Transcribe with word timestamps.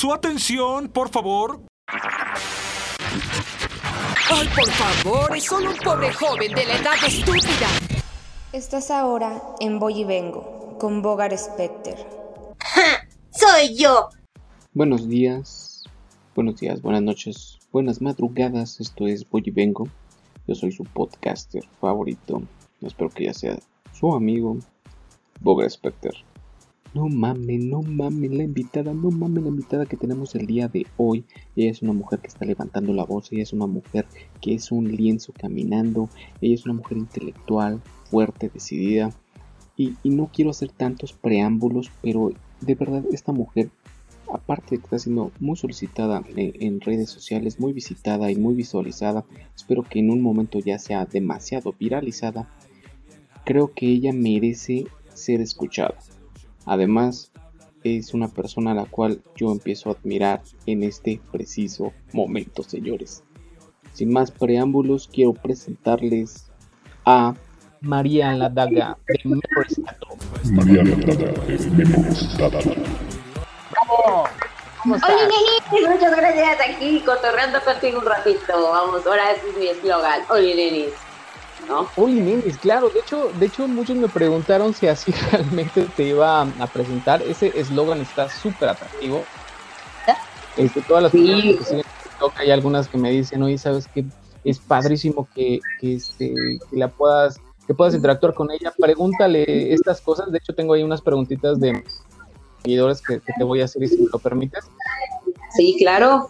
Su 0.00 0.14
atención, 0.14 0.88
por 0.88 1.10
favor. 1.10 1.60
¡Ay, 4.30 4.48
por 4.56 4.70
favor! 4.70 5.36
Es 5.36 5.44
solo 5.44 5.72
un 5.72 5.76
pobre 5.76 6.10
joven 6.14 6.54
de 6.54 6.64
la 6.64 6.76
edad 6.78 6.94
estúpida. 7.06 7.68
Estás 8.54 8.90
ahora 8.90 9.42
en 9.60 9.78
Voy 9.78 10.00
y 10.00 10.04
Vengo, 10.04 10.78
con 10.80 11.02
Bogar 11.02 11.36
Specter. 11.36 11.98
¡Ja! 12.60 13.06
¡Soy 13.30 13.76
yo! 13.76 14.08
Buenos 14.72 15.06
días, 15.06 15.84
buenos 16.34 16.58
días, 16.58 16.80
buenas 16.80 17.02
noches, 17.02 17.58
buenas 17.70 18.00
madrugadas. 18.00 18.80
Esto 18.80 19.06
es 19.06 19.28
Voy 19.28 19.42
y 19.44 19.50
Vengo. 19.50 19.86
Yo 20.46 20.54
soy 20.54 20.72
su 20.72 20.84
podcaster 20.84 21.68
favorito. 21.78 22.40
Espero 22.80 23.10
que 23.10 23.26
ya 23.26 23.34
sea 23.34 23.58
su 23.92 24.14
amigo, 24.14 24.56
Bogar 25.40 25.70
Specter. 25.70 26.14
No 26.92 27.08
mames, 27.08 27.64
no 27.64 27.82
mames 27.82 28.32
la 28.32 28.42
invitada, 28.42 28.92
no 28.92 29.12
mames 29.12 29.44
la 29.44 29.50
invitada 29.50 29.86
que 29.86 29.96
tenemos 29.96 30.34
el 30.34 30.46
día 30.46 30.66
de 30.66 30.86
hoy. 30.96 31.24
Ella 31.54 31.70
es 31.70 31.82
una 31.82 31.92
mujer 31.92 32.18
que 32.18 32.26
está 32.26 32.44
levantando 32.44 32.92
la 32.92 33.04
voz, 33.04 33.30
ella 33.30 33.44
es 33.44 33.52
una 33.52 33.68
mujer 33.68 34.06
que 34.40 34.54
es 34.54 34.72
un 34.72 34.90
lienzo 34.90 35.32
caminando, 35.32 36.08
ella 36.40 36.54
es 36.54 36.64
una 36.64 36.74
mujer 36.74 36.98
intelectual, 36.98 37.80
fuerte, 38.10 38.50
decidida. 38.52 39.14
Y, 39.76 39.94
no 40.02 40.30
quiero 40.34 40.50
hacer 40.50 40.72
tantos 40.72 41.12
preámbulos, 41.12 41.92
pero 42.02 42.32
de 42.60 42.74
verdad 42.74 43.04
esta 43.12 43.30
mujer, 43.30 43.70
aparte 44.34 44.74
de 44.74 44.78
que 44.78 44.84
está 44.86 44.98
siendo 44.98 45.30
muy 45.38 45.56
solicitada 45.56 46.24
en, 46.34 46.80
redes 46.80 47.08
sociales, 47.08 47.60
muy 47.60 47.72
visitada 47.72 48.32
y 48.32 48.36
muy 48.36 48.54
visualizada, 48.54 49.24
espero 49.54 49.84
que 49.84 50.00
en 50.00 50.10
un 50.10 50.22
momento 50.22 50.58
ya 50.58 50.80
sea 50.80 51.06
demasiado 51.06 51.72
viralizada, 51.78 52.50
creo 53.44 53.72
que 53.72 53.86
ella 53.86 54.12
merece 54.12 54.88
ser 55.14 55.40
escuchada 55.40 55.94
Además, 56.66 57.32
es 57.84 58.14
una 58.14 58.28
persona 58.28 58.72
a 58.72 58.74
la 58.74 58.84
cual 58.84 59.22
yo 59.36 59.52
empiezo 59.52 59.88
a 59.88 59.92
admirar 59.92 60.42
en 60.66 60.82
este 60.82 61.20
preciso 61.32 61.92
momento, 62.12 62.62
señores. 62.62 63.24
Sin 63.92 64.12
más 64.12 64.30
preámbulos, 64.30 65.08
quiero 65.12 65.32
presentarles 65.34 66.50
a 67.04 67.34
María 67.80 68.32
la 68.32 68.48
Daga 68.48 68.98
de 69.08 69.20
Memoristato. 69.24 70.08
María 70.52 70.84
la 70.84 70.96
Daga 70.96 71.32
de 71.46 71.58
Memoristato. 71.70 72.58
¡Bravo! 73.70 74.24
Oli, 74.84 75.86
muchas 75.86 76.16
gracias 76.16 76.58
aquí, 76.68 77.00
cotorreando 77.00 77.60
contigo 77.62 77.98
un 77.98 78.06
ratito. 78.06 78.70
Vamos, 78.70 79.06
ahora 79.06 79.32
ese 79.32 79.50
es 79.50 79.56
mi 79.56 79.66
eslogan. 79.66 80.20
Oli, 80.30 80.54
nenis. 80.54 80.92
¿No? 81.70 81.88
claro, 82.60 82.90
de 82.90 83.00
hecho, 83.00 83.30
de 83.38 83.46
hecho 83.46 83.66
muchos 83.68 83.96
me 83.96 84.08
preguntaron 84.08 84.74
si 84.74 84.88
así 84.88 85.12
realmente 85.32 85.86
te 85.96 86.04
iba 86.04 86.42
a 86.42 86.66
presentar. 86.66 87.22
Ese 87.22 87.58
eslogan 87.58 88.00
está 88.00 88.28
súper 88.28 88.70
atractivo. 88.70 89.24
Este, 90.56 90.82
todas 90.82 91.04
las 91.04 91.12
personas 91.12 91.42
que 91.42 91.64
siguen 91.64 91.84
hay 92.36 92.50
algunas 92.50 92.88
que 92.88 92.98
me 92.98 93.10
dicen, 93.10 93.42
oye, 93.42 93.56
sabes 93.56 93.88
que 93.88 94.04
es 94.44 94.58
padrísimo 94.58 95.28
que, 95.34 95.60
que, 95.80 95.94
este, 95.94 96.34
que 96.70 96.76
la 96.76 96.88
puedas, 96.88 97.40
que 97.66 97.74
puedas 97.74 97.94
interactuar 97.94 98.34
con 98.34 98.50
ella. 98.50 98.72
Pregúntale 98.78 99.72
estas 99.72 100.00
cosas. 100.00 100.30
De 100.30 100.38
hecho, 100.38 100.54
tengo 100.54 100.74
ahí 100.74 100.82
unas 100.82 101.00
preguntitas 101.00 101.60
de 101.60 101.82
seguidores 102.62 103.00
que, 103.00 103.20
que 103.20 103.32
te 103.38 103.44
voy 103.44 103.62
a 103.62 103.64
hacer, 103.64 103.88
si 103.88 103.98
me 103.98 104.08
lo 104.12 104.18
permites. 104.18 104.64
Sí, 105.56 105.76
claro. 105.78 106.28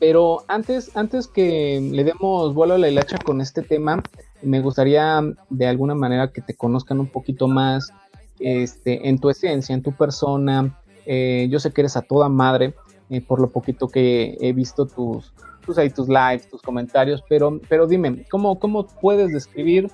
Pero 0.00 0.44
antes, 0.46 0.96
antes 0.96 1.26
que 1.26 1.80
le 1.80 2.04
demos 2.04 2.54
vuelo 2.54 2.74
a 2.74 2.78
la 2.78 2.88
hilacha 2.88 3.18
con 3.18 3.40
este 3.40 3.62
tema, 3.62 4.02
me 4.42 4.60
gustaría 4.60 5.20
de 5.50 5.66
alguna 5.66 5.94
manera 5.94 6.32
que 6.32 6.40
te 6.40 6.54
conozcan 6.54 7.00
un 7.00 7.08
poquito 7.08 7.48
más 7.48 7.92
este, 8.40 9.08
en 9.08 9.18
tu 9.18 9.30
esencia, 9.30 9.74
en 9.74 9.82
tu 9.82 9.92
persona. 9.92 10.78
Eh, 11.06 11.48
yo 11.50 11.58
sé 11.58 11.72
que 11.72 11.80
eres 11.80 11.96
a 11.96 12.02
toda 12.02 12.28
madre, 12.28 12.74
eh, 13.10 13.20
por 13.20 13.40
lo 13.40 13.50
poquito 13.50 13.88
que 13.88 14.36
he 14.40 14.52
visto 14.52 14.86
tus, 14.86 15.32
tus, 15.64 15.78
ahí, 15.78 15.90
tus 15.90 16.08
lives, 16.08 16.48
tus 16.48 16.62
comentarios, 16.62 17.22
pero, 17.28 17.60
pero 17.68 17.86
dime, 17.86 18.24
¿cómo, 18.30 18.58
¿cómo 18.58 18.86
puedes 18.86 19.32
describir 19.32 19.90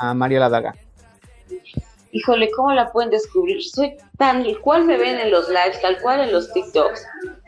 a 0.00 0.14
María 0.14 0.40
Ladaga? 0.40 0.74
Híjole, 2.12 2.50
¿cómo 2.56 2.72
la 2.72 2.90
pueden 2.90 3.10
descubrir? 3.10 3.62
Soy 3.62 3.94
tal 4.16 4.58
cual 4.60 4.84
me 4.84 4.96
ven 4.96 5.18
en 5.18 5.30
los 5.30 5.48
lives, 5.48 5.80
tal 5.82 6.00
cual 6.00 6.20
en 6.20 6.32
los 6.32 6.52
TikToks. 6.52 7.04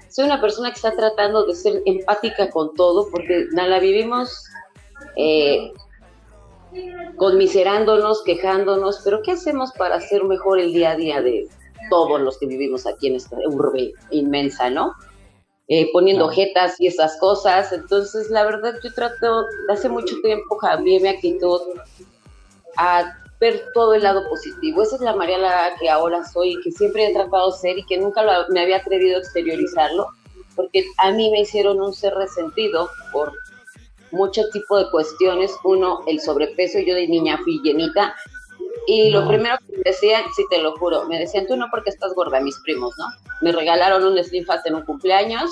Soy 0.08 0.24
una 0.24 0.41
persona 0.41 0.70
que 0.70 0.76
está 0.76 0.94
tratando 0.97 1.47
de 1.47 1.54
ser 1.54 1.82
empática 1.86 2.50
con 2.50 2.74
todo, 2.74 3.08
porque 3.10 3.47
la 3.53 3.78
vivimos 3.78 4.44
eh, 5.16 5.72
conmiserándonos, 7.16 8.22
quejándonos, 8.25 9.00
pero 9.04 9.22
¿qué 9.22 9.32
hacemos 9.32 9.72
para 9.72 9.97
hacer 9.97 10.25
mejor 10.25 10.58
el 10.58 10.72
día 10.72 10.92
a 10.92 10.97
día 10.97 11.20
de 11.20 11.48
todos 11.88 12.20
los 12.20 12.38
que 12.38 12.47
vivimos 12.47 12.86
aquí 12.86 13.08
en 13.08 13.16
esta 13.16 13.36
urbe 13.47 13.92
inmensa, 14.10 14.70
¿no? 14.70 14.94
Eh, 15.69 15.88
poniendo 15.92 16.28
jetas 16.28 16.80
y 16.80 16.88
esas 16.88 17.16
cosas. 17.19 17.72
Entonces, 17.72 18.28
la 18.30 18.44
verdad, 18.44 18.75
yo 18.82 18.92
trato, 18.92 19.47
hace 19.69 19.88
mucho 19.88 20.16
tiempo 20.22 20.56
cambié 20.56 20.98
mi 20.98 21.09
actitud 21.09 21.60
a 22.76 23.16
ver 23.41 23.62
todo 23.72 23.94
el 23.94 24.03
lado 24.03 24.28
positivo. 24.28 24.82
Esa 24.82 24.97
es 24.97 25.03
la 25.03 25.14
María 25.14 25.38
que 25.78 25.88
ahora 25.88 26.25
soy, 26.25 26.60
que 26.62 26.72
siempre 26.72 27.06
he 27.06 27.12
tratado 27.12 27.53
de 27.53 27.59
ser 27.59 27.78
y 27.78 27.86
que 27.86 27.98
nunca 27.98 28.22
me 28.48 28.60
había 28.60 28.78
atrevido 28.78 29.16
a 29.16 29.20
exteriorizarlo, 29.20 30.09
porque 30.56 30.84
a 30.98 31.12
mí 31.12 31.30
me 31.30 31.42
hicieron 31.42 31.80
un 31.80 31.94
ser 31.94 32.14
resentido 32.14 32.91
por 33.12 33.32
mucho 34.12 34.43
tipo 34.53 34.78
de 34.78 34.91
cuestiones. 34.91 35.53
Uno, 35.65 36.00
el 36.06 36.21
sobrepeso, 36.21 36.78
yo 36.81 36.94
de 36.94 37.09
niña 37.09 37.38
fui 37.43 37.60
llenita. 37.62 38.15
Y 38.87 39.10
lo 39.10 39.26
primero 39.28 39.56
que 39.59 39.76
me 39.76 39.82
decían, 39.84 40.25
sí 40.34 40.43
te 40.50 40.59
lo 40.59 40.76
juro, 40.76 41.04
me 41.06 41.19
decían, 41.19 41.47
tú 41.47 41.56
no 41.56 41.66
porque 41.71 41.91
estás 41.91 42.15
gorda, 42.15 42.41
mis 42.41 42.59
primos, 42.60 42.94
¿no? 42.98 43.06
Me 43.41 43.53
regalaron 43.53 44.04
un 44.04 44.22
Slim 44.22 44.44
Fast 44.44 44.66
en 44.66 44.75
un 44.75 44.84
cumpleaños 44.84 45.50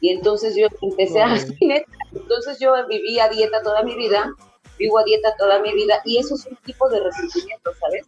y 0.00 0.10
entonces 0.10 0.56
yo 0.56 0.66
empecé 0.80 1.20
a... 1.20 1.36
Entonces 2.12 2.58
yo 2.58 2.72
viví 2.88 3.20
a 3.20 3.28
dieta 3.28 3.62
toda 3.62 3.84
mi 3.84 3.94
vida, 3.94 4.34
vivo 4.78 4.98
a 4.98 5.04
dieta 5.04 5.32
toda 5.38 5.60
mi 5.60 5.72
vida 5.72 6.00
y 6.04 6.18
eso 6.18 6.34
es 6.34 6.46
un 6.46 6.56
tipo 6.64 6.88
de 6.88 6.98
resentimiento, 6.98 7.70
¿sabes? 7.78 8.04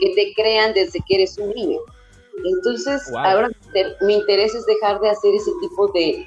Que 0.00 0.14
te 0.14 0.32
crean 0.34 0.74
desde 0.74 0.98
que 1.06 1.14
eres 1.14 1.38
un 1.38 1.50
niño. 1.50 1.78
Entonces, 2.44 3.02
ahora 3.14 3.50
mi 4.00 4.14
interés 4.14 4.54
es 4.54 4.66
dejar 4.66 5.00
de 5.00 5.10
hacer 5.10 5.32
ese 5.34 5.50
tipo 5.60 5.92
de, 5.92 6.26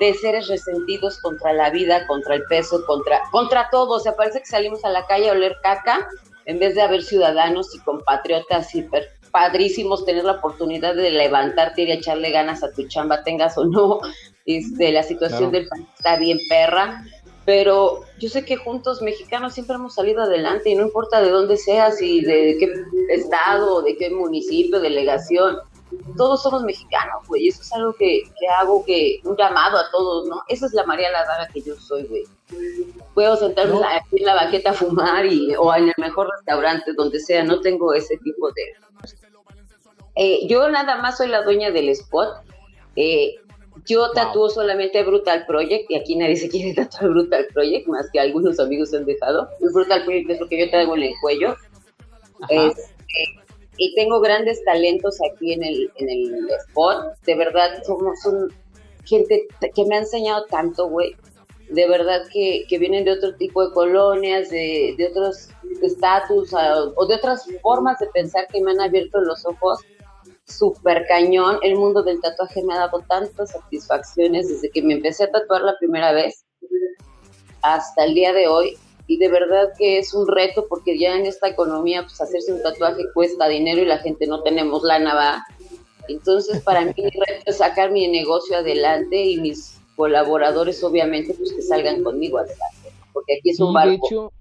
de 0.00 0.14
seres 0.14 0.48
resentidos 0.48 1.18
contra 1.20 1.52
la 1.52 1.70
vida, 1.70 2.06
contra 2.06 2.34
el 2.34 2.44
peso, 2.44 2.84
contra, 2.86 3.22
contra 3.30 3.68
todo. 3.70 3.96
O 3.96 4.00
sea, 4.00 4.16
parece 4.16 4.40
que 4.40 4.46
salimos 4.46 4.84
a 4.84 4.90
la 4.90 5.06
calle 5.06 5.28
a 5.28 5.32
oler 5.32 5.56
caca 5.62 6.08
en 6.46 6.58
vez 6.58 6.74
de 6.74 6.82
haber 6.82 7.02
ciudadanos 7.02 7.74
y 7.74 7.80
compatriotas 7.80 8.74
hiper 8.74 9.10
padrísimos, 9.30 10.04
tener 10.04 10.24
la 10.24 10.32
oportunidad 10.34 10.94
de 10.94 11.10
levantarte 11.10 11.82
y 11.82 11.86
de 11.86 11.94
echarle 11.94 12.30
ganas 12.30 12.62
a 12.62 12.70
tu 12.70 12.86
chamba, 12.86 13.24
tengas 13.24 13.58
o 13.58 13.64
no. 13.64 14.00
Este, 14.46 14.92
la 14.92 15.02
situación 15.02 15.52
del 15.52 15.66
país 15.68 15.86
está 15.96 16.18
bien 16.18 16.38
perra, 16.50 17.02
pero 17.46 18.02
yo 18.18 18.28
sé 18.28 18.44
que 18.44 18.56
juntos 18.56 19.00
mexicanos 19.00 19.54
siempre 19.54 19.76
hemos 19.76 19.94
salido 19.94 20.20
adelante 20.20 20.68
y 20.68 20.74
no 20.74 20.82
importa 20.82 21.22
de 21.22 21.30
dónde 21.30 21.56
seas 21.56 22.02
y 22.02 22.20
de 22.20 22.58
qué 22.60 22.70
estado, 23.08 23.80
de 23.80 23.96
qué 23.96 24.10
municipio, 24.10 24.80
delegación 24.80 25.56
todos 26.16 26.42
somos 26.42 26.62
mexicanos, 26.62 27.26
güey. 27.26 27.48
Eso 27.48 27.62
es 27.62 27.72
algo 27.72 27.92
que, 27.94 28.22
hago, 28.58 28.84
que 28.84 29.20
un 29.24 29.36
llamado 29.36 29.78
a 29.78 29.90
todos, 29.90 30.28
¿no? 30.28 30.42
Esa 30.48 30.66
es 30.66 30.72
la 30.72 30.84
María 30.84 31.10
Ladara 31.10 31.48
que 31.52 31.60
yo 31.60 31.74
soy, 31.76 32.04
güey. 32.04 32.24
Puedo 33.14 33.36
sentarme 33.36 33.78
aquí 33.86 34.18
en 34.18 34.26
la 34.26 34.34
banqueta 34.34 34.70
a 34.70 34.74
fumar 34.74 35.26
y, 35.26 35.54
o 35.56 35.74
en 35.74 35.88
el 35.88 35.94
mejor 35.98 36.28
restaurante, 36.30 36.92
donde 36.96 37.20
sea. 37.20 37.44
No 37.44 37.60
tengo 37.60 37.92
ese 37.94 38.16
tipo 38.18 38.48
de... 38.52 38.62
Eh, 40.16 40.46
yo 40.46 40.68
nada 40.68 40.96
más 40.98 41.16
soy 41.16 41.28
la 41.28 41.42
dueña 41.42 41.70
del 41.70 41.88
spot. 41.88 42.28
Eh, 42.96 43.34
yo 43.86 44.10
tatúo 44.12 44.48
solamente 44.48 45.02
Brutal 45.02 45.44
Project 45.46 45.90
y 45.90 45.96
aquí 45.96 46.16
nadie 46.16 46.36
se 46.36 46.48
quiere 46.48 46.74
tatuar 46.74 47.10
Brutal 47.10 47.46
Project, 47.52 47.86
más 47.88 48.08
que 48.12 48.20
algunos 48.20 48.58
amigos 48.60 48.94
han 48.94 49.04
dejado. 49.04 49.48
El 49.60 49.72
Brutal 49.72 50.04
Project 50.04 50.30
es 50.30 50.40
lo 50.40 50.48
que 50.48 50.58
yo 50.58 50.70
traigo 50.70 50.96
en 50.96 51.02
el 51.02 51.12
cuello. 51.20 51.56
Es, 52.48 52.74
y 53.76 53.94
tengo 53.94 54.20
grandes 54.20 54.62
talentos 54.64 55.18
aquí 55.30 55.52
en 55.52 55.64
el, 55.64 55.90
en 55.96 56.08
el 56.08 56.48
spot. 56.68 57.16
De 57.24 57.34
verdad, 57.34 57.82
somos 57.84 58.24
un, 58.24 58.52
gente 59.04 59.46
que 59.74 59.84
me 59.86 59.96
ha 59.96 60.00
enseñado 60.00 60.44
tanto, 60.46 60.88
güey. 60.88 61.16
De 61.70 61.88
verdad 61.88 62.22
que, 62.32 62.64
que, 62.68 62.78
vienen 62.78 63.04
de 63.04 63.12
otro 63.12 63.34
tipo 63.36 63.66
de 63.66 63.72
colonias, 63.72 64.50
de, 64.50 64.94
de 64.98 65.06
otros 65.06 65.48
estatus 65.82 66.52
o 66.52 67.06
de 67.06 67.14
otras 67.14 67.46
formas 67.62 67.98
de 67.98 68.06
pensar 68.08 68.46
que 68.48 68.60
me 68.60 68.72
han 68.72 68.80
abierto 68.80 69.20
los 69.20 69.44
ojos. 69.46 69.80
Súper 70.46 71.06
cañón. 71.08 71.58
El 71.62 71.76
mundo 71.76 72.02
del 72.02 72.20
tatuaje 72.20 72.62
me 72.62 72.74
ha 72.74 72.80
dado 72.80 73.02
tantas 73.08 73.50
satisfacciones 73.50 74.48
desde 74.48 74.70
que 74.70 74.82
me 74.82 74.94
empecé 74.94 75.24
a 75.24 75.30
tatuar 75.30 75.62
la 75.62 75.74
primera 75.78 76.12
vez 76.12 76.44
hasta 77.62 78.04
el 78.04 78.14
día 78.14 78.34
de 78.34 78.46
hoy 78.46 78.76
y 79.06 79.18
de 79.18 79.28
verdad 79.28 79.72
que 79.78 79.98
es 79.98 80.14
un 80.14 80.26
reto 80.26 80.66
porque 80.68 80.98
ya 80.98 81.16
en 81.16 81.26
esta 81.26 81.48
economía 81.48 82.02
pues 82.02 82.20
hacerse 82.20 82.52
un 82.52 82.62
tatuaje 82.62 83.02
cuesta 83.12 83.48
dinero 83.48 83.82
y 83.82 83.86
la 83.86 83.98
gente 83.98 84.26
no 84.26 84.42
tenemos 84.42 84.82
lana, 84.82 85.14
va. 85.14 85.44
Entonces 86.08 86.62
para 86.62 86.84
mí 86.84 86.94
el 86.96 87.10
reto 87.26 87.42
es 87.46 87.58
sacar 87.58 87.90
mi 87.90 88.08
negocio 88.08 88.56
adelante 88.56 89.22
y 89.22 89.38
mis 89.38 89.78
colaboradores 89.96 90.82
obviamente 90.82 91.34
pues 91.34 91.52
que 91.52 91.62
salgan 91.62 92.02
conmigo 92.02 92.38
adelante, 92.38 92.92
porque 93.12 93.34
aquí 93.34 93.50
es 93.50 93.60
un 93.60 93.72
barco. 93.72 94.32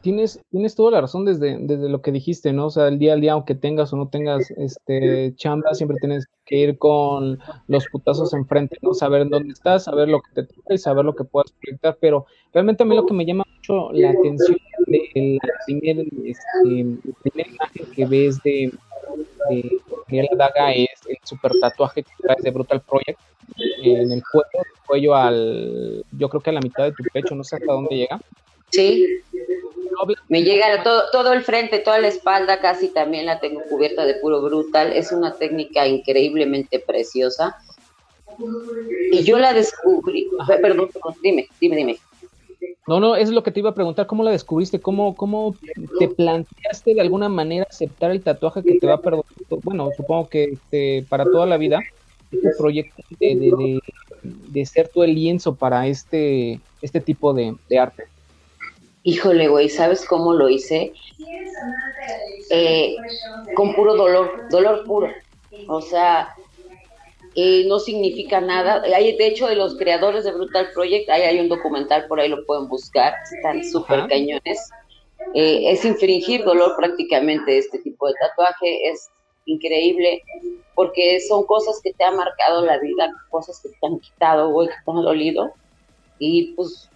Tienes, 0.00 0.40
tienes 0.50 0.74
toda 0.74 0.92
la 0.92 1.00
razón 1.00 1.24
desde, 1.24 1.58
desde 1.60 1.88
lo 1.88 2.00
que 2.02 2.12
dijiste, 2.12 2.52
¿no? 2.52 2.66
O 2.66 2.70
sea, 2.70 2.88
el 2.88 2.98
día 2.98 3.12
al 3.12 3.20
día, 3.20 3.32
aunque 3.32 3.54
tengas 3.54 3.92
o 3.92 3.96
no 3.96 4.08
tengas 4.08 4.50
este 4.52 5.34
chamba, 5.36 5.74
siempre 5.74 5.98
tienes 6.00 6.26
que 6.44 6.56
ir 6.56 6.78
con 6.78 7.38
los 7.66 7.86
putazos 7.88 8.32
enfrente, 8.34 8.78
¿no? 8.82 8.94
Saber 8.94 9.28
dónde 9.28 9.52
estás, 9.52 9.84
saber 9.84 10.08
lo 10.08 10.20
que 10.20 10.42
te 10.42 10.54
toca 10.54 10.74
y 10.74 10.78
saber 10.78 11.04
lo 11.04 11.14
que 11.14 11.24
puedas 11.24 11.52
proyectar, 11.52 11.98
pero 12.00 12.26
realmente 12.52 12.82
a 12.82 12.86
mí 12.86 12.94
lo 12.94 13.06
que 13.06 13.14
me 13.14 13.26
llama 13.26 13.44
mucho 13.54 13.92
la 13.92 14.10
atención 14.10 14.58
de 14.86 15.38
la 15.42 15.54
primera, 15.66 16.02
este, 16.24 17.10
primera 17.22 17.50
imagen 17.50 17.86
que 17.94 18.06
ves 18.06 18.42
de, 18.42 18.72
de 19.50 20.28
Daga 20.36 20.72
es 20.72 21.00
el 21.08 21.18
super 21.24 21.52
tatuaje 21.60 22.02
que 22.02 22.12
traes 22.22 22.42
de 22.42 22.50
Brutal 22.50 22.80
Project 22.80 23.18
en 23.82 24.12
el 24.12 24.22
cuello, 24.30 24.48
el 24.54 24.86
cuello 24.86 25.14
al, 25.14 26.04
yo 26.12 26.28
creo 26.28 26.40
que 26.40 26.50
a 26.50 26.54
la 26.54 26.60
mitad 26.60 26.84
de 26.84 26.92
tu 26.92 27.02
pecho, 27.12 27.34
no 27.34 27.44
sé 27.44 27.56
hasta 27.56 27.72
dónde 27.72 27.96
llega. 27.96 28.20
Sí, 28.70 29.22
me 30.28 30.42
llega 30.42 30.82
todo, 30.82 31.04
todo 31.12 31.32
el 31.32 31.42
frente, 31.42 31.78
toda 31.78 31.98
la 31.98 32.08
espalda 32.08 32.60
casi 32.60 32.88
también 32.88 33.26
la 33.26 33.40
tengo 33.40 33.62
cubierta 33.68 34.04
de 34.04 34.14
puro 34.14 34.42
brutal. 34.42 34.92
Es 34.92 35.12
una 35.12 35.34
técnica 35.34 35.86
increíblemente 35.86 36.78
preciosa. 36.80 37.56
Y 39.12 39.22
yo 39.22 39.38
la 39.38 39.52
descubrí. 39.52 40.28
Perdón, 40.60 40.90
dime, 41.22 41.48
dime, 41.60 41.76
dime. 41.76 41.98
No, 42.86 43.00
no, 43.00 43.16
es 43.16 43.30
lo 43.30 43.42
que 43.42 43.50
te 43.50 43.60
iba 43.60 43.70
a 43.70 43.74
preguntar. 43.74 44.06
¿Cómo 44.06 44.22
la 44.22 44.30
descubriste? 44.30 44.80
¿Cómo, 44.80 45.16
cómo 45.16 45.56
te 45.98 46.08
planteaste 46.08 46.94
de 46.94 47.00
alguna 47.00 47.28
manera 47.28 47.66
aceptar 47.68 48.10
el 48.10 48.22
tatuaje 48.22 48.62
que 48.62 48.78
te 48.78 48.86
va 48.86 48.94
a 48.94 49.00
perdonar? 49.00 49.24
Bueno, 49.62 49.90
supongo 49.96 50.28
que 50.28 50.44
este, 50.44 51.04
para 51.08 51.24
toda 51.24 51.46
la 51.46 51.56
vida, 51.56 51.80
este 52.30 52.50
proyecto 52.56 53.02
de, 53.18 53.80
de, 54.22 54.66
ser 54.66 54.88
tú 54.88 55.02
el 55.02 55.14
lienzo 55.14 55.54
para 55.54 55.86
este, 55.88 56.60
este 56.80 57.00
tipo 57.00 57.32
de 57.32 57.78
arte. 57.78 58.04
Híjole, 59.06 59.46
güey, 59.46 59.68
¿sabes 59.68 60.04
cómo 60.04 60.32
lo 60.32 60.48
hice? 60.48 60.92
Eh, 62.50 62.96
con 63.54 63.72
puro 63.72 63.94
dolor, 63.94 64.48
dolor 64.50 64.82
puro. 64.84 65.08
O 65.68 65.80
sea, 65.80 66.34
eh, 67.36 67.66
no 67.68 67.78
significa 67.78 68.40
nada. 68.40 68.82
Hay, 68.82 69.16
de 69.16 69.28
hecho, 69.28 69.46
de 69.46 69.54
los 69.54 69.76
creadores 69.76 70.24
de 70.24 70.32
Brutal 70.32 70.70
Project, 70.74 71.08
ahí 71.08 71.22
hay 71.22 71.38
un 71.38 71.48
documental, 71.48 72.08
por 72.08 72.18
ahí 72.18 72.28
lo 72.28 72.44
pueden 72.46 72.66
buscar, 72.66 73.14
están 73.32 73.62
súper 73.62 74.08
cañones. 74.08 74.70
Eh, 75.34 75.70
es 75.70 75.84
infringir 75.84 76.42
dolor 76.42 76.74
prácticamente 76.76 77.58
este 77.58 77.78
tipo 77.78 78.08
de 78.08 78.14
tatuaje, 78.14 78.88
es 78.88 79.08
increíble, 79.44 80.24
porque 80.74 81.20
son 81.20 81.44
cosas 81.44 81.80
que 81.80 81.92
te 81.92 82.02
han 82.02 82.16
marcado 82.16 82.66
la 82.66 82.78
vida, 82.80 83.08
cosas 83.30 83.60
que 83.62 83.68
te 83.68 83.86
han 83.86 84.00
quitado, 84.00 84.50
güey, 84.50 84.66
que 84.66 84.74
te 84.84 84.90
han 84.90 85.02
dolido. 85.02 85.52
Y 86.18 86.54
pues 86.54 86.90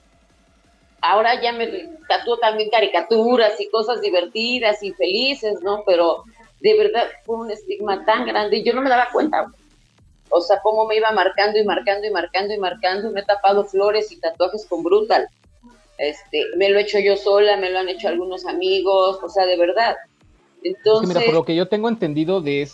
ahora 1.01 1.41
ya 1.41 1.53
me 1.53 1.67
tatúo 2.09 2.39
también 2.39 2.71
caricaturas 2.71 3.61
y 3.61 3.69
cosas 3.69 4.01
divertidas 4.01 4.83
y 4.83 4.93
felices, 4.93 5.61
¿no? 5.63 5.83
Pero 5.87 6.25
de 6.61 6.77
verdad 6.77 7.05
fue 7.25 7.37
un 7.37 7.51
estigma 7.51 8.05
tan 8.05 8.27
grande 8.27 8.59
y 8.59 8.65
yo 8.65 8.73
no 8.73 8.83
me 8.83 8.91
daba 8.91 9.09
cuenta. 9.13 9.53
O 10.29 10.41
sea, 10.41 10.61
cómo 10.63 10.87
me 10.87 10.97
iba 10.97 11.11
marcando 11.11 11.59
y 11.59 11.65
marcando 11.65 12.07
y 12.07 12.11
marcando 12.11 12.55
y 12.55 12.59
marcando. 12.59 13.11
Me 13.11 13.21
he 13.21 13.25
tapado 13.25 13.65
flores 13.65 14.13
y 14.13 14.21
tatuajes 14.21 14.67
con 14.67 14.83
brutal. 14.83 15.29
Este, 15.99 16.45
me 16.57 16.71
lo 16.71 16.79
he 16.79 16.83
hecho 16.83 16.99
yo 16.99 17.17
sola, 17.17 17.57
me 17.57 17.71
lo 17.71 17.81
han 17.81 17.89
hecho 17.89 18.09
algunos 18.09 18.47
amigos, 18.47 19.19
o 19.23 19.29
sea, 19.29 19.45
de 19.45 19.59
verdad. 19.59 19.97
Entonces, 20.63 21.09
mira, 21.09 21.21
por 21.27 21.35
lo 21.35 21.45
que 21.45 21.55
yo 21.55 21.69
tengo 21.69 21.89
entendido 21.89 22.41
de, 22.41 22.69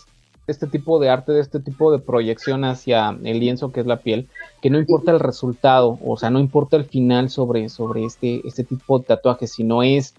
este 0.47 0.65
tipo 0.65 0.99
de 0.99 1.09
arte, 1.09 1.33
de 1.33 1.41
este 1.41 1.59
tipo 1.59 1.91
de 1.91 1.99
proyección 1.99 2.63
hacia 2.63 3.17
el 3.23 3.39
lienzo 3.39 3.71
que 3.71 3.81
es 3.81 3.85
la 3.85 3.97
piel, 3.97 4.29
que 4.61 4.69
no 4.69 4.79
importa 4.79 5.11
el 5.11 5.19
resultado, 5.19 5.99
o 6.03 6.17
sea, 6.17 6.29
no 6.29 6.39
importa 6.39 6.77
el 6.77 6.85
final 6.85 7.29
sobre, 7.29 7.67
sobre 7.69 8.05
este, 8.05 8.41
este 8.47 8.63
tipo 8.63 8.97
de 8.99 9.05
tatuaje, 9.05 9.47
sino 9.47 9.83
es 9.83 10.15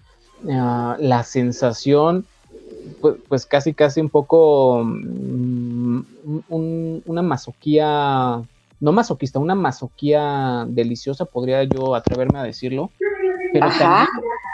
ah, 0.51 0.95
la 0.99 1.23
sensación, 1.23 2.25
pues, 3.01 3.15
pues, 3.27 3.45
casi, 3.47 3.73
casi 3.73 4.01
un 4.01 4.09
poco 4.09 4.83
mm, 4.83 6.01
una 7.05 7.21
masoquía, 7.23 8.41
no 8.79 8.91
masoquista, 8.91 9.39
una 9.39 9.55
masoquía 9.55 10.65
deliciosa, 10.67 11.25
podría 11.25 11.63
yo 11.63 11.95
atreverme 11.95 12.37
a 12.39 12.43
decirlo, 12.43 12.91
pero 13.51 13.67
también 13.79 14.07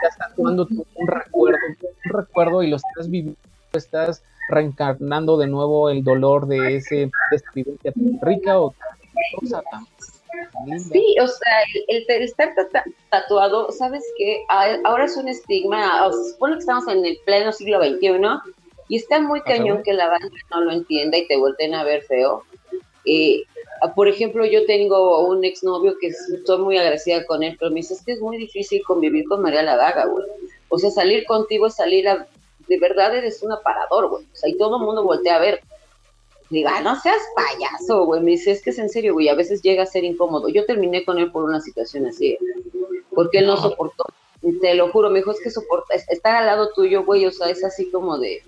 estás 0.04 0.30
tatuando 0.30 0.68
un 0.70 1.08
recuerdo, 1.08 1.60
un 2.06 2.12
recuerdo 2.14 2.64
y 2.64 2.70
lo 2.70 2.78
estás 2.78 3.10
viviendo, 3.10 3.38
estás 3.74 4.24
reencarnando 4.50 5.38
de 5.38 5.48
nuevo 5.48 5.90
el 5.90 6.04
dolor 6.04 6.48
de, 6.48 6.78
ese, 6.78 6.96
de 6.96 7.36
esa 7.36 7.52
vivencia 7.54 7.94
rica 8.22 8.60
o 8.60 8.74
cosa 9.40 9.62
tan 9.72 9.86
Sí, 10.92 11.16
o 11.22 11.28
sea, 11.28 11.64
el, 11.88 12.06
estar 12.24 12.54
tatuado, 13.10 13.72
¿sabes 13.72 14.04
qué? 14.18 14.44
Ahora 14.84 15.06
es 15.06 15.18
un 15.18 15.28
estigma, 15.28 16.10
se 16.12 16.32
supone 16.32 16.56
que 16.56 16.60
estamos 16.60 16.88
en 16.88 17.06
el 17.06 17.18
pleno 17.26 17.52
siglo 17.52 17.84
XXI 17.84 18.20
y 18.90 18.98
está 18.98 19.20
muy 19.22 19.42
cañón 19.42 19.84
que 19.84 19.94
la 19.94 20.08
banda 20.10 20.30
no 20.52 20.62
lo 20.62 20.72
entienda 20.72 21.18
y 21.18 21.28
te 21.28 21.38
vuelten 21.38 21.74
a 21.74 21.84
ver 21.84 22.04
feo. 22.04 22.44
Eh, 23.06 23.44
por 23.96 24.08
ejemplo, 24.08 24.46
yo 24.46 24.66
tengo 24.66 25.28
un 25.28 25.44
exnovio 25.46 25.96
que 26.00 26.08
estoy 26.08 26.58
muy 26.60 26.78
agradecida 26.78 27.26
con 27.26 27.44
él, 27.44 27.56
pero 27.60 27.72
me 27.72 27.78
dice, 27.78 27.94
es 27.94 28.04
que 28.04 28.14
es 28.14 28.22
muy 28.22 28.38
difícil 28.38 28.82
convivir 28.84 29.26
con 29.26 29.42
María 29.42 29.64
Ladaga, 29.64 30.06
güey. 30.06 30.26
O 30.70 30.80
sea, 30.80 30.90
salir 30.92 31.26
contigo 31.26 31.68
es 31.68 31.76
salir 31.76 32.08
a 32.08 32.28
de 32.68 32.80
verdad 32.80 33.16
eres 33.16 33.42
un 33.44 33.52
aparador, 33.52 34.10
güey. 34.10 34.26
O 34.26 34.36
sea, 34.36 34.50
y 34.50 34.58
todo 34.58 34.78
el 34.78 34.84
mundo 34.84 35.04
voltea 35.04 35.36
a 35.36 35.40
ver. 35.40 35.62
Diga, 36.50 36.78
ah, 36.78 36.82
no 36.82 37.00
seas 37.00 37.22
payaso, 37.36 38.06
güey. 38.06 38.22
Me 38.22 38.32
dice, 38.32 38.52
es 38.52 38.62
que 38.62 38.70
es 38.70 38.80
en 38.80 38.90
serio, 38.90 39.14
güey. 39.14 39.30
A 39.30 39.36
veces 39.36 39.62
llega 39.62 39.84
a 39.84 39.88
ser 39.88 40.04
incómodo. 40.04 40.48
Yo 40.50 40.66
terminé 40.66 41.04
con 41.04 41.18
él 41.18 41.32
por 41.32 41.44
una 41.44 41.60
situación 41.60 42.06
así, 42.06 42.38
porque 43.14 43.40
él 43.40 43.48
no 43.48 43.58
soportó. 43.58 44.06
Te 44.62 44.76
lo 44.76 44.92
juro, 44.92 45.10
me 45.10 45.20
dijo, 45.20 45.32
es 45.32 45.42
que 45.42 45.50
soporta, 45.50 45.96
estar 45.96 46.36
al 46.36 46.46
lado 46.46 46.70
tuyo, 46.76 47.04
güey, 47.04 47.26
o 47.26 47.32
sea, 47.32 47.50
es 47.50 47.64
así 47.64 47.90
como 47.90 48.20
de, 48.20 48.44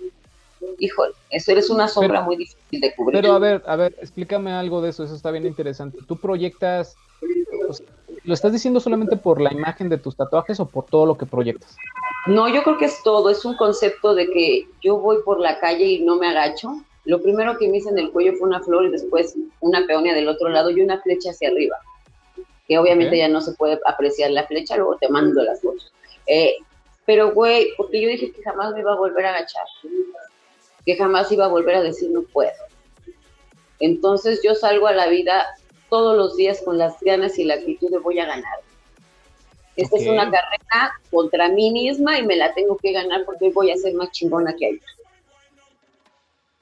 híjole, 0.78 1.12
eso 1.30 1.50
eres 1.50 1.70
una 1.70 1.88
sombra 1.88 2.20
muy 2.20 2.36
difícil 2.36 2.80
de 2.80 2.94
cubrir. 2.94 3.20
Pero 3.20 3.34
a 3.34 3.38
ver, 3.40 3.62
a 3.66 3.74
ver, 3.74 3.96
explícame 4.00 4.52
algo 4.52 4.80
de 4.80 4.90
eso, 4.90 5.02
eso 5.02 5.16
está 5.16 5.32
bien 5.32 5.44
interesante. 5.44 5.98
¿Tú 6.06 6.16
proyectas, 6.16 6.94
lo 8.28 8.34
estás 8.34 8.52
diciendo 8.52 8.78
solamente 8.78 9.16
por 9.16 9.40
la 9.40 9.50
imagen 9.50 9.88
de 9.88 9.96
tus 9.96 10.14
tatuajes 10.14 10.60
o 10.60 10.66
por 10.66 10.84
todo 10.84 11.06
lo 11.06 11.16
que 11.16 11.24
proyectas? 11.24 11.74
No, 12.26 12.46
yo 12.46 12.62
creo 12.62 12.76
que 12.76 12.84
es 12.84 13.02
todo, 13.02 13.30
es 13.30 13.42
un 13.46 13.56
concepto 13.56 14.14
de 14.14 14.30
que 14.30 14.68
yo 14.82 14.98
voy 14.98 15.16
por 15.24 15.40
la 15.40 15.58
calle 15.58 15.86
y 15.86 16.00
no 16.00 16.16
me 16.16 16.28
agacho. 16.28 16.74
Lo 17.06 17.22
primero 17.22 17.56
que 17.56 17.68
me 17.68 17.78
hice 17.78 17.88
en 17.88 17.98
el 17.98 18.10
cuello 18.10 18.34
fue 18.38 18.48
una 18.48 18.60
flor 18.60 18.84
y 18.84 18.90
después 18.90 19.34
una 19.60 19.86
peonia 19.86 20.14
del 20.14 20.28
otro 20.28 20.50
lado 20.50 20.68
y 20.68 20.82
una 20.82 21.00
flecha 21.00 21.30
hacia 21.30 21.48
arriba, 21.48 21.78
que 22.66 22.78
obviamente 22.78 23.16
ya 23.16 23.28
no 23.28 23.40
se 23.40 23.52
puede 23.52 23.80
apreciar 23.86 24.30
la 24.30 24.46
flecha, 24.46 24.76
luego 24.76 24.98
te 24.98 25.08
mando 25.08 25.42
las 25.42 25.62
fotos. 25.62 25.90
Eh, 26.26 26.56
pero, 27.06 27.32
güey, 27.32 27.68
porque 27.78 28.02
yo 28.02 28.10
dije 28.10 28.30
que 28.30 28.42
jamás 28.42 28.74
me 28.74 28.80
iba 28.80 28.92
a 28.92 28.96
volver 28.96 29.24
a 29.24 29.30
agachar, 29.30 29.64
que 30.84 30.96
jamás 30.96 31.32
iba 31.32 31.46
a 31.46 31.48
volver 31.48 31.76
a 31.76 31.82
decir 31.82 32.10
no 32.10 32.24
puedo. 32.24 32.52
Entonces 33.80 34.42
yo 34.44 34.54
salgo 34.54 34.86
a 34.86 34.92
la 34.92 35.08
vida 35.08 35.46
todos 35.88 36.16
los 36.16 36.36
días 36.36 36.62
con 36.64 36.78
las 36.78 37.00
ganas 37.00 37.38
y 37.38 37.44
la 37.44 37.54
actitud 37.54 37.90
de 37.90 37.98
voy 37.98 38.18
a 38.18 38.26
ganar. 38.26 38.58
Esta 39.76 39.96
es 39.96 40.08
una 40.08 40.24
carrera 40.24 40.92
contra 41.10 41.48
mí 41.48 41.70
misma 41.70 42.18
y 42.18 42.26
me 42.26 42.34
la 42.34 42.52
tengo 42.52 42.76
que 42.76 42.92
ganar 42.92 43.24
porque 43.24 43.46
hoy 43.46 43.52
voy 43.52 43.70
a 43.70 43.76
ser 43.76 43.94
más 43.94 44.10
chingona 44.10 44.54
que 44.56 44.66
ayer. 44.66 44.80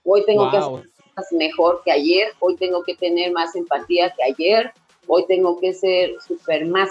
Hoy 0.04 0.22
tengo 0.26 0.50
que 0.50 0.58
hacer 0.58 0.90
más 1.16 1.32
mejor 1.32 1.82
que 1.84 1.92
ayer, 1.92 2.28
hoy 2.40 2.56
tengo 2.56 2.82
que 2.82 2.94
tener 2.94 3.32
más 3.32 3.56
empatía 3.56 4.14
que 4.14 4.22
ayer, 4.22 4.70
hoy 5.06 5.24
tengo 5.26 5.58
que 5.58 5.72
ser 5.72 6.14
súper 6.26 6.66
más 6.66 6.90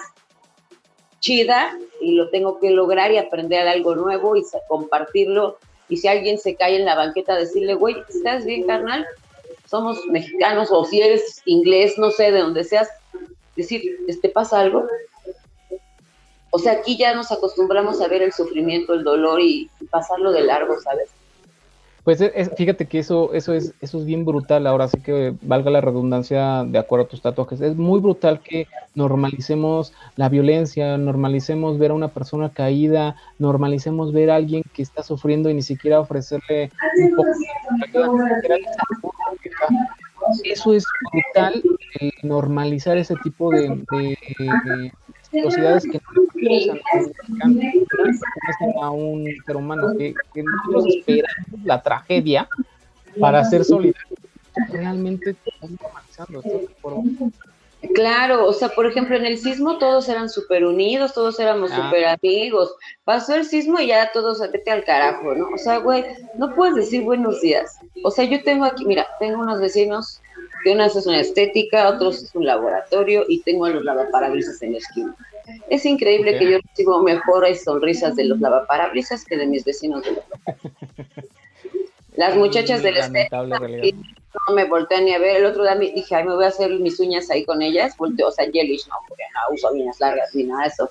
chida 1.19 1.77
y 2.01 2.13
lo 2.13 2.29
tengo 2.29 2.59
que 2.59 2.71
lograr 2.71 3.11
y 3.11 3.17
aprender 3.17 3.67
algo 3.67 3.95
nuevo 3.95 4.35
y 4.35 4.43
compartirlo. 4.67 5.57
Y 5.89 5.97
si 5.97 6.07
alguien 6.07 6.39
se 6.39 6.55
cae 6.55 6.77
en 6.77 6.85
la 6.85 6.95
banqueta, 6.95 7.35
decirle, 7.35 7.75
güey, 7.75 7.97
¿estás 8.09 8.45
bien, 8.45 8.65
carnal? 8.65 9.05
Somos 9.65 10.05
mexicanos 10.07 10.69
o 10.71 10.85
si 10.85 11.01
eres 11.01 11.41
inglés, 11.45 11.97
no 11.97 12.11
sé, 12.11 12.31
de 12.31 12.39
donde 12.39 12.63
seas, 12.63 12.89
decir, 13.55 13.97
¿te 14.21 14.29
pasa 14.29 14.59
algo? 14.59 14.87
O 16.51 16.59
sea, 16.59 16.73
aquí 16.73 16.97
ya 16.97 17.13
nos 17.13 17.31
acostumbramos 17.31 17.99
a 18.01 18.07
ver 18.07 18.21
el 18.21 18.31
sufrimiento, 18.31 18.93
el 18.93 19.03
dolor 19.03 19.41
y, 19.41 19.69
pasarlo 19.89 20.31
de 20.31 20.43
largo, 20.43 20.79
¿sabes? 20.79 21.09
Pues 22.05 22.23
fíjate 22.55 22.85
que 22.85 22.99
eso, 22.99 23.33
eso 23.33 23.53
es, 23.53 23.73
eso 23.81 23.97
es 23.97 24.05
bien 24.05 24.25
brutal, 24.25 24.67
ahora 24.67 24.87
sí 24.87 24.99
que 24.99 25.33
valga 25.41 25.71
la 25.71 25.81
redundancia 25.81 26.63
de 26.63 26.77
acuerdo 26.77 27.05
a 27.05 27.09
tus 27.09 27.23
tatuajes. 27.23 27.61
Es 27.61 27.75
muy 27.75 27.99
brutal 27.99 28.41
que 28.41 28.67
normalicemos 28.93 29.91
la 30.15 30.29
violencia, 30.29 30.99
normalicemos 30.99 31.79
ver 31.79 31.89
a 31.89 31.95
una 31.95 32.09
persona 32.09 32.53
caída, 32.53 33.15
normalicemos 33.39 34.13
ver 34.13 34.29
a 34.29 34.35
alguien 34.35 34.61
que 34.71 34.83
está 34.83 35.01
sufriendo 35.01 35.49
y 35.49 35.55
ni 35.55 35.63
siquiera 35.63 35.99
ofrecerle 35.99 36.69
un 36.99 37.15
poco 37.15 38.17
de 38.17 38.61
Eso 40.43 40.73
es 40.75 40.85
brutal, 41.11 41.63
normalizar 42.21 42.97
ese 42.97 43.15
tipo 43.23 43.49
de 43.49 43.83
velocidades 45.35 45.83
que 45.83 45.99
no 47.29 48.81
a 48.81 48.89
un 48.91 49.25
ser 49.45 49.55
humano, 49.55 49.95
que, 49.97 50.13
que 50.33 50.43
nosotros 50.43 50.85
esperamos 50.95 51.63
la 51.63 51.81
tragedia 51.81 52.47
para 53.19 53.43
ser 53.45 53.63
solidarios. 53.63 54.19
Realmente 54.71 55.31
estamos 55.45 55.79
normalizando 55.81 56.39
esto 56.39 57.31
Claro, 57.93 58.47
o 58.47 58.53
sea, 58.53 58.69
por 58.69 58.87
ejemplo, 58.87 59.15
en 59.15 59.25
el 59.25 59.37
sismo 59.37 59.77
todos 59.77 60.09
eran 60.09 60.29
súper 60.29 60.65
unidos, 60.65 61.13
todos 61.13 61.39
éramos 61.39 61.71
Ah. 61.71 61.83
súper 61.85 62.05
amigos. 62.05 62.73
Pasó 63.03 63.35
el 63.35 63.45
sismo 63.45 63.79
y 63.79 63.87
ya 63.87 64.11
todos 64.11 64.39
vete 64.51 64.71
al 64.71 64.83
carajo, 64.83 65.35
¿no? 65.35 65.49
O 65.53 65.57
sea, 65.57 65.77
güey, 65.77 66.03
no 66.37 66.55
puedes 66.55 66.75
decir 66.75 67.03
buenos 67.03 67.41
días. 67.41 67.77
O 68.03 68.09
sea, 68.09 68.25
yo 68.25 68.41
tengo 68.43 68.65
aquí, 68.65 68.85
mira, 68.85 69.05
tengo 69.19 69.39
unos 69.41 69.59
vecinos 69.59 70.19
que 70.65 70.71
una 70.71 70.87
es 70.87 71.05
una 71.05 71.19
estética, 71.19 71.87
otros 71.89 72.23
es 72.23 72.33
un 72.33 72.43
laboratorio 72.43 73.23
y 73.27 73.41
tengo 73.41 73.65
a 73.65 73.69
los 73.69 73.83
lavaparabrisas 73.83 74.59
en 74.63 74.71
la 74.71 74.79
esquina. 74.79 75.15
Es 75.69 75.85
increíble 75.85 76.39
que 76.39 76.51
yo 76.51 76.57
recibo 76.57 77.03
mejores 77.03 77.63
sonrisas 77.63 78.15
de 78.15 78.23
los 78.23 78.39
lavaparabrisas 78.39 79.23
que 79.25 79.37
de 79.37 79.45
mis 79.45 79.63
vecinos 79.63 80.03
de 80.03 80.13
la 80.13 80.23
Las 82.15 82.35
muchachas 82.35 82.81
del 82.81 82.95
Lamentable 82.95 83.59
realidad. 83.59 83.99
no 84.47 84.55
me 84.55 84.65
voltean 84.65 85.05
ni 85.05 85.13
a 85.13 85.19
ver. 85.19 85.35
El 85.35 85.45
otro 85.45 85.61
día 85.61 85.75
me 85.75 85.91
dije, 85.91 86.15
ay, 86.15 86.23
me 86.23 86.33
voy 86.33 86.45
a 86.45 86.47
hacer 86.47 86.71
mis 86.79 86.99
uñas 86.99 87.29
ahí 87.29 87.45
con 87.45 87.61
ellas. 87.61 87.95
Volteo, 87.95 88.29
o 88.29 88.31
sea, 88.31 88.49
gelish, 88.51 88.87
no, 88.87 88.95
porque 89.07 89.23
no 89.33 89.53
uso 89.53 89.71
uñas 89.71 89.99
largas 89.99 90.33
ni 90.33 90.45
nada 90.45 90.63
de 90.63 90.69
eso. 90.69 90.89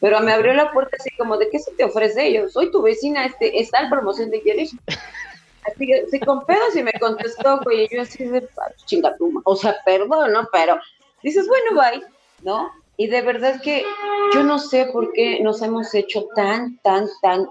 Pero 0.00 0.20
me 0.20 0.30
abrió 0.30 0.52
la 0.52 0.70
puerta 0.70 0.96
así 1.00 1.10
como, 1.16 1.36
¿de 1.36 1.48
qué 1.48 1.58
se 1.58 1.72
te 1.72 1.82
ofrece? 1.82 2.32
Yo, 2.32 2.48
soy 2.48 2.70
tu 2.70 2.80
vecina, 2.80 3.24
este, 3.26 3.58
está 3.58 3.80
en 3.80 3.90
promoción 3.90 4.30
de 4.30 4.40
gelish. 4.40 4.76
Así 5.66 5.86
que, 5.86 6.20
con 6.20 6.44
pedos 6.44 6.76
y 6.76 6.82
me 6.82 6.92
contestó, 6.94 7.60
güey, 7.64 7.84
y 7.84 7.94
yo 7.94 8.02
así 8.02 8.24
de, 8.24 8.48
"Ah, 8.58 8.70
chinga 8.84 9.16
tu 9.16 9.30
ma-". 9.30 9.42
O 9.44 9.56
sea, 9.56 9.76
perdón, 9.84 10.32
¿no? 10.32 10.48
Pero 10.52 10.78
dices, 11.22 11.46
bueno, 11.48 11.80
bye, 11.80 12.06
¿no? 12.42 12.70
Y 12.96 13.08
de 13.08 13.22
verdad 13.22 13.60
que 13.60 13.84
yo 14.32 14.42
no 14.42 14.58
sé 14.58 14.86
por 14.86 15.12
qué 15.12 15.40
nos 15.40 15.60
hemos 15.62 15.94
hecho 15.94 16.26
tan, 16.34 16.78
tan, 16.78 17.06
tan 17.20 17.46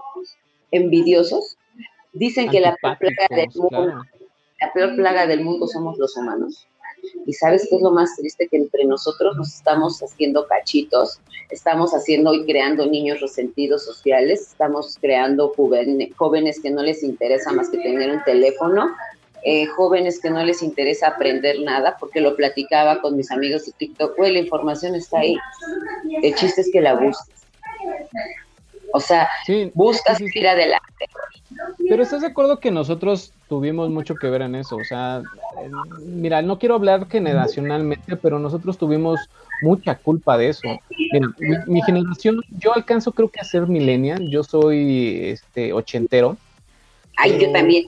envidiosos. 0.70 1.56
Dicen 2.12 2.48
que 2.50 2.60
la 2.60 2.74
peor 2.76 2.98
plaga 2.98 3.36
del 3.36 3.48
mundo 3.54 3.68
claro. 3.68 4.02
la 4.60 4.72
peor 4.72 4.96
plaga 4.96 5.26
del 5.26 5.44
mundo 5.44 5.66
somos 5.66 5.98
los 5.98 6.16
humanos. 6.16 6.66
Y 7.26 7.32
sabes 7.32 7.66
qué 7.68 7.76
es 7.76 7.82
lo 7.82 7.90
más 7.90 8.16
triste 8.16 8.48
que 8.48 8.56
entre 8.56 8.84
nosotros 8.84 9.36
nos 9.36 9.54
estamos 9.54 10.00
haciendo 10.00 10.46
cachitos, 10.46 11.20
estamos 11.50 11.92
haciendo 11.92 12.34
y 12.34 12.44
creando 12.44 12.86
niños 12.86 13.20
resentidos 13.20 13.84
sociales, 13.84 14.48
estamos 14.50 14.96
creando 15.00 15.52
jóvenes 16.16 16.60
que 16.60 16.70
no 16.70 16.82
les 16.82 17.02
interesa 17.02 17.52
más 17.52 17.70
que 17.70 17.78
tener 17.78 18.10
un 18.10 18.22
teléfono, 18.24 18.94
eh, 19.42 19.66
jóvenes 19.66 20.20
que 20.20 20.30
no 20.30 20.42
les 20.42 20.62
interesa 20.62 21.08
aprender 21.08 21.60
nada, 21.60 21.96
porque 22.00 22.20
lo 22.20 22.34
platicaba 22.34 23.00
con 23.00 23.16
mis 23.16 23.30
amigos 23.30 23.66
de 23.66 23.72
TikTok, 23.72 24.16
güey, 24.16 24.32
la 24.32 24.40
información 24.40 24.94
está 24.94 25.20
ahí. 25.20 25.36
El 26.22 26.34
chiste 26.34 26.62
es 26.62 26.70
que 26.72 26.80
la 26.80 26.94
busques. 26.94 27.46
O 28.92 29.00
sea, 29.00 29.28
Sí, 29.44 29.70
buscas 29.74 30.18
sí, 30.18 30.24
sí, 30.26 30.30
sí. 30.32 30.38
ir 30.40 30.48
adelante. 30.48 31.06
Pero 31.88 32.02
estás 32.02 32.20
de 32.22 32.28
acuerdo 32.28 32.58
que 32.60 32.70
nosotros 32.70 33.32
tuvimos 33.48 33.90
mucho 33.90 34.18
que 34.18 34.28
ver 34.30 34.42
en 34.42 34.54
eso, 34.56 34.76
o 34.78 34.84
sea, 34.84 35.22
eh, 35.62 35.70
mira, 36.06 36.42
no 36.42 36.58
quiero 36.58 36.74
hablar 36.74 37.08
generacionalmente, 37.08 38.16
pero 38.16 38.38
nosotros 38.38 38.76
tuvimos 38.78 39.28
mucha 39.60 39.96
culpa 39.96 40.36
de 40.36 40.48
eso. 40.48 40.68
Miren, 41.12 41.32
mi, 41.38 41.56
mi 41.66 41.82
generación, 41.82 42.42
yo 42.58 42.74
alcanzo 42.74 43.12
creo 43.12 43.28
que 43.28 43.40
a 43.40 43.44
ser 43.44 43.66
millennial, 43.68 44.28
yo 44.30 44.42
soy 44.42 45.20
este 45.30 45.72
ochentero. 45.72 46.36
Ay, 47.16 47.32
yo 47.32 47.38
Pero- 47.38 47.52
también. 47.52 47.84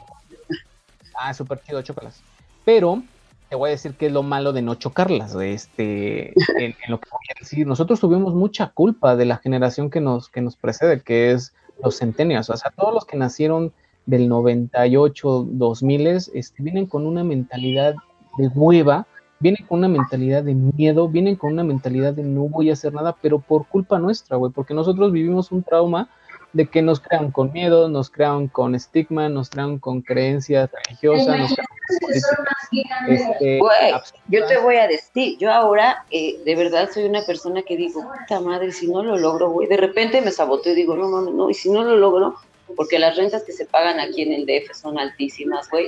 Ah, 1.21 1.35
súper 1.35 1.61
chido, 1.63 1.83
chócalas. 1.83 2.23
Pero 2.65 3.03
te 3.49 3.57
voy 3.57 3.69
a 3.69 3.71
decir 3.73 3.95
que 3.95 4.07
es 4.07 4.13
lo 4.13 4.23
malo 4.23 4.53
de 4.53 4.63
no 4.63 4.75
chocarlas, 4.75 5.35
este, 5.35 6.29
en, 6.59 6.75
lo 6.89 7.01
que 7.01 7.09
voy 7.11 7.27
a 7.35 7.39
decir. 7.39 7.67
Nosotros 7.67 8.01
tuvimos 8.01 8.35
mucha 8.35 8.69
culpa 8.69 9.17
de 9.17 9.25
la 9.25 9.39
generación 9.39 9.91
que 9.91 10.01
nos, 10.01 10.29
que 10.29 10.41
nos 10.43 10.57
precede, 10.57 11.01
que 11.01 11.33
es 11.33 11.55
los 11.83 11.99
centennials. 11.99 12.51
O 12.51 12.57
sea, 12.57 12.73
todos 12.77 12.93
los 12.93 13.05
que 13.07 13.17
nacieron 13.17 13.73
del 14.07 14.29
98, 14.29 15.47
2000, 15.51 16.07
este, 16.07 16.63
vienen 16.63 16.87
con 16.87 17.07
una 17.07 17.25
mentalidad 17.25 17.95
de 18.37 18.49
hueva, 18.49 19.07
vienen 19.41 19.65
con 19.67 19.79
una 19.79 19.89
mentalidad 19.89 20.43
de 20.43 20.55
miedo, 20.55 21.09
vienen 21.09 21.37
con 21.37 21.53
una 21.53 21.65
mentalidad 21.65 22.13
de 22.13 22.25
no 22.25 22.49
voy 22.49 22.71
a 22.71 22.75
hacer 22.75 22.93
nada, 22.93 23.17
pero 23.21 23.39
por 23.39 23.67
culpa 23.67 23.99
nuestra, 23.99 24.37
güey, 24.37 24.53
porque 24.53 24.75
nosotros 24.75 25.13
vivimos 25.13 25.53
un 25.53 25.63
trauma 25.63 26.11
de 26.53 26.67
que 26.67 26.81
nos 26.81 27.01
crean 27.01 27.31
con 27.31 27.53
miedo, 27.53 27.89
nos 27.89 28.11
crean 28.11 28.49
con 28.49 28.75
estigma, 28.75 29.29
nos 29.29 29.51
crean 29.51 29.79
con 29.79 30.01
creencias 30.01 30.71
religiosas, 30.73 31.39
nos 31.39 31.55
crean 31.55 31.67
con 31.67 31.99
políticas, 31.99 33.09
este, 33.09 33.59
Güey. 33.59 33.93
Yo 34.29 34.47
te 34.47 34.59
voy 34.59 34.77
a 34.77 34.87
decir, 34.87 35.37
yo 35.39 35.53
ahora 35.53 36.05
eh, 36.11 36.41
de 36.45 36.57
verdad 36.57 36.89
soy 36.93 37.05
una 37.05 37.23
persona 37.23 37.63
que 37.63 37.77
digo, 37.77 38.03
puta 38.03 38.41
madre, 38.41 38.73
si 38.73 38.89
no 38.89 39.03
lo 39.03 39.19
logro, 39.19 39.51
güey, 39.51 39.69
de 39.69 39.77
repente 39.77 40.21
me 40.23 40.31
saboteo 40.31 40.73
y 40.73 40.77
digo, 40.77 40.97
no 40.97 41.09
mames, 41.09 41.35
no, 41.35 41.51
y 41.51 41.55
si 41.55 41.71
no 41.71 41.85
lo 41.85 41.97
logro, 41.97 42.37
porque 42.77 42.99
las 42.99 43.17
rentas 43.17 43.45
que 43.45 43.53
se 43.53 43.67
pagan 43.67 44.01
aquí 44.01 44.23
en 44.23 44.33
el 44.33 44.47
DF 44.47 44.75
son 44.75 44.99
altísimas, 44.99 45.69
güey. 45.71 45.87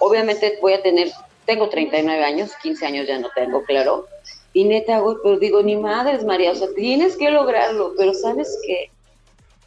Obviamente 0.00 0.58
voy 0.60 0.74
a 0.74 0.82
tener, 0.82 1.10
tengo 1.46 1.68
39 1.68 2.24
años, 2.24 2.52
15 2.62 2.86
años 2.86 3.06
ya 3.06 3.18
no 3.18 3.28
tengo, 3.34 3.62
claro. 3.64 4.06
Y 4.52 4.64
neta, 4.64 4.98
güey, 4.98 5.16
pero 5.22 5.38
digo, 5.38 5.62
ni 5.62 5.76
madres, 5.76 6.24
María, 6.24 6.52
o 6.52 6.54
sea, 6.54 6.68
tienes 6.74 7.16
que 7.16 7.30
lograrlo, 7.30 7.94
pero 7.96 8.12
sabes 8.14 8.58
que 8.66 8.90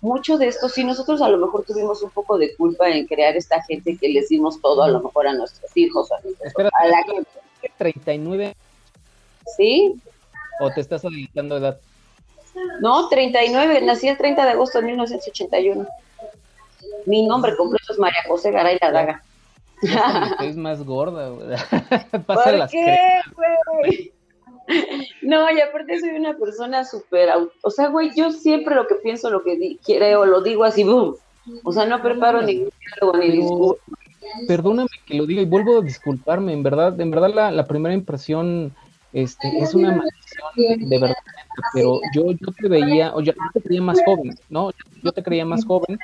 mucho 0.02 0.38
de 0.38 0.48
esto, 0.48 0.68
sí, 0.68 0.84
nosotros 0.84 1.22
a 1.22 1.30
lo 1.30 1.38
mejor 1.38 1.64
tuvimos 1.64 2.02
un 2.02 2.10
poco 2.10 2.38
de 2.38 2.56
culpa 2.56 2.90
en 2.90 3.06
crear 3.08 3.36
esta 3.38 3.62
gente 3.64 3.98
que 3.98 4.10
les 4.10 4.30
dimos 4.30 4.60
todo, 4.62 4.84
a 4.84 4.90
lo 4.90 5.00
mejor 5.02 5.28
a 5.28 5.34
nuestros 5.34 5.70
hijos, 5.78 6.12
a, 6.12 6.20
nuestros- 6.22 6.48
Espérate, 6.48 6.76
a 6.80 6.88
la 6.88 7.04
gente, 7.04 7.30
39 7.78 8.56
¿sí? 9.58 10.02
o 10.60 10.70
te 10.72 10.82
estás 10.82 11.06
adelantando 11.06 11.56
de 11.60 11.62
edad. 11.68 11.80
No, 12.82 13.08
39, 13.08 13.82
nací 13.82 14.08
el 14.08 14.18
30 14.18 14.44
de 14.44 14.52
agosto 14.52 14.80
de 14.82 14.88
1981. 14.88 15.88
Mi 17.06 17.26
nombre 17.26 17.56
completo 17.56 17.94
es 17.94 18.00
María 18.00 18.20
José 18.28 18.52
Garay 18.52 18.78
La 18.82 18.92
Daga. 18.92 19.24
Es 20.42 20.58
más 20.58 20.84
gorda, 20.84 21.30
güey. 21.30 21.48
¿Por 22.28 22.54
las 22.54 22.72
qué, 22.72 22.98
güey? 23.36 24.12
No, 25.22 25.50
y 25.52 25.60
aparte 25.62 26.00
soy 26.00 26.10
una 26.10 26.38
persona 26.38 26.84
súper... 26.86 27.30
O 27.62 27.72
sea, 27.72 27.88
güey, 27.88 28.12
yo 28.16 28.32
siempre 28.32 28.76
lo 28.76 28.88
que 28.88 28.96
pienso, 28.96 29.30
lo 29.30 29.44
que 29.44 29.78
quiero, 29.84 30.26
lo 30.26 30.42
digo 30.42 30.64
así, 30.64 30.84
boom. 30.84 31.16
O 31.64 31.72
sea, 31.72 31.86
no 31.86 32.02
preparo 32.02 32.42
ni 32.42 32.56
diálogo 32.56 33.18
ni 33.18 33.32
discurso. 33.32 33.78
Perdóname 34.48 34.90
que 35.06 35.16
lo 35.16 35.26
diga 35.26 35.42
y 35.42 35.46
vuelvo 35.46 35.80
a 35.80 35.82
disculparme. 35.82 36.54
En 36.54 36.64
verdad, 36.64 37.00
en 37.00 37.12
verdad 37.12 37.34
la, 37.34 37.52
la 37.52 37.68
primera 37.68 37.94
impresión 37.94 38.74
este, 39.14 39.48
es 39.60 39.74
una 39.74 39.90
maldición 39.90 40.90
de 40.90 41.00
verdad. 41.00 41.16
Pero 41.74 42.00
yo, 42.14 42.32
yo 42.32 42.48
te 42.60 42.70
veía, 42.70 43.14
o 43.14 43.22
yo, 43.22 43.34
yo 43.34 43.52
te 43.54 43.62
creía 43.62 43.82
más 43.82 44.00
joven, 44.06 44.38
¿no? 44.50 44.72
Yo 45.04 45.12
te 45.12 45.24
creía 45.24 45.46
más 45.46 45.66
joven. 45.66 46.00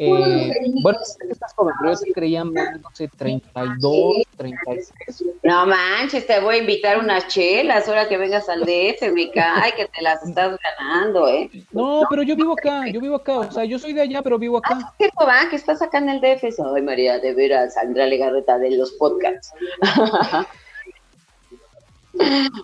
Eh, 0.00 0.52
bueno, 0.80 1.00
sé 1.02 1.26
que 1.26 1.32
estás 1.32 1.52
joven, 1.54 1.74
pero 1.80 1.92
yo 1.92 1.98
te 1.98 2.12
creía 2.12 2.44
más, 2.44 2.80
no 2.80 2.88
sé, 2.92 3.08
32, 3.08 4.26
36. 4.36 5.24
No 5.42 5.66
manches, 5.66 6.24
te 6.24 6.38
voy 6.38 6.54
a 6.54 6.58
invitar 6.58 7.00
unas 7.00 7.26
chelas 7.26 7.88
ahora 7.88 8.08
que 8.08 8.16
vengas 8.16 8.48
al 8.48 8.60
DF, 8.60 9.12
me 9.12 9.28
cae 9.32 9.72
que 9.74 9.86
te 9.86 10.02
las 10.02 10.22
estás 10.22 10.56
ganando, 10.78 11.26
¿eh? 11.26 11.50
No, 11.72 12.02
pero 12.08 12.22
yo 12.22 12.36
vivo 12.36 12.52
acá, 12.52 12.88
yo 12.88 13.00
vivo 13.00 13.16
acá, 13.16 13.38
o 13.38 13.50
sea, 13.50 13.64
yo 13.64 13.76
soy 13.80 13.92
de 13.92 14.02
allá, 14.02 14.22
pero 14.22 14.38
vivo 14.38 14.58
acá. 14.58 14.94
¿Qué 15.00 15.10
va? 15.20 15.50
Que 15.50 15.56
estás 15.56 15.82
acá 15.82 15.98
en 15.98 16.10
el 16.10 16.20
DF. 16.20 16.44
Ay, 16.44 16.82
María, 16.82 17.18
de 17.18 17.34
veras, 17.34 17.74
Sandra 17.74 18.06
Legarreta 18.06 18.56
de 18.58 18.70
los 18.70 18.92
podcasts. 18.92 19.52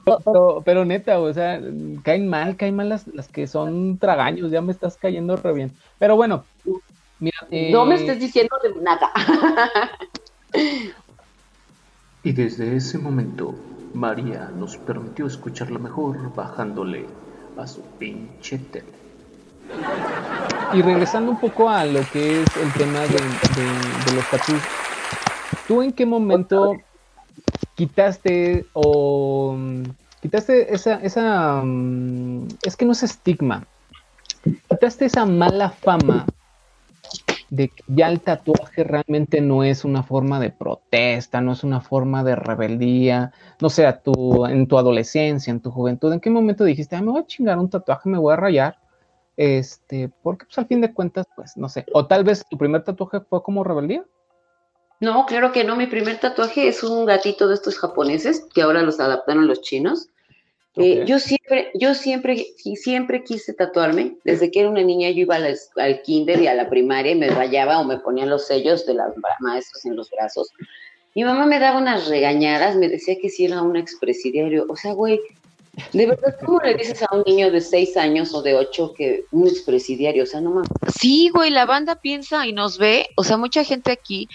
Pero, 0.05 0.63
pero 0.65 0.85
neta, 0.85 1.21
o 1.21 1.33
sea, 1.33 1.61
caen 2.03 2.29
mal, 2.29 2.57
caen 2.57 2.75
mal 2.75 2.89
las, 2.89 3.07
las 3.07 3.29
que 3.29 3.47
son 3.47 3.99
tragaños, 3.99 4.51
ya 4.51 4.61
me 4.61 4.73
estás 4.73 4.97
cayendo 4.97 5.37
re 5.37 5.53
bien. 5.53 5.73
Pero 5.99 6.17
bueno, 6.17 6.45
mira. 7.19 7.37
eh, 7.51 7.73
No 7.73 7.85
me 7.87 7.95
estés 7.97 8.21
diciendo 8.21 8.57
de 8.63 8.81
nada. 8.83 9.11
Y 12.23 12.33
desde 12.33 12.77
ese 12.77 12.99
momento, 12.99 13.55
María 13.93 14.51
nos 14.57 14.77
permitió 14.79 15.27
escucharla 15.27 15.79
mejor 15.79 16.35
bajándole 16.35 17.07
a 17.57 17.67
su 17.67 17.83
pinche 17.99 18.59
tele. 18.59 18.87
Y 20.75 20.83
regresando 20.83 21.33
un 21.33 21.39
poco 21.39 21.69
a 21.69 21.85
lo 21.85 22.09
que 22.09 22.43
es 22.43 22.57
el 22.57 22.73
tema 22.73 23.07
de, 23.07 23.39
de- 23.55 23.93
de 24.05 24.13
los 24.13 24.29
tatús, 24.29 24.63
¿tú 25.67 25.83
en 25.83 25.93
qué 25.93 26.07
momento 26.07 26.77
quitaste 27.75 28.67
o 28.73 29.55
mm, 29.57 29.83
quitaste 30.23 30.75
esa, 30.75 30.95
esa 31.03 31.63
mm, 31.63 32.49
es 32.63 32.77
que 32.77 32.85
no 32.87 32.93
es 32.93 33.03
estigma, 33.03 33.67
quitaste 34.69 35.05
esa 35.07 35.27
mala 35.27 35.71
fama 35.71 36.27
de 37.51 37.69
que 37.69 37.85
ya 37.87 38.09
el 38.09 38.21
tatuaje 38.21 38.85
realmente 38.85 39.41
no 39.41 39.65
es 39.65 39.85
una 39.85 40.03
forma 40.03 40.41
de 40.41 40.51
protesta, 40.51 41.41
no 41.41 41.53
es 41.53 41.65
una 41.65 41.81
forma 41.81 42.25
de 42.25 42.37
rebeldía, 42.37 43.33
no 43.61 43.71
sé, 43.71 43.87
a 43.87 44.01
tu, 44.01 44.47
en 44.47 44.67
tu 44.67 44.79
adolescencia, 44.79 45.51
en 45.51 45.61
tu 45.61 45.71
juventud, 45.71 46.13
¿en 46.13 46.21
qué 46.21 46.31
momento 46.31 46.65
dijiste, 46.65 46.97
ah, 46.97 47.03
me 47.03 47.13
voy 47.13 47.21
a 47.21 47.27
chingar 47.27 47.59
un 47.59 47.71
tatuaje, 47.71 48.09
me 48.09 48.19
voy 48.19 48.33
a 48.33 48.37
rayar? 48.37 48.79
Este, 49.37 50.11
porque 50.23 50.47
pues 50.47 50.59
al 50.59 50.67
fin 50.67 50.81
de 50.81 50.93
cuentas, 50.93 51.27
pues 51.35 51.57
no 51.57 51.69
sé, 51.69 51.87
o 51.93 52.07
tal 52.07 52.25
vez 52.25 52.45
tu 52.49 52.57
primer 52.57 52.85
tatuaje 52.85 53.21
fue 53.21 53.43
como 53.43 53.65
rebeldía. 53.65 54.05
No, 55.01 55.27
claro 55.27 55.53
que 55.53 55.65
no. 55.65 55.77
Mi 55.77 55.87
primer 55.87 56.19
tatuaje 56.19 56.69
es 56.69 56.83
un 56.83 57.05
gatito 57.05 57.49
de 57.49 57.55
estos 57.55 57.79
japoneses 57.79 58.47
que 58.55 58.63
ahora 58.63 58.83
los 58.83 59.01
adaptaron 59.01 59.47
los 59.47 59.61
chinos. 59.61 60.09
Eh, 60.77 61.05
yo 61.07 61.21
siempre, 61.21 61.71
yo 61.75 61.95
siempre, 61.95 62.47
y 62.65 62.77
siempre 62.77 63.23
quise 63.23 63.53
tatuarme. 63.53 64.17
Desde 64.25 64.51
que 64.51 64.61
era 64.61 64.71
una 64.71 64.83
niña 64.83 65.11
yo 65.11 65.21
iba 65.23 65.37
a 65.37 65.39
la 65.39 65.51
es- 65.51 65.71
al 65.77 66.03
kinder 66.03 66.41
y 66.43 66.49
a 66.49 66.55
la 66.55 66.69
primaria 66.69 67.13
y 67.13 67.17
me 67.17 67.29
rayaba 67.29 67.79
o 67.81 67.85
me 67.85 67.99
ponían 67.99 68.29
los 68.29 68.47
sellos 68.47 68.85
de 68.87 68.95
las 68.95 69.13
maestros 69.41 69.85
en 69.85 69.95
los 69.95 70.11
brazos. 70.11 70.51
Mi 71.15 71.23
mamá 71.23 71.47
me 71.47 71.61
daba 71.61 71.79
unas 71.79 72.09
regañadas, 72.09 72.75
me 72.75 72.89
decía 72.89 73.15
que 73.23 73.29
si 73.29 73.45
era 73.45 73.63
un 73.63 73.77
expresidiario. 73.77 74.67
O 74.69 74.75
sea, 74.75 74.95
güey, 74.95 75.21
de 75.93 76.07
verdad, 76.07 76.37
¿cómo 76.45 76.61
le 76.61 76.75
dices 76.75 77.03
a 77.03 77.15
un 77.15 77.23
niño 77.25 77.53
de 77.53 77.61
seis 77.61 77.97
años 77.97 78.35
o 78.35 78.43
de 78.43 78.55
ocho 78.55 78.93
que 78.95 79.25
un 79.31 79.47
expresidiario? 79.47 80.25
O 80.25 80.27
sea, 80.27 80.41
no 80.41 80.51
mames. 80.51 80.69
Sí, 80.99 81.31
güey, 81.33 81.51
la 81.51 81.67
banda 81.67 82.01
piensa 82.01 82.47
y 82.47 82.53
nos 82.53 82.79
ve, 82.79 83.07
o 83.17 83.23
sea, 83.23 83.37
mucha 83.37 83.63
gente 83.65 83.93
aquí, 83.93 84.29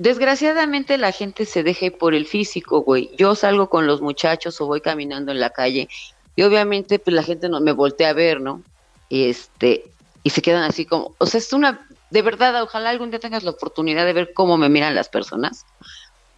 desgraciadamente 0.00 0.96
la 0.96 1.12
gente 1.12 1.44
se 1.44 1.62
deja 1.62 1.86
ir 1.86 1.98
por 1.98 2.14
el 2.14 2.26
físico, 2.26 2.80
güey. 2.80 3.10
Yo 3.18 3.34
salgo 3.34 3.68
con 3.68 3.86
los 3.86 4.00
muchachos 4.00 4.58
o 4.60 4.66
voy 4.66 4.80
caminando 4.80 5.30
en 5.30 5.40
la 5.40 5.50
calle 5.50 5.90
y 6.34 6.42
obviamente 6.42 6.98
pues 6.98 7.14
la 7.14 7.22
gente 7.22 7.50
no 7.50 7.60
me 7.60 7.72
voltea 7.72 8.08
a 8.08 8.12
ver, 8.14 8.40
¿no? 8.40 8.62
Este, 9.10 9.90
y 10.22 10.30
se 10.30 10.40
quedan 10.40 10.62
así 10.62 10.86
como, 10.86 11.14
o 11.18 11.26
sea, 11.26 11.36
es 11.36 11.52
una, 11.52 11.86
de 12.08 12.22
verdad, 12.22 12.62
ojalá 12.62 12.88
algún 12.88 13.10
día 13.10 13.20
tengas 13.20 13.42
la 13.42 13.50
oportunidad 13.50 14.06
de 14.06 14.14
ver 14.14 14.32
cómo 14.32 14.56
me 14.56 14.70
miran 14.70 14.94
las 14.94 15.10
personas. 15.10 15.66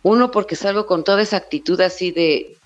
Uno, 0.02 0.32
porque 0.32 0.56
salgo 0.56 0.86
con 0.86 1.04
toda 1.04 1.22
esa 1.22 1.36
actitud 1.36 1.80
así 1.82 2.10
de, 2.10 2.56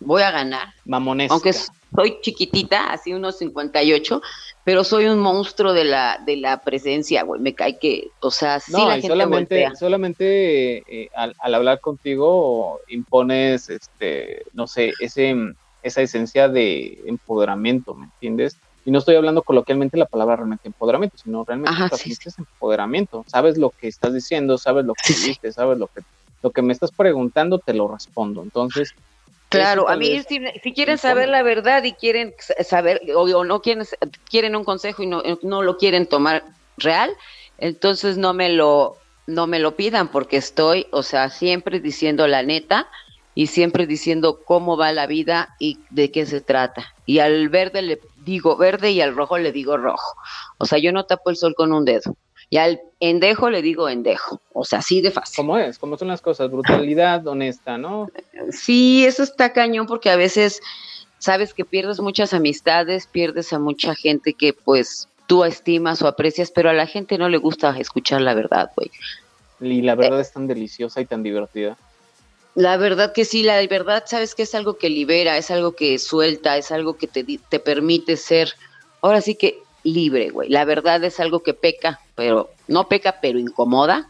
voy 0.00 0.22
a 0.22 0.32
ganar. 0.32 0.74
Mamonesca. 0.84 1.34
Aunque 1.34 1.52
soy 1.52 2.20
chiquitita, 2.20 2.92
así 2.92 3.14
unos 3.14 3.38
58, 3.38 4.20
pero 4.64 4.84
soy 4.84 5.06
un 5.06 5.18
monstruo 5.18 5.72
de 5.72 5.84
la, 5.84 6.18
de 6.24 6.36
la 6.36 6.60
presencia, 6.62 7.24
güey. 7.24 7.40
Me 7.40 7.54
cae 7.54 7.78
que, 7.78 8.08
o 8.20 8.30
sea, 8.30 8.60
sí 8.60 8.72
no, 8.72 8.86
la 8.86 8.92
gente 8.94 9.08
solamente, 9.08 9.54
voltea. 9.56 9.74
solamente 9.74 11.02
eh, 11.02 11.08
al, 11.14 11.34
al 11.40 11.54
hablar 11.54 11.80
contigo 11.80 12.78
impones, 12.88 13.68
este, 13.68 14.42
no 14.52 14.66
sé, 14.66 14.92
ese, 15.00 15.34
esa 15.82 16.02
esencia 16.02 16.48
de 16.48 17.02
empoderamiento, 17.06 17.94
¿me 17.94 18.04
entiendes? 18.06 18.56
Y 18.84 18.90
no 18.90 18.98
estoy 18.98 19.14
hablando 19.16 19.42
coloquialmente 19.42 19.96
la 19.96 20.06
palabra 20.06 20.36
realmente 20.36 20.68
empoderamiento, 20.68 21.16
sino 21.16 21.44
realmente 21.44 21.70
Ajá, 21.72 21.84
sí, 21.86 21.90
transmites 21.96 22.38
empoderamiento. 22.38 23.24
Sabes 23.28 23.58
lo 23.58 23.70
que 23.70 23.88
estás 23.88 24.12
diciendo, 24.14 24.58
sabes 24.58 24.84
lo 24.84 24.94
que 24.94 25.12
Sí, 25.12 25.14
sí. 25.14 25.28
viste, 25.28 25.52
sabes 25.52 25.78
lo 25.78 25.88
que, 25.88 26.02
lo 26.42 26.50
que 26.50 26.62
me 26.62 26.72
estás 26.72 26.90
preguntando, 26.92 27.58
te 27.60 27.74
lo 27.74 27.88
respondo. 27.88 28.42
Entonces, 28.42 28.90
Claro, 29.52 29.88
a 29.88 29.96
mí 29.96 30.18
si, 30.28 30.40
si 30.62 30.72
quieren 30.72 30.98
saber 30.98 31.28
la 31.28 31.42
verdad 31.42 31.84
y 31.84 31.92
quieren 31.92 32.34
sa- 32.38 32.62
saber 32.64 33.00
o, 33.14 33.22
o 33.22 33.44
no 33.44 33.60
quieren 33.60 33.84
quieren 34.30 34.56
un 34.56 34.64
consejo 34.64 35.02
y 35.02 35.06
no, 35.06 35.22
no 35.42 35.62
lo 35.62 35.76
quieren 35.76 36.06
tomar 36.06 36.42
real, 36.78 37.10
entonces 37.58 38.16
no 38.18 38.34
me 38.34 38.48
lo 38.50 38.96
no 39.26 39.46
me 39.46 39.60
lo 39.60 39.76
pidan 39.76 40.08
porque 40.08 40.36
estoy, 40.38 40.86
o 40.92 41.02
sea, 41.02 41.30
siempre 41.30 41.80
diciendo 41.80 42.26
la 42.26 42.42
neta 42.42 42.88
y 43.34 43.46
siempre 43.48 43.86
diciendo 43.86 44.40
cómo 44.44 44.76
va 44.76 44.92
la 44.92 45.06
vida 45.06 45.50
y 45.60 45.78
de 45.90 46.10
qué 46.10 46.26
se 46.26 46.40
trata. 46.40 46.86
Y 47.06 47.20
al 47.20 47.48
verde 47.48 47.82
le 47.82 48.00
digo 48.24 48.56
verde 48.56 48.90
y 48.90 49.00
al 49.00 49.14
rojo 49.14 49.38
le 49.38 49.52
digo 49.52 49.76
rojo. 49.76 50.14
O 50.58 50.66
sea, 50.66 50.78
yo 50.78 50.92
no 50.92 51.04
tapo 51.06 51.30
el 51.30 51.36
sol 51.36 51.54
con 51.56 51.72
un 51.72 51.84
dedo. 51.84 52.16
Y 52.52 52.58
al 52.58 52.82
endejo 53.00 53.48
le 53.48 53.62
digo 53.62 53.88
endejo. 53.88 54.38
O 54.52 54.66
sea, 54.66 54.80
así 54.80 55.00
de 55.00 55.10
fácil. 55.10 55.36
¿cómo 55.36 55.56
es? 55.56 55.78
¿Cómo 55.78 55.96
son 55.96 56.08
las 56.08 56.20
cosas? 56.20 56.50
Brutalidad, 56.50 57.26
honesta, 57.26 57.78
¿no? 57.78 58.10
Sí, 58.50 59.06
eso 59.06 59.22
está 59.22 59.54
cañón 59.54 59.86
porque 59.86 60.10
a 60.10 60.16
veces 60.16 60.60
sabes 61.18 61.54
que 61.54 61.64
pierdes 61.64 61.98
muchas 62.00 62.34
amistades, 62.34 63.06
pierdes 63.06 63.54
a 63.54 63.58
mucha 63.58 63.94
gente 63.94 64.34
que 64.34 64.52
pues 64.52 65.08
tú 65.26 65.44
estimas 65.44 66.02
o 66.02 66.06
aprecias, 66.06 66.50
pero 66.50 66.68
a 66.68 66.74
la 66.74 66.86
gente 66.86 67.16
no 67.16 67.30
le 67.30 67.38
gusta 67.38 67.74
escuchar 67.78 68.20
la 68.20 68.34
verdad, 68.34 68.70
güey. 68.76 68.90
Y 69.58 69.80
la 69.80 69.94
verdad 69.94 70.20
es 70.20 70.32
tan 70.32 70.46
deliciosa 70.46 71.00
y 71.00 71.06
tan 71.06 71.22
divertida. 71.22 71.78
La 72.54 72.76
verdad 72.76 73.14
que 73.14 73.24
sí, 73.24 73.42
la 73.44 73.66
verdad 73.66 74.04
sabes 74.06 74.34
que 74.34 74.42
es 74.42 74.54
algo 74.54 74.76
que 74.76 74.90
libera, 74.90 75.38
es 75.38 75.50
algo 75.50 75.72
que 75.72 75.98
suelta, 75.98 76.58
es 76.58 76.70
algo 76.70 76.98
que 76.98 77.06
te, 77.06 77.24
te 77.24 77.60
permite 77.60 78.18
ser, 78.18 78.52
ahora 79.00 79.22
sí 79.22 79.36
que 79.36 79.62
libre, 79.84 80.30
güey. 80.30 80.48
La 80.48 80.64
verdad 80.64 81.02
es 81.04 81.18
algo 81.20 81.42
que 81.42 81.54
peca, 81.54 82.00
pero 82.22 82.50
no 82.68 82.86
peca, 82.86 83.18
pero 83.20 83.40
incomoda. 83.40 84.08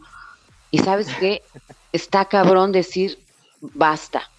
Y 0.70 0.80
sabes 0.80 1.08
qué, 1.18 1.42
está 1.92 2.26
cabrón 2.26 2.70
decir 2.70 3.18
basta. 3.62 4.30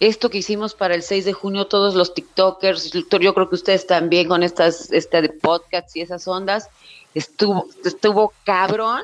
Esto 0.00 0.30
que 0.30 0.38
hicimos 0.38 0.74
para 0.74 0.94
el 0.94 1.02
6 1.02 1.26
de 1.26 1.34
junio, 1.34 1.66
todos 1.66 1.94
los 1.94 2.14
TikTokers, 2.14 2.92
yo 2.92 3.34
creo 3.34 3.48
que 3.50 3.54
ustedes 3.56 3.86
también 3.86 4.26
con 4.26 4.42
estas, 4.42 4.90
este 4.90 5.20
de 5.20 5.28
podcasts 5.28 5.94
y 5.96 6.00
esas 6.00 6.26
ondas, 6.26 6.70
estuvo, 7.14 7.66
estuvo 7.84 8.32
cabrón 8.44 9.02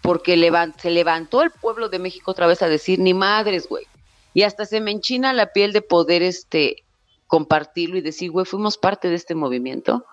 porque 0.00 0.36
se 0.80 0.90
levantó 0.90 1.42
el 1.42 1.50
pueblo 1.50 1.88
de 1.88 1.98
México 1.98 2.30
otra 2.30 2.46
vez 2.46 2.62
a 2.62 2.68
decir 2.68 3.00
ni 3.00 3.14
madres, 3.14 3.68
güey. 3.68 3.84
Y 4.32 4.44
hasta 4.44 4.64
se 4.64 4.80
me 4.80 4.92
enchina 4.92 5.32
la 5.32 5.52
piel 5.52 5.72
de 5.72 5.82
poder 5.82 6.22
este 6.22 6.84
compartirlo 7.26 7.98
y 7.98 8.00
decir, 8.00 8.30
güey, 8.30 8.46
fuimos 8.46 8.78
parte 8.78 9.08
de 9.08 9.16
este 9.16 9.34
movimiento, 9.34 10.06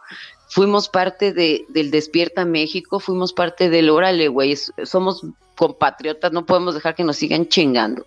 fuimos 0.47 0.89
parte 0.89 1.34
de, 1.34 1.65
del 1.69 1.91
Despierta 1.91 2.45
México, 2.45 2.99
fuimos 2.99 3.34
parte 3.34 3.69
del 3.69 3.89
Órale, 3.89 4.27
güey, 4.27 4.55
somos 4.55 5.25
compatriotas, 5.55 6.31
no 6.31 6.45
podemos 6.45 6.75
dejar 6.75 6.95
que 6.95 7.03
nos 7.03 7.17
sigan 7.17 7.47
chingando. 7.47 8.05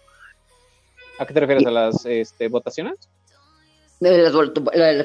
¿A 1.19 1.27
qué 1.27 1.35
te 1.35 1.41
refieres? 1.41 1.67
¿A 1.67 1.71
las 1.71 2.07
este, 2.07 2.49
votaciones? 2.49 3.09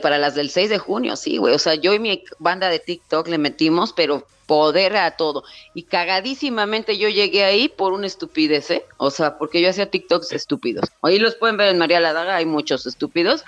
Para 0.02 0.18
las 0.18 0.36
del 0.36 0.50
6 0.50 0.70
de 0.70 0.78
junio, 0.78 1.16
sí, 1.16 1.38
güey. 1.38 1.56
O 1.56 1.60
sea, 1.60 1.76
yo 1.76 1.94
y 1.94 2.00
mi 2.00 2.24
banda 2.40 2.70
de 2.70 2.80
TikTok 2.80 3.28
le 3.28 3.38
metimos, 3.38 3.94
pero 3.94 4.26
poder 4.46 4.96
a 4.98 5.12
todo. 5.12 5.44
Y 5.74 5.84
cagadísimamente 5.84 6.98
yo 6.98 7.10
llegué 7.10 7.44
ahí 7.44 7.70
por 7.70 7.94
una 7.94 8.08
estupidez, 8.08 8.70
¿eh? 8.72 8.86
O 8.98 9.10
sea, 9.10 9.38
porque 9.38 9.62
yo 9.62 9.70
hacía 9.70 9.90
TikToks 9.90 10.32
estúpidos. 10.32 10.90
Ahí 11.02 11.18
los 11.18 11.36
pueden 11.36 11.58
ver 11.58 11.70
en 11.70 11.78
María 11.78 12.00
la 12.00 12.14
Daga, 12.14 12.36
hay 12.36 12.46
muchos 12.46 12.86
estúpidos. 12.86 13.44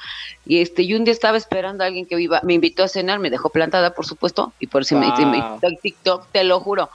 Y 0.45 0.61
este, 0.61 0.83
y 0.83 0.93
un 0.93 1.03
día 1.03 1.11
estaba 1.11 1.37
esperando 1.37 1.83
a 1.83 1.87
alguien 1.87 2.05
que 2.05 2.19
iba, 2.19 2.39
me 2.43 2.53
invitó 2.53 2.83
a 2.83 2.87
cenar, 2.87 3.19
me 3.19 3.29
dejó 3.29 3.49
plantada, 3.49 3.93
por 3.93 4.05
supuesto, 4.05 4.53
y 4.59 4.67
por 4.67 4.83
eso 4.83 4.97
me, 4.97 5.07
me 5.25 5.37
al 5.41 5.79
TikTok, 5.81 6.27
te 6.31 6.43
lo 6.43 6.59
juro. 6.59 6.89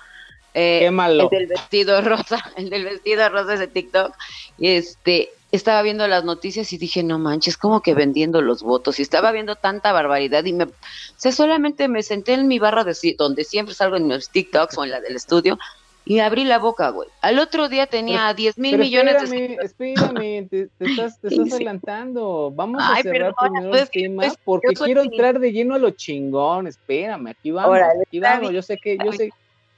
Eh, 0.54 0.80
Qué 0.80 0.90
malo. 0.90 1.28
el 1.30 1.38
del 1.38 1.46
vestido 1.46 2.00
rosa, 2.00 2.52
el 2.56 2.70
del 2.70 2.84
vestido 2.84 3.28
rosa 3.28 3.54
ese 3.54 3.68
TikTok. 3.68 4.14
Y 4.58 4.68
este, 4.70 5.30
estaba 5.52 5.82
viendo 5.82 6.06
las 6.06 6.24
noticias 6.24 6.72
y 6.72 6.78
dije, 6.78 7.02
no 7.02 7.18
manches, 7.18 7.56
como 7.56 7.82
que 7.82 7.94
vendiendo 7.94 8.40
los 8.40 8.62
votos. 8.62 8.98
Y 8.98 9.02
estaba 9.02 9.32
viendo 9.32 9.56
tanta 9.56 9.92
barbaridad 9.92 10.44
y 10.44 10.52
me, 10.52 10.64
o 10.64 10.70
sea, 11.16 11.32
solamente 11.32 11.88
me 11.88 12.02
senté 12.02 12.34
en 12.34 12.48
mi 12.48 12.58
barra 12.58 12.84
de, 12.84 12.94
donde 13.18 13.44
siempre 13.44 13.74
salgo 13.74 13.96
en 13.96 14.06
mis 14.06 14.30
TikToks 14.30 14.78
o 14.78 14.84
en 14.84 14.90
la 14.90 15.00
del 15.00 15.16
estudio 15.16 15.58
y 16.04 16.18
abrí 16.20 16.44
la 16.44 16.58
boca, 16.58 16.90
güey. 16.90 17.08
Al 17.20 17.38
otro 17.38 17.68
día 17.68 17.86
tenía 17.86 18.32
10 18.32 18.58
mil 18.58 18.72
Pero 18.72 18.84
millones 18.84 19.30
de 19.30 19.54
espérame, 19.54 19.58
espérame, 19.62 20.48
te, 20.48 20.66
te 20.78 20.84
estás, 20.90 21.20
te 21.20 21.28
estás 21.28 21.48
sí. 21.48 21.54
adelantando. 21.54 22.50
Vamos 22.54 22.82
Ay, 22.84 23.00
a 23.00 23.02
cerrar 23.02 23.34
perdona, 23.34 23.50
primero 23.50 23.70
pues, 23.70 23.82
el 23.82 23.88
tema 23.90 24.22
pues, 24.22 24.38
porque 24.44 24.74
quiero 24.74 25.02
entrar 25.02 25.38
de 25.38 25.52
lleno 25.52 25.74
a 25.74 25.78
lo 25.78 25.90
chingón. 25.90 26.66
Espérame, 26.66 27.28
aquí 27.28 27.50
vamos, 27.50 27.70
Órale, 27.70 28.02
aquí 28.06 28.18
vamos. 28.18 28.40
bien, 28.40 28.52
Yo 28.54 28.62
sé 28.62 28.78
que, 28.78 28.98
yo 29.04 29.12
sé, 29.12 29.30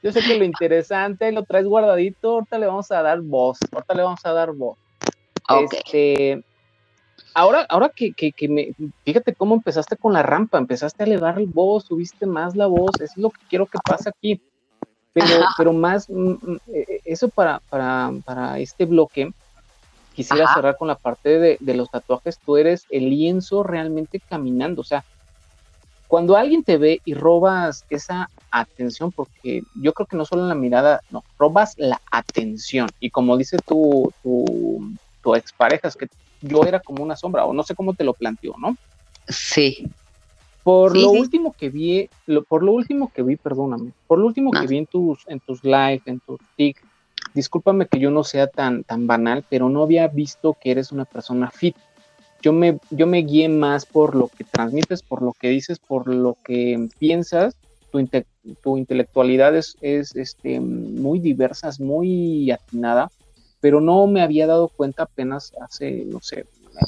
yo 0.02 0.12
sé 0.12 0.20
que 0.20 0.38
lo 0.38 0.44
interesante 0.44 1.32
lo 1.32 1.42
traes 1.42 1.66
guardadito. 1.66 2.34
Ahorita 2.34 2.58
le 2.58 2.66
vamos 2.66 2.90
a 2.90 3.02
dar 3.02 3.20
voz. 3.20 3.58
Ahorita 3.72 3.94
le 3.94 4.02
vamos 4.02 4.20
a 4.24 4.32
dar 4.32 4.52
voz. 4.52 4.78
Este, 5.60 6.44
ahora, 7.34 7.66
ahora 7.68 7.90
que, 7.94 8.12
que, 8.12 8.32
que 8.32 8.48
me, 8.48 8.72
fíjate 9.04 9.34
cómo 9.34 9.54
empezaste 9.54 9.96
con 9.96 10.12
la 10.12 10.22
rampa, 10.22 10.58
empezaste 10.58 11.02
a 11.02 11.06
elevar 11.06 11.38
el 11.38 11.46
voz, 11.46 11.84
subiste 11.84 12.26
más 12.26 12.56
la 12.56 12.66
voz, 12.66 12.92
eso 12.96 13.04
es 13.04 13.16
lo 13.16 13.30
que 13.30 13.40
quiero 13.48 13.66
que 13.66 13.78
pase 13.84 14.08
aquí. 14.08 14.40
Pero, 15.12 15.26
Ajá. 15.26 15.54
pero 15.58 15.72
más, 15.72 16.08
mm, 16.08 16.30
mm, 16.30 16.58
eh, 16.74 17.00
eso 17.04 17.28
para, 17.28 17.60
para, 17.68 18.10
para 18.24 18.58
este 18.58 18.86
bloque, 18.86 19.30
quisiera 20.14 20.44
Ajá. 20.44 20.54
cerrar 20.54 20.76
con 20.78 20.88
la 20.88 20.94
parte 20.94 21.38
de, 21.38 21.58
de 21.60 21.74
los 21.74 21.90
tatuajes, 21.90 22.38
tú 22.38 22.56
eres 22.56 22.86
el 22.90 23.10
lienzo 23.10 23.62
realmente 23.62 24.20
caminando, 24.28 24.80
o 24.80 24.84
sea, 24.84 25.04
cuando 26.12 26.36
alguien 26.36 26.62
te 26.62 26.76
ve 26.76 27.00
y 27.06 27.14
robas 27.14 27.86
esa 27.88 28.28
atención, 28.50 29.12
porque 29.12 29.62
yo 29.80 29.94
creo 29.94 30.06
que 30.06 30.14
no 30.18 30.26
solo 30.26 30.42
en 30.42 30.50
la 30.50 30.54
mirada, 30.54 31.00
no, 31.08 31.24
robas 31.38 31.72
la 31.78 32.02
atención. 32.10 32.90
Y 33.00 33.08
como 33.08 33.38
dice 33.38 33.56
tu, 33.66 34.12
tu, 34.22 34.94
tu 35.22 35.34
expareja, 35.34 35.88
es 35.88 35.96
que 35.96 36.06
yo 36.40 36.64
era 36.64 36.80
como 36.80 37.02
una 37.02 37.16
sombra, 37.16 37.44
o 37.44 37.52
no 37.52 37.62
sé 37.62 37.74
cómo 37.74 37.94
te 37.94 38.04
lo 38.04 38.14
planteó, 38.14 38.54
¿no? 38.58 38.76
Sí. 39.28 39.88
Por 40.62 40.92
Sí, 40.92 41.00
lo 41.02 41.10
sí. 41.10 41.18
último 41.18 41.54
que 41.58 41.70
vi, 41.70 42.08
lo- 42.26 42.44
por 42.44 42.62
lo 42.62 42.72
último 42.72 43.10
que 43.14 43.22
vi, 43.22 43.36
perdóname, 43.36 43.92
por 44.06 44.18
lo 44.18 44.26
último 44.26 44.50
No. 44.52 44.60
que 44.60 44.66
vi 44.66 44.78
en 44.78 44.86
tus, 44.86 45.24
en 45.26 45.40
tus 45.40 45.62
live, 45.64 46.02
en 46.06 46.20
tus 46.20 46.38
tic, 46.56 46.76
discúlpame 47.34 47.86
que 47.86 47.98
yo 47.98 48.10
no 48.10 48.22
sea 48.24 48.46
tan, 48.46 48.84
tan 48.84 49.06
banal, 49.06 49.44
pero 49.48 49.68
no 49.68 49.82
había 49.82 50.06
visto 50.08 50.56
que 50.60 50.70
eres 50.72 50.92
una 50.92 51.04
persona 51.04 51.50
fit. 51.50 51.76
Yo 52.42 52.52
me, 52.52 52.78
yo 52.90 53.06
me 53.06 53.18
guié 53.22 53.48
más 53.48 53.86
por 53.86 54.16
lo 54.16 54.28
que 54.28 54.44
transmites, 54.44 55.02
por 55.02 55.22
lo 55.22 55.32
que 55.32 55.48
dices, 55.48 55.78
por 55.78 56.08
lo 56.12 56.36
que 56.44 56.88
piensas. 56.98 57.54
Tu, 57.92 57.98
inte- 58.00 58.26
tu 58.62 58.76
intelectualidad 58.78 59.54
es, 59.54 59.76
es 59.80 60.16
este, 60.16 60.58
muy 60.60 61.20
diversa, 61.20 61.68
es 61.68 61.78
muy 61.78 62.50
atinada, 62.50 63.08
pero 63.62 63.80
no 63.80 64.08
me 64.08 64.22
había 64.22 64.48
dado 64.48 64.68
cuenta 64.76 65.04
apenas 65.04 65.52
hace, 65.60 66.04
no 66.04 66.20
sé, 66.20 66.44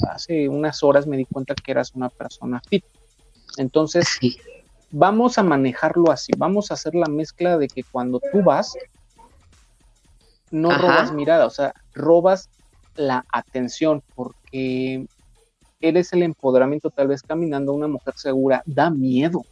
hace 0.09 0.49
unas 0.49 0.83
horas 0.83 1.07
me 1.07 1.15
di 1.15 1.25
cuenta 1.25 1.55
que 1.55 1.71
eras 1.71 1.91
una 1.95 2.09
persona 2.09 2.61
fit. 2.69 2.83
Entonces, 3.57 4.17
Sí. 4.19 4.35
vamos 4.91 5.37
a 5.37 5.43
manejarlo 5.43 6.11
así, 6.11 6.33
vamos 6.37 6.69
a 6.69 6.73
hacer 6.73 6.93
la 6.93 7.07
mezcla 7.07 7.57
de 7.57 7.69
que 7.69 7.83
cuando 7.89 8.19
tú 8.19 8.43
vas, 8.43 8.75
no 10.51 10.71
Ajá. 10.71 10.81
robas 10.81 11.13
mirada, 11.13 11.45
o 11.45 11.49
sea, 11.49 11.71
robas 11.93 12.49
la 12.97 13.23
atención 13.31 14.01
porque 14.13 15.07
eres 15.79 16.11
el 16.11 16.23
empoderamiento, 16.23 16.89
tal 16.89 17.07
vez 17.07 17.21
caminando 17.21 17.71
una 17.71 17.87
mujer 17.87 18.15
segura, 18.17 18.61
da 18.65 18.89
miedo, 18.89 19.45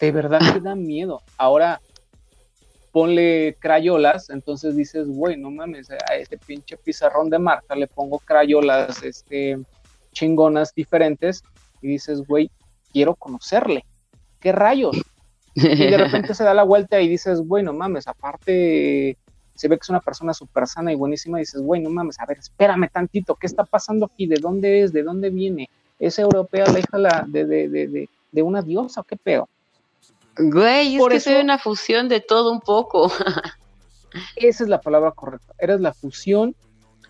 de 0.00 0.10
verdad 0.10 0.40
que 0.52 0.60
da 0.60 0.74
miedo. 0.74 1.22
Ahora, 1.38 1.80
ponle 2.92 3.56
crayolas, 3.58 4.30
entonces 4.30 4.76
dices, 4.76 5.06
güey, 5.06 5.36
no 5.36 5.50
mames, 5.50 5.90
a 5.90 6.16
este 6.16 6.38
pinche 6.38 6.76
pizarrón 6.76 7.30
de 7.30 7.38
marca 7.38 7.74
le 7.74 7.86
pongo 7.86 8.18
crayolas, 8.18 9.02
este, 9.02 9.58
chingonas 10.12 10.74
diferentes, 10.74 11.42
y 11.82 11.88
dices, 11.88 12.26
güey, 12.26 12.50
quiero 12.92 13.14
conocerle, 13.14 13.84
¿qué 14.40 14.52
rayos? 14.52 14.96
Y 15.54 15.90
de 15.90 15.96
repente 15.96 16.34
se 16.34 16.44
da 16.44 16.54
la 16.54 16.62
vuelta 16.62 17.00
y 17.00 17.08
dices, 17.08 17.40
güey, 17.40 17.62
no 17.62 17.72
mames, 17.72 18.06
aparte 18.06 19.16
se 19.54 19.68
ve 19.68 19.76
que 19.76 19.82
es 19.82 19.90
una 19.90 20.00
persona 20.00 20.32
súper 20.32 20.66
sana 20.66 20.90
y 20.90 20.96
buenísima, 20.96 21.38
y 21.38 21.42
dices, 21.42 21.60
güey, 21.60 21.82
no 21.82 21.90
mames, 21.90 22.18
a 22.18 22.24
ver, 22.24 22.38
espérame 22.38 22.88
tantito, 22.90 23.34
¿qué 23.34 23.46
está 23.46 23.64
pasando 23.64 24.06
aquí? 24.06 24.26
¿De 24.26 24.36
dónde 24.36 24.82
es? 24.82 24.92
¿De 24.92 25.02
dónde 25.02 25.28
viene? 25.28 25.68
¿Es 25.98 26.18
europea 26.18 26.64
la 26.92 27.26
de, 27.28 27.44
de, 27.44 27.68
de, 27.68 28.08
de, 28.32 28.42
una 28.42 28.62
diosa 28.62 29.02
o 29.02 29.04
qué 29.04 29.16
pedo? 29.16 29.50
Güey, 30.42 30.96
es 30.96 31.08
que 31.08 31.20
soy 31.20 31.34
una 31.36 31.58
fusión 31.58 32.08
de 32.08 32.20
todo 32.20 32.52
un 32.52 32.60
poco. 32.60 33.10
esa 34.36 34.64
es 34.64 34.68
la 34.68 34.80
palabra 34.80 35.12
correcta. 35.12 35.54
Eres 35.58 35.80
la 35.80 35.92
fusión 35.92 36.54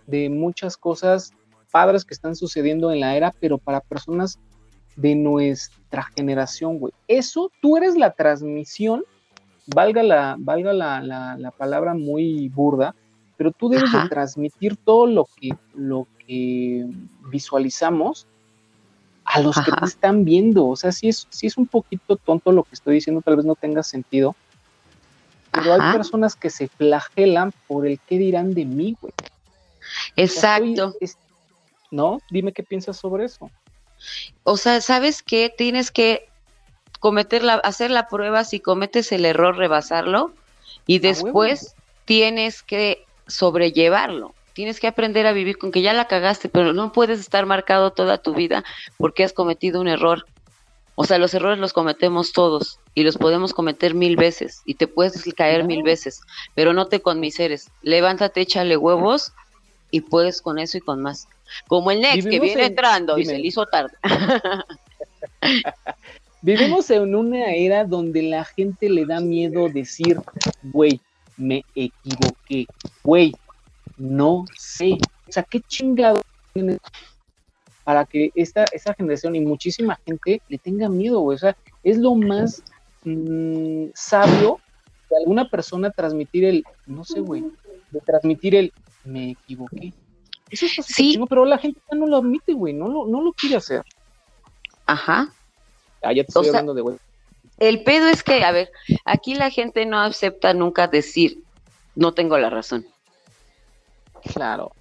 de 0.06 0.28
muchas 0.28 0.76
cosas 0.76 1.32
padres 1.70 2.04
que 2.04 2.14
están 2.14 2.34
sucediendo 2.34 2.92
en 2.92 3.00
la 3.00 3.16
era, 3.16 3.32
pero 3.40 3.58
para 3.58 3.80
personas 3.80 4.38
de 4.96 5.14
nuestra 5.14 6.02
generación, 6.16 6.78
güey. 6.78 6.92
Eso, 7.06 7.50
tú 7.62 7.76
eres 7.76 7.96
la 7.96 8.12
transmisión 8.12 9.04
valga 9.74 10.02
la, 10.02 10.36
valga 10.38 10.72
la, 10.72 11.00
la, 11.36 11.50
palabra 11.52 11.94
muy 11.94 12.48
burda, 12.48 12.94
pero 13.36 13.52
tú 13.52 13.68
debes 13.68 13.92
de 13.92 14.08
transmitir 14.08 14.76
todo 14.76 15.06
lo 15.06 15.26
que, 15.36 15.50
lo 15.74 16.06
que 16.26 16.86
visualizamos 17.30 18.26
a 19.24 19.40
los 19.40 19.56
que 19.56 19.72
te 19.72 19.84
están 19.84 20.24
viendo. 20.24 20.66
O 20.66 20.76
sea, 20.76 20.92
si 20.92 21.08
es, 21.08 21.26
si 21.30 21.46
es 21.46 21.56
un 21.56 21.66
poquito 21.66 22.16
tonto 22.16 22.52
lo 22.52 22.64
que 22.64 22.74
estoy 22.74 22.94
diciendo, 22.94 23.22
tal 23.22 23.36
vez 23.36 23.44
no 23.44 23.54
tenga 23.54 23.82
sentido. 23.82 24.34
Pero 25.52 25.74
hay 25.74 25.92
personas 25.92 26.36
que 26.36 26.50
se 26.50 26.68
flagelan 26.68 27.52
por 27.66 27.86
el 27.86 27.98
qué 28.00 28.18
dirán 28.18 28.54
de 28.54 28.64
mí, 28.64 28.96
güey. 29.00 29.12
Exacto. 30.16 30.94
¿No? 31.90 32.20
Dime 32.30 32.52
qué 32.52 32.62
piensas 32.62 32.96
sobre 32.98 33.24
eso. 33.24 33.50
O 34.44 34.56
sea, 34.56 34.80
¿sabes 34.80 35.22
qué? 35.22 35.52
Tienes 35.56 35.90
que 35.90 36.28
cometer 37.00 37.42
la, 37.42 37.54
hacer 37.54 37.90
la 37.90 38.06
prueba, 38.08 38.44
si 38.44 38.60
cometes 38.60 39.10
el 39.12 39.24
error, 39.24 39.56
rebasarlo 39.56 40.32
y 40.86 40.98
después 40.98 41.74
tienes 42.04 42.62
que 42.62 43.04
sobrellevarlo. 43.26 44.34
Tienes 44.60 44.78
que 44.78 44.88
aprender 44.88 45.26
a 45.26 45.32
vivir 45.32 45.56
con 45.56 45.72
que 45.72 45.80
ya 45.80 45.94
la 45.94 46.06
cagaste, 46.06 46.50
pero 46.50 46.74
no 46.74 46.92
puedes 46.92 47.18
estar 47.18 47.46
marcado 47.46 47.92
toda 47.92 48.18
tu 48.18 48.34
vida 48.34 48.62
porque 48.98 49.24
has 49.24 49.32
cometido 49.32 49.80
un 49.80 49.88
error. 49.88 50.26
O 50.96 51.06
sea, 51.06 51.16
los 51.16 51.32
errores 51.32 51.58
los 51.58 51.72
cometemos 51.72 52.34
todos 52.34 52.78
y 52.94 53.02
los 53.02 53.16
podemos 53.16 53.54
cometer 53.54 53.94
mil 53.94 54.16
veces 54.16 54.60
y 54.66 54.74
te 54.74 54.86
puedes 54.86 55.24
caer 55.32 55.64
mil 55.64 55.82
veces, 55.82 56.20
pero 56.54 56.74
no 56.74 56.88
te 56.88 57.00
conmiseres. 57.00 57.70
Levántate, 57.80 58.42
échale 58.42 58.76
huevos 58.76 59.32
y 59.90 60.02
puedes 60.02 60.42
con 60.42 60.58
eso 60.58 60.76
y 60.76 60.82
con 60.82 61.00
más. 61.00 61.26
Como 61.66 61.90
el 61.90 62.02
Next 62.02 62.28
que 62.28 62.38
viene 62.38 62.66
entrando 62.66 63.16
y 63.16 63.24
se 63.24 63.38
le 63.38 63.46
hizo 63.46 63.64
tarde. 63.64 63.96
Vivimos 66.42 66.90
en 66.90 67.14
una 67.14 67.54
era 67.54 67.86
donde 67.86 68.24
la 68.24 68.44
gente 68.44 68.90
le 68.90 69.06
da 69.06 69.20
miedo 69.20 69.70
decir, 69.70 70.20
güey, 70.64 71.00
me 71.38 71.64
equivoqué, 71.74 72.66
güey, 73.02 73.32
no 74.00 74.46
sé. 74.56 74.98
O 75.28 75.32
sea, 75.32 75.42
qué 75.42 75.60
chingado 75.60 76.20
para 77.84 78.04
que 78.04 78.32
esta, 78.34 78.64
esta 78.72 78.94
generación 78.94 79.36
y 79.36 79.40
muchísima 79.40 80.00
gente 80.06 80.42
le 80.48 80.58
tenga 80.58 80.88
miedo, 80.88 81.20
güey. 81.20 81.36
O 81.36 81.38
sea, 81.38 81.56
es 81.84 81.98
lo 81.98 82.14
más 82.14 82.62
mm, 83.04 83.86
sabio 83.94 84.58
de 85.10 85.16
alguna 85.18 85.48
persona 85.48 85.90
transmitir 85.90 86.44
el, 86.44 86.64
no 86.86 87.04
sé, 87.04 87.20
güey, 87.20 87.44
de 87.90 88.00
transmitir 88.00 88.54
el, 88.54 88.72
me 89.04 89.32
equivoqué. 89.32 89.92
Eso 90.50 90.66
es 90.66 90.86
sí. 90.86 91.20
pero 91.28 91.44
la 91.44 91.58
gente 91.58 91.80
ya 91.90 91.98
no 91.98 92.06
lo 92.06 92.16
admite, 92.16 92.54
güey, 92.54 92.72
no 92.72 92.88
lo, 92.88 93.06
no 93.06 93.20
lo 93.22 93.32
quiere 93.32 93.56
hacer. 93.56 93.84
Ajá. 94.86 95.32
Ah, 96.02 96.12
ya 96.12 96.24
te 96.24 96.28
estoy 96.28 96.48
hablando 96.48 96.74
de 96.74 96.98
El 97.58 97.82
pedo 97.82 98.08
es 98.08 98.22
que, 98.22 98.42
a 98.42 98.50
ver, 98.50 98.70
aquí 99.04 99.34
la 99.34 99.50
gente 99.50 99.84
no 99.84 100.00
acepta 100.00 100.54
nunca 100.54 100.88
decir, 100.88 101.42
no 101.94 102.14
tengo 102.14 102.38
la 102.38 102.50
razón. 102.50 102.86
Claro. 104.22 104.72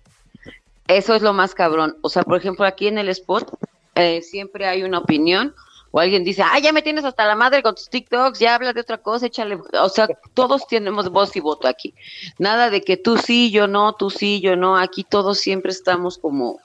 Eso 0.88 1.13
es 1.13 1.21
lo 1.21 1.34
más 1.34 1.54
cabrón. 1.54 1.97
O 2.02 2.10
sea, 2.10 2.23
por 2.23 2.38
ejemplo, 2.38 2.65
aquí 2.65 2.88
en 2.88 2.97
el 2.97 3.10
spot 3.10 3.54
eh, 3.95 4.21
siempre 4.21 4.65
hay 4.65 4.84
una 4.84 4.99
opinión 4.99 5.54
o 5.91 5.99
alguien 5.99 6.23
dice, 6.23 6.43
ah, 6.43 6.58
ya 6.60 6.71
me 6.71 6.82
tienes 6.82 7.04
hasta 7.04 7.25
la 7.25 7.36
madre 7.36 7.63
con 7.63 7.75
tus 7.75 7.89
TikToks, 7.89 8.39
ya 8.39 8.56
hablas 8.56 8.75
de 8.75 8.82
otra 8.82 8.97
cosa, 8.97 9.28
échale. 9.28 9.60
O 9.73 9.89
sea, 9.89 10.08
todos 10.34 10.67
tenemos 10.67 11.10
voz 11.10 11.36
y 11.36 11.39
voto 11.39 11.67
aquí. 11.67 11.93
Nada 12.38 12.69
de 12.69 12.82
que 12.82 12.97
tú 12.97 13.17
sí, 13.17 13.52
yo 13.52 13.67
no, 13.67 13.93
tú 13.93 14.10
sí, 14.10 14.39
yo 14.41 14.56
no. 14.56 14.78
Aquí 14.78 15.04
todos 15.04 15.39
siempre 15.39 15.71
estamos 15.71 16.17
como 16.17 16.60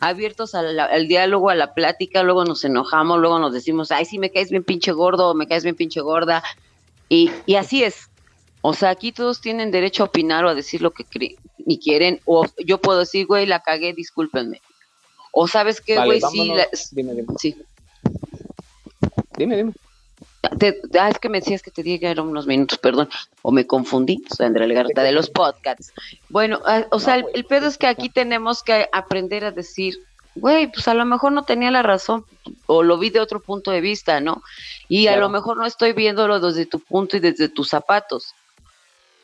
abiertos 0.00 0.54
al, 0.54 1.08
diálogo, 1.08 1.50
a 1.50 1.54
la 1.54 1.74
plática, 1.74 2.22
luego 2.22 2.44
nos 2.44 2.64
enojamos, 2.64 3.20
luego 3.20 3.38
nos 3.38 3.52
decimos, 3.52 3.90
ay, 3.90 4.06
sí, 4.06 4.18
me 4.18 4.30
caes 4.30 4.50
bien 4.50 4.64
pinche 4.64 4.92
gordo, 4.92 5.34
me 5.34 5.46
caes 5.46 5.62
bien 5.62 5.76
pinche 5.76 6.00
gorda, 6.00 6.42
y, 7.10 7.30
y 7.44 7.56
así 7.56 7.84
es. 7.84 8.08
O 8.62 8.72
sea, 8.72 8.90
aquí 8.90 9.12
todos 9.12 9.42
tienen 9.42 9.70
derecho 9.70 10.02
a 10.02 10.06
opinar 10.06 10.46
o 10.46 10.48
a 10.48 10.54
decir 10.54 10.80
lo 10.80 10.92
que 10.92 11.04
creen 11.04 11.36
y 11.66 11.78
quieren, 11.78 12.20
o 12.24 12.46
yo 12.64 12.78
puedo 12.78 13.00
decir, 13.00 13.26
güey, 13.26 13.46
la 13.46 13.60
cagué, 13.60 13.92
discúlpenme. 13.92 14.60
O 15.32 15.46
sabes 15.46 15.80
qué, 15.80 16.02
güey, 16.04 16.20
sí, 16.20 16.52
dime, 16.92 17.14
dime. 17.14 17.34
sí. 17.38 17.56
Dime, 19.36 19.56
dime. 19.56 19.72
ah, 20.98 21.08
es 21.08 21.18
que 21.18 21.28
me 21.28 21.40
decías 21.40 21.62
que 21.62 21.70
te 21.70 21.82
dije 21.82 22.10
eran 22.10 22.26
unos 22.26 22.46
minutos, 22.46 22.78
perdón, 22.78 23.08
o 23.42 23.52
me 23.52 23.66
confundí, 23.66 24.22
soy 24.34 24.46
Andrea 24.46 24.66
Legarta 24.66 25.02
de 25.02 25.12
los 25.12 25.30
podcasts. 25.30 25.92
Bueno, 26.28 26.60
ah, 26.66 26.86
o 26.90 26.98
sea, 26.98 27.16
el, 27.16 27.44
pedo 27.44 27.68
es 27.68 27.78
que 27.78 27.86
aquí 27.86 28.08
tenemos 28.08 28.62
que 28.62 28.88
aprender 28.92 29.44
a 29.44 29.52
decir, 29.52 29.98
güey, 30.34 30.70
pues 30.70 30.88
a 30.88 30.94
lo 30.94 31.04
mejor 31.04 31.32
no 31.32 31.44
tenía 31.44 31.70
la 31.70 31.82
razón, 31.82 32.24
o 32.66 32.82
lo 32.82 32.98
vi 32.98 33.10
de 33.10 33.20
otro 33.20 33.40
punto 33.40 33.70
de 33.70 33.80
vista, 33.80 34.20
¿no? 34.20 34.42
Y 34.88 35.06
a 35.06 35.16
lo 35.16 35.28
mejor 35.28 35.56
no 35.56 35.66
estoy 35.66 35.92
viéndolo 35.92 36.40
desde 36.40 36.66
tu 36.66 36.80
punto 36.80 37.16
y 37.16 37.20
desde 37.20 37.48
tus 37.48 37.68
zapatos. 37.68 38.34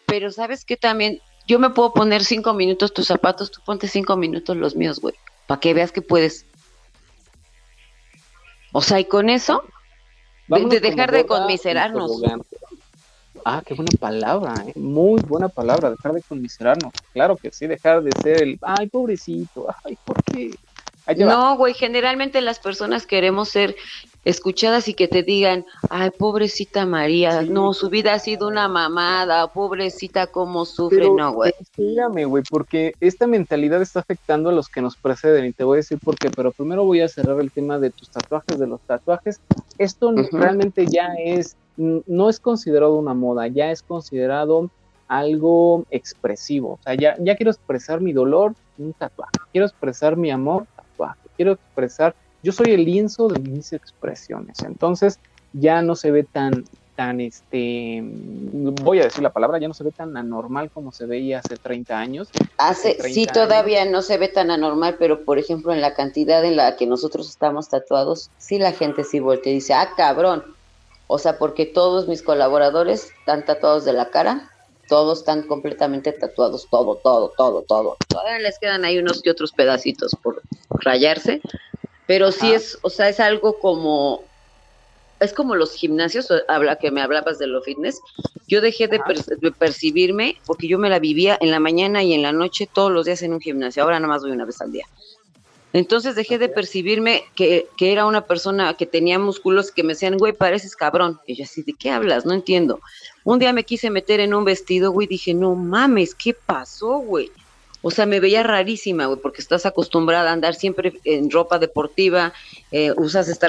Pero 0.07 0.31
sabes 0.31 0.65
que 0.65 0.77
también 0.77 1.21
yo 1.47 1.59
me 1.59 1.71
puedo 1.71 1.93
poner 1.93 2.25
cinco 2.25 2.55
minutos 2.55 2.93
tus 2.93 3.07
zapatos, 3.07 3.51
tú 3.51 3.61
ponte 3.65 3.89
cinco 3.89 4.17
minutos 4.17 4.57
los 4.57 4.75
míos, 4.75 5.01
güey, 5.01 5.15
para 5.47 5.61
que 5.61 5.75
veas 5.75 5.93
que 5.93 6.03
puedes. 6.03 6.45
O 8.73 8.83
sea, 8.83 9.01
y 9.01 9.05
con 9.05 9.31
eso 9.31 9.63
de, 10.49 10.81
dejar 10.81 11.13
de 11.13 11.27
conmiserarnos. 11.27 12.23
Ah, 13.45 13.63
qué 13.65 13.75
buena 13.75 13.93
palabra, 14.01 14.55
¿eh? 14.67 14.73
muy 14.75 15.21
buena 15.21 15.49
palabra, 15.49 15.91
dejar 15.91 16.13
de 16.15 16.23
conmiserarnos. 16.23 16.93
Claro 17.13 17.37
que 17.37 17.53
sí, 17.53 17.67
dejar 17.67 18.03
de 18.03 18.11
ser 18.21 18.43
el, 18.43 18.59
ay, 18.63 18.89
pobrecito, 18.89 19.69
ay, 19.85 19.97
¿por 20.05 20.23
qué? 20.25 20.51
No, 21.17 21.57
güey, 21.57 21.73
generalmente 21.75 22.41
las 22.41 22.59
personas 22.59 23.07
queremos 23.07 23.49
ser 23.49 23.77
escuchadas 24.27 24.89
y 24.89 24.95
que 24.95 25.07
te 25.07 25.23
digan, 25.23 25.65
ay, 25.89 26.11
pobrecita 26.11 26.85
María, 26.85 27.43
no, 27.43 27.73
su 27.73 27.89
vida 27.89 28.13
ha 28.13 28.19
sido 28.19 28.49
una 28.49 28.67
mamada, 28.67 29.47
pobrecita, 29.53 30.27
cómo 30.27 30.65
sufre, 30.65 31.09
no, 31.09 31.33
güey. 31.33 31.53
Dígame, 31.77 32.25
güey, 32.25 32.43
porque 32.51 32.93
esta 33.01 33.29
mentalidad 33.29 33.81
está 33.81 34.01
afectando 34.01 34.51
a 34.51 34.53
los 34.53 34.69
que 34.69 34.83
nos 34.83 34.97
preceden 34.97 35.47
y 35.47 35.53
te 35.53 35.63
voy 35.63 35.77
a 35.77 35.79
decir 35.79 36.01
por 36.03 36.19
qué, 36.19 36.29
pero 36.29 36.51
primero 36.51 36.85
voy 36.85 37.03
a 37.03 37.09
cerrar 37.09 37.41
el 37.41 37.53
tema 37.53 37.79
de 37.79 37.91
tus 37.91 38.11
tatuajes, 38.11 38.59
de 38.59 38.67
los 38.67 38.81
tatuajes. 38.81 39.41
Esto 39.79 40.13
realmente 40.33 40.87
ya 40.87 41.15
es, 41.17 41.57
no 41.77 42.29
es 42.29 42.41
considerado 42.41 42.97
una 42.97 43.15
moda, 43.15 43.47
ya 43.47 43.71
es 43.71 43.81
considerado 43.81 44.71
algo 45.07 45.85
expresivo. 45.93 46.73
O 46.73 46.79
sea, 46.83 46.95
ya, 46.95 47.15
ya 47.21 47.37
quiero 47.37 47.53
expresar 47.53 48.01
mi 48.01 48.13
dolor, 48.13 48.57
un 48.77 48.93
tatuaje. 48.93 49.31
Quiero 49.53 49.69
expresar 49.69 50.17
mi 50.17 50.33
amor, 50.33 50.67
tatuaje. 50.75 51.21
Quiero 51.37 51.53
expresar 51.53 52.17
yo 52.47 52.53
soy 52.53 52.71
el 52.71 52.85
lienzo 52.85 53.27
de 53.27 53.41
mis 53.41 53.73
expresiones. 53.73 54.63
Entonces 54.63 55.19
ya 55.53 55.83
no 55.83 55.97
se 55.97 56.13
ve 56.13 56.23
tan, 56.23 56.65
tan, 56.95 57.21
este, 57.21 58.01
voy 58.05 59.01
a 59.01 59.03
decir 59.03 59.25
la 59.25 59.33
palabra, 59.33 59.59
ya 59.59 59.67
no 59.67 59.75
se 59.75 59.83
ve 59.83 59.91
tan 59.91 60.17
anormal 60.17 60.71
como 60.71 60.93
se 60.93 61.07
veía 61.07 61.41
hace 61.41 61.57
30 61.57 61.99
años. 61.99 62.29
Hace, 62.57 63.03
sí, 63.13 63.27
todavía 63.27 63.85
no 63.85 64.01
se 64.01 64.17
ve 64.17 64.29
tan 64.29 64.53
anormal, 64.53 64.95
pero 64.97 65.25
por 65.25 65.41
ejemplo 65.41 65.73
en 65.73 65.81
la 65.81 65.95
cantidad 65.95 66.45
en 66.45 66.55
la 66.55 66.77
que 66.77 66.87
nosotros 66.87 67.29
estamos 67.29 67.69
tatuados, 67.69 68.31
sí 68.39 68.61
la 68.61 68.71
gente 68.71 69.03
sí 69.03 69.19
voltea 69.19 69.51
y 69.51 69.57
dice, 69.57 69.75
ah, 69.75 69.91
cabrón. 69.97 70.45
O 71.09 71.19
sea, 71.19 71.39
porque 71.39 71.67
todos 71.67 72.07
mis 72.07 72.23
colaboradores 72.23 73.11
están 73.19 73.45
tatuados 73.45 73.85
de 73.85 73.93
la 73.93 74.11
cara, 74.11 74.53
todos 74.89 75.19
están 75.19 75.43
completamente 75.43 76.13
tatuados, 76.13 76.69
todo, 76.71 76.97
todo, 77.03 77.33
todo, 77.37 77.63
todo. 77.63 77.97
Todavía 78.09 78.39
les 78.39 78.59
quedan 78.61 78.85
ahí 78.85 78.99
unos 78.99 79.21
y 79.25 79.31
otros 79.31 79.53
pedacitos 79.53 80.17
por 80.23 80.43
rayarse, 80.71 81.41
pero 82.07 82.33
sí 82.33 82.53
es, 82.53 82.79
o 82.83 82.91
sea, 82.91 83.09
es 83.09 83.21
algo 83.21 83.59
como, 83.59 84.23
es 85.21 85.33
como 85.33 85.57
los 85.57 85.75
gimnasios, 85.75 86.29
habla 86.49 86.77
que 86.77 86.91
me 86.91 87.03
hablabas 87.03 87.39
de 87.39 87.47
lo 87.47 87.63
fitness. 87.63 88.01
Yo 88.47 88.61
dejé 88.61 88.87
de, 88.87 89.01
percibirme 89.59 90.37
porque 90.47 90.69
yo 90.69 90.79
me 90.79 90.89
la 90.89 91.01
vivía 91.01 91.37
en 91.41 91.51
la 91.51 91.59
mañana 91.59 92.03
y 92.05 92.13
en 92.13 92.23
la 92.23 92.33
noche 92.33 92.69
todos 92.73 92.93
los 92.93 93.07
días 93.07 93.23
en 93.23 93.33
un 93.33 93.41
gimnasio. 93.41 93.83
Ahora 93.83 93.99
nada 93.99 94.13
más 94.13 94.23
voy 94.23 94.31
una 94.31 94.45
vez 94.45 94.61
al 94.61 94.71
día. 94.71 94.87
Entonces 95.73 96.15
dejé 96.15 96.39
de 96.39 96.49
percibirme 96.49 97.25
que, 97.35 97.67
que 97.77 97.93
era 97.93 98.07
una 98.07 98.25
persona 98.25 98.75
que 98.75 98.87
tenía 98.87 99.19
músculos 99.19 99.73
que 99.73 99.83
me 99.83 99.93
decían, 99.93 100.17
güey, 100.17 100.33
pareces 100.33 100.77
cabrón. 100.77 101.21
Y 101.27 101.35
yo 101.35 101.45
así, 101.45 101.63
¿de 101.63 101.75
qué 101.75 101.91
hablas? 101.91 102.25
No 102.25 102.33
entiendo. 102.33 102.81
Un 103.25 103.41
día 103.41 103.53
me 103.53 103.65
quise 103.65 103.91
meter 103.91 104.21
en 104.21 104.33
un 104.33 104.45
vestido, 104.45 104.93
güey, 104.93 105.09
dije, 105.09 105.35
no 105.35 105.55
mames, 105.57 106.15
¿qué 106.15 106.33
pasó, 106.33 106.99
güey? 106.99 107.31
O 107.87 107.93
sea, 107.93 108.05
me 108.05 108.19
veía 108.19 108.43
rarísima, 108.43 109.07
güey, 109.07 109.21
porque 109.21 109.41
estás 109.41 109.65
acostumbrada 109.65 110.31
a 110.31 110.33
andar 110.33 110.57
siempre 110.57 110.95
en 111.05 111.31
ropa 111.31 111.61
deportiva, 111.61 112.33
eh, 112.73 112.93
usas 112.97 113.29
esta 113.29 113.49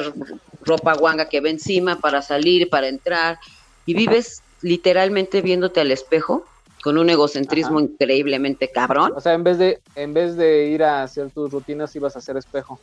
ropa 0.61 0.93
guanga 0.93 1.27
que 1.27 1.41
va 1.41 1.49
encima 1.49 1.95
para 1.95 2.21
salir, 2.21 2.69
para 2.69 2.87
entrar, 2.87 3.39
y 3.87 3.95
vives 3.95 4.43
literalmente 4.61 5.41
viéndote 5.41 5.81
al 5.81 5.91
espejo 5.91 6.45
con 6.83 6.99
un 6.99 7.09
egocentrismo 7.09 7.79
increíblemente 7.79 8.69
cabrón. 8.69 9.11
O 9.15 9.21
sea, 9.21 9.33
en 9.33 9.43
vez 9.43 9.57
de, 9.57 9.79
en 9.95 10.13
vez 10.13 10.35
de 10.35 10.67
ir 10.67 10.83
a 10.83 11.01
hacer 11.01 11.31
tus 11.31 11.51
rutinas, 11.51 11.95
ibas 11.95 12.15
a 12.15 12.19
hacer 12.19 12.37
espejo. 12.37 12.79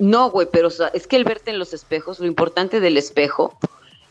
No, 0.00 0.32
güey, 0.32 0.48
pero 0.50 0.66
o 0.66 0.70
sea, 0.70 0.88
es 0.88 1.06
que 1.06 1.14
el 1.14 1.22
verte 1.22 1.52
en 1.52 1.60
los 1.60 1.74
espejos, 1.74 2.18
lo 2.18 2.26
importante 2.26 2.80
del 2.80 2.96
espejo 2.96 3.56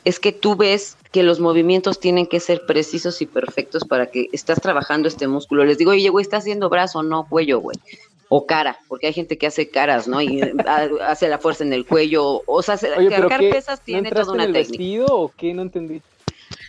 es 0.03 0.19
que 0.19 0.31
tú 0.31 0.55
ves 0.55 0.97
que 1.11 1.23
los 1.23 1.39
movimientos 1.39 1.99
tienen 1.99 2.25
que 2.25 2.39
ser 2.39 2.65
precisos 2.65 3.21
y 3.21 3.25
perfectos 3.25 3.85
para 3.85 4.07
que 4.07 4.29
estás 4.31 4.61
trabajando 4.61 5.07
este 5.07 5.27
músculo. 5.27 5.65
Les 5.65 5.77
digo, 5.77 5.91
oye, 5.91 6.09
güey, 6.09 6.23
estás 6.23 6.43
haciendo 6.43 6.69
brazo, 6.69 7.03
no 7.03 7.27
cuello, 7.27 7.59
güey. 7.59 7.77
O 8.29 8.45
cara, 8.45 8.79
porque 8.87 9.07
hay 9.07 9.13
gente 9.13 9.37
que 9.37 9.47
hace 9.47 9.69
caras, 9.69 10.07
¿no? 10.07 10.21
Y 10.21 10.41
hace 11.05 11.27
la 11.27 11.37
fuerza 11.37 11.63
en 11.63 11.73
el 11.73 11.85
cuello. 11.85 12.41
O 12.45 12.61
sea, 12.61 12.77
cargar 12.77 13.39
pesas 13.39 13.81
tiene 13.81 14.09
toda 14.09 14.31
una 14.31 14.43
en 14.43 14.49
el 14.49 14.53
técnica. 14.53 14.77
vestido 14.77 15.07
o 15.07 15.31
qué? 15.35 15.53
No 15.53 15.63
entendí. 15.63 16.01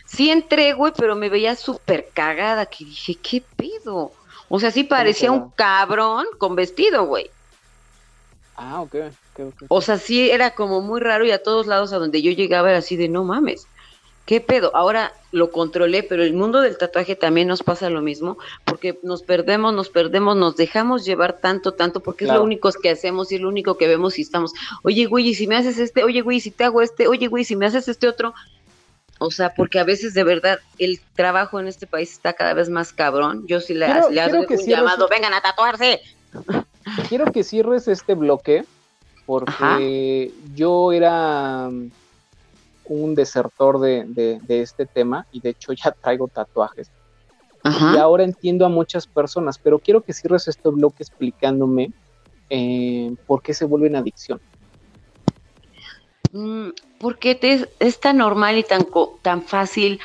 Sí 0.05 0.29
entré, 0.29 0.73
güey, 0.73 0.93
pero 0.95 1.15
me 1.15 1.29
veía 1.29 1.55
súper 1.55 2.09
cagada, 2.13 2.65
que 2.65 2.85
dije, 2.85 3.15
¿qué 3.15 3.41
pedo? 3.55 4.11
O 4.49 4.59
sea, 4.59 4.69
sí 4.71 4.83
parecía 4.83 5.31
un 5.31 5.49
cabrón 5.51 6.25
con 6.37 6.55
vestido, 6.55 7.05
güey. 7.05 7.31
Ah, 8.55 8.81
ok. 8.81 8.95
Okay, 9.33 9.45
okay. 9.45 9.67
O 9.69 9.81
sea, 9.81 9.97
sí 9.97 10.29
era 10.31 10.55
como 10.55 10.81
muy 10.81 11.01
raro 11.01 11.25
y 11.25 11.31
a 11.31 11.41
todos 11.43 11.67
lados 11.67 11.91
a 11.93 11.97
donde 11.99 12.21
yo 12.21 12.31
llegaba 12.31 12.69
era 12.69 12.79
así 12.79 12.95
de, 12.95 13.09
no 13.09 13.23
mames, 13.23 13.67
¿qué 14.25 14.39
pedo? 14.39 14.71
Ahora 14.75 15.11
lo 15.31 15.51
controlé, 15.51 16.03
pero 16.03 16.23
el 16.23 16.33
mundo 16.33 16.61
del 16.61 16.77
tatuaje 16.77 17.15
también 17.15 17.47
nos 17.47 17.61
pasa 17.63 17.89
lo 17.89 18.01
mismo, 18.01 18.37
porque 18.65 18.97
nos 19.03 19.21
perdemos, 19.23 19.73
nos 19.73 19.89
perdemos, 19.89 20.37
nos 20.37 20.55
dejamos 20.55 21.03
llevar 21.05 21.39
tanto, 21.39 21.73
tanto, 21.73 21.99
porque 21.99 22.25
Claro. 22.25 22.37
es 22.37 22.41
lo 22.41 22.45
único 22.45 22.71
que 22.71 22.89
hacemos 22.91 23.31
y 23.31 23.35
es 23.35 23.41
lo 23.41 23.49
único 23.49 23.77
que 23.77 23.87
vemos 23.87 24.17
y 24.19 24.21
estamos, 24.21 24.53
oye, 24.83 25.05
güey, 25.07 25.27
y 25.29 25.35
si 25.35 25.47
me 25.47 25.55
haces 25.57 25.77
este, 25.79 26.03
oye, 26.03 26.21
güey, 26.21 26.39
si 26.39 26.51
te 26.51 26.63
hago 26.63 26.81
este, 26.81 27.07
oye, 27.07 27.27
güey, 27.27 27.43
si 27.43 27.55
me 27.55 27.65
haces 27.65 27.87
este 27.87 28.07
otro. 28.07 28.33
O 29.19 29.31
sea, 29.31 29.53
porque 29.53 29.79
a 29.79 29.83
veces 29.85 30.13
de 30.13 30.23
verdad 30.23 30.59
el 30.79 30.99
trabajo 31.15 31.59
en 31.59 31.67
este 31.67 31.87
país 31.87 32.11
está 32.11 32.33
cada 32.33 32.53
vez 32.53 32.67
más 32.69 32.91
cabrón. 32.91 33.45
Yo 33.47 33.61
sí 33.61 33.73
le, 33.73 33.85
Quiero- 33.85 34.09
le 34.09 34.19
hago 34.21 34.39
un 34.39 34.45
cierres- 34.47 34.65
llamado, 34.67 35.07
vengan 35.07 35.33
a 35.33 35.41
tatuarse. 35.41 36.01
Quiero 37.07 37.31
que 37.31 37.43
cierres 37.43 37.87
este 37.87 38.15
bloque 38.15 38.65
porque 39.25 40.33
yo 40.53 40.91
era 40.91 41.69
mm, 41.69 41.91
un 42.85 43.15
desertor 43.15 43.79
de, 43.79 44.05
de- 44.07 44.39
de 44.41 44.61
este 44.61 44.85
tema 44.85 45.25
y 45.31 45.41
de 45.41 45.49
hecho 45.51 45.73
ya 45.73 45.91
traigo 46.01 46.27
tatuajes. 46.27 46.91
Y 47.63 47.97
ahora 47.97 48.23
entiendo 48.25 48.65
a 48.65 48.69
muchas 48.69 49.07
personas, 49.07 49.57
pero 49.57 49.79
quiero 49.79 50.03
que 50.03 50.13
cierres 50.13 50.47
este 50.49 50.69
bloque 50.69 51.03
explicándome 51.03 51.93
eh, 52.49 53.15
por 53.25 53.41
qué 53.41 53.53
se 53.53 53.65
vuelven 53.65 53.95
adicción. 53.95 54.39
Mm, 56.33 56.69
Porque 56.99 57.35
te, 57.35 57.69
es 57.79 57.99
tan 57.99 58.17
normal 58.17 58.57
y 58.57 58.63
tan, 58.63 58.87
tan 59.21 59.43
fácil 59.43 59.99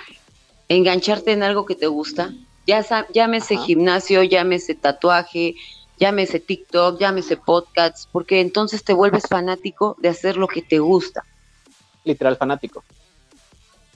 engancharte 0.68 1.32
en 1.32 1.42
algo 1.42 1.66
que 1.66 1.74
te 1.74 1.86
gusta. 1.86 2.32
Ya 2.66 2.84
llámese 3.14 3.54
Ajá. 3.54 3.64
gimnasio, 3.64 4.22
llámese 4.22 4.74
tatuaje, 4.74 5.54
llámese 5.98 6.40
TikTok, 6.40 6.98
llámese 6.98 7.36
podcast, 7.36 8.08
porque 8.12 8.40
entonces 8.40 8.84
te 8.84 8.92
vuelves 8.92 9.24
fanático 9.28 9.96
de 9.98 10.08
hacer 10.08 10.36
lo 10.36 10.48
que 10.48 10.62
te 10.62 10.78
gusta. 10.78 11.24
Literal 12.04 12.36
fanático. 12.36 12.84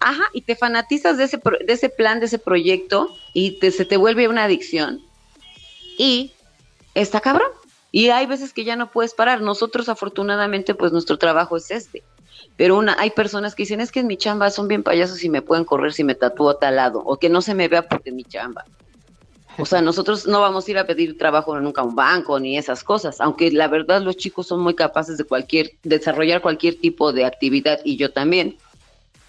Ajá, 0.01 0.25
y 0.33 0.43
te 0.43 0.57
fanatizas 0.57 1.17
de 1.17 1.25
ese, 1.25 1.39
pro- 1.39 1.59
de 1.65 1.73
ese 1.73 1.89
plan, 1.89 2.19
de 2.21 2.27
ese 2.27 2.39
proyecto, 2.39 3.09
y 3.33 3.59
te- 3.61 3.71
se 3.71 3.85
te 3.85 3.97
vuelve 3.97 4.29
una 4.29 4.45
adicción. 4.45 5.01
Y 5.97 6.33
está 6.95 7.21
cabrón. 7.21 7.51
Y 7.93 8.09
hay 8.09 8.27
veces 8.27 8.53
que 8.53 8.65
ya 8.65 8.75
no 8.75 8.91
puedes 8.91 9.15
parar. 9.15 9.43
Nosotros, 9.43 9.89
afortunadamente, 9.89 10.75
pues 10.75 10.93
nuestro 10.93 11.19
trabajo 11.19 11.57
es 11.57 11.71
este. 11.71 12.03
Pero 12.57 12.77
una, 12.77 12.97
hay 12.99 13.11
personas 13.11 13.55
que 13.55 13.63
dicen, 13.63 13.81
es 13.81 13.93
que 13.93 14.01
en 14.01 14.07
mi 14.07 14.17
chamba 14.17 14.51
son 14.51 14.67
bien 14.67 14.83
payasos 14.83 15.23
y 15.23 15.29
me 15.29 15.43
pueden 15.43 15.65
correr 15.65 15.93
si 15.93 16.03
me 16.03 16.15
tatúo 16.15 16.51
a 16.51 16.59
tal 16.59 16.77
lado, 16.77 17.01
o 17.05 17.17
que 17.19 17.29
no 17.29 17.41
se 17.43 17.55
me 17.55 17.69
vea 17.69 17.87
porque 17.89 18.11
mi 18.11 18.25
chamba. 18.25 18.65
O 19.59 19.67
sea, 19.67 19.83
nosotros 19.83 20.27
no 20.27 20.41
vamos 20.41 20.67
a 20.67 20.71
ir 20.71 20.79
a 20.79 20.87
pedir 20.87 21.19
trabajo 21.19 21.59
nunca 21.61 21.83
a 21.83 21.85
un 21.85 21.95
banco 21.95 22.41
ni 22.41 22.57
esas 22.57 22.83
cosas, 22.83 23.21
aunque 23.21 23.51
la 23.51 23.69
verdad 23.69 24.01
los 24.01 24.17
chicos 24.17 24.47
son 24.47 24.61
muy 24.61 24.75
capaces 24.75 25.19
de 25.19 25.25
cualquier, 25.25 25.73
desarrollar 25.83 26.41
cualquier 26.41 26.77
tipo 26.77 27.13
de 27.13 27.25
actividad 27.27 27.79
y 27.85 27.97
yo 27.97 28.13
también. 28.13 28.57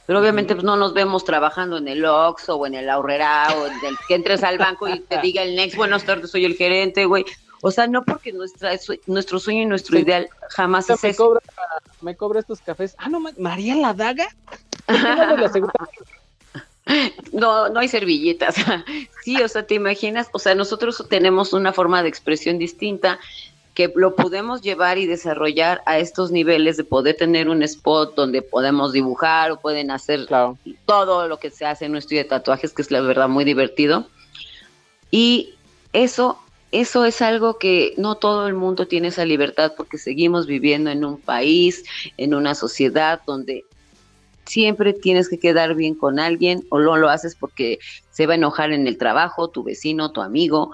Pero 0.06 0.20
obviamente 0.20 0.54
pues, 0.56 0.66
no 0.66 0.76
nos 0.78 0.94
vemos 0.94 1.24
trabajando 1.26 1.78
en 1.78 1.88
el 1.88 2.04
Oxxo 2.06 2.56
o 2.56 2.66
en 2.68 2.76
el 2.76 2.90
Aurrera 2.90 3.48
o 3.58 3.68
en 3.68 3.86
el, 3.86 3.98
que 4.08 4.16
entres 4.16 4.44
al 4.44 4.58
banco 4.58 4.88
y 4.88 5.00
te 5.02 5.20
diga 5.22 5.44
el 5.44 5.56
Next, 5.56 5.76
buenas 5.78 6.04
tardes, 6.06 6.32
soy 6.32 6.46
el 6.46 6.56
gerente, 6.56 7.06
güey. 7.06 7.26
O 7.62 7.72
sea, 7.72 7.88
no 7.88 8.04
porque 8.04 8.34
nuestra, 8.34 8.72
nuestro 9.08 9.40
sueño 9.40 9.62
y 9.62 9.66
nuestro 9.66 9.96
Sí. 9.98 10.04
ideal 10.04 10.28
jamás 10.50 10.90
es 10.90 11.02
me, 11.04 11.10
eso. 11.12 11.26
cobra, 11.26 11.42
me 12.02 12.16
cobra 12.18 12.42
estos 12.42 12.60
cafés. 12.60 12.94
Ah, 12.98 13.08
no, 13.08 13.22
ma- 13.22 13.32
María 13.38 13.76
la 13.76 13.94
daga. 13.94 14.28
¿Por 14.86 14.96
qué 15.02 15.02
no 15.16 15.26
nos 15.28 15.40
la 15.40 15.46
asegura? 15.48 15.74
No, 17.32 17.70
no 17.70 17.80
hay 17.80 17.88
servilletas. 17.88 18.56
sí, 19.24 19.42
o 19.42 19.48
sea, 19.48 19.66
te 19.66 19.76
imaginas, 19.76 20.28
o 20.34 20.40
sea, 20.40 20.54
nosotros 20.56 21.04
tenemos 21.10 21.54
una 21.54 21.74
forma 21.74 22.04
de 22.04 22.10
expresión 22.10 22.58
distinta 22.58 23.20
que 23.74 23.92
lo 23.96 24.16
podemos 24.16 24.62
llevar 24.62 25.00
y 25.00 25.08
desarrollar 25.08 25.82
a 25.88 25.98
estos 25.98 26.30
niveles 26.32 26.78
de 26.78 26.84
poder 26.84 27.16
tener 27.18 27.50
un 27.50 27.64
spot 27.64 28.14
donde 28.16 28.44
podemos 28.44 28.94
dibujar 28.94 29.52
o 29.52 29.60
pueden 29.60 29.90
hacer 29.90 30.28
Claro. 30.28 30.58
todo 30.86 31.28
lo 31.28 31.40
que 31.40 31.50
se 31.50 31.66
hace 31.66 31.86
en 31.86 31.92
un 31.92 31.98
estudio 31.98 32.22
de 32.22 32.30
tatuajes, 32.30 32.72
que 32.74 32.84
es 32.84 32.92
la 32.92 33.02
verdad 33.02 33.30
muy 33.30 33.46
divertido. 33.46 34.08
Y 35.10 35.56
eso, 35.92 36.40
eso 36.72 37.06
es 37.06 37.22
algo 37.24 37.58
que 37.58 37.94
no 37.98 38.16
todo 38.16 38.48
el 38.48 38.54
mundo 38.54 38.88
tiene 38.88 39.08
esa 39.08 39.26
libertad 39.26 39.74
porque 39.76 39.98
seguimos 39.98 40.46
viviendo 40.46 40.92
en 40.92 41.04
un 41.04 41.20
país, 41.20 41.84
en 42.18 42.36
una 42.36 42.54
sociedad 42.54 43.22
donde 43.26 43.66
siempre 44.46 44.94
tienes 44.94 45.30
que 45.30 45.40
quedar 45.40 45.76
bien 45.76 45.96
con 45.96 46.20
alguien 46.20 46.64
o 46.70 46.80
no 46.80 46.98
lo 46.98 47.10
haces 47.10 47.36
porque 47.36 47.80
se 48.10 48.28
va 48.28 48.34
a 48.34 48.36
enojar 48.36 48.72
en 48.72 48.88
el 48.88 48.98
trabajo, 48.98 49.48
tu 49.50 49.64
vecino, 49.64 50.12
tu 50.12 50.22
amigo. 50.22 50.72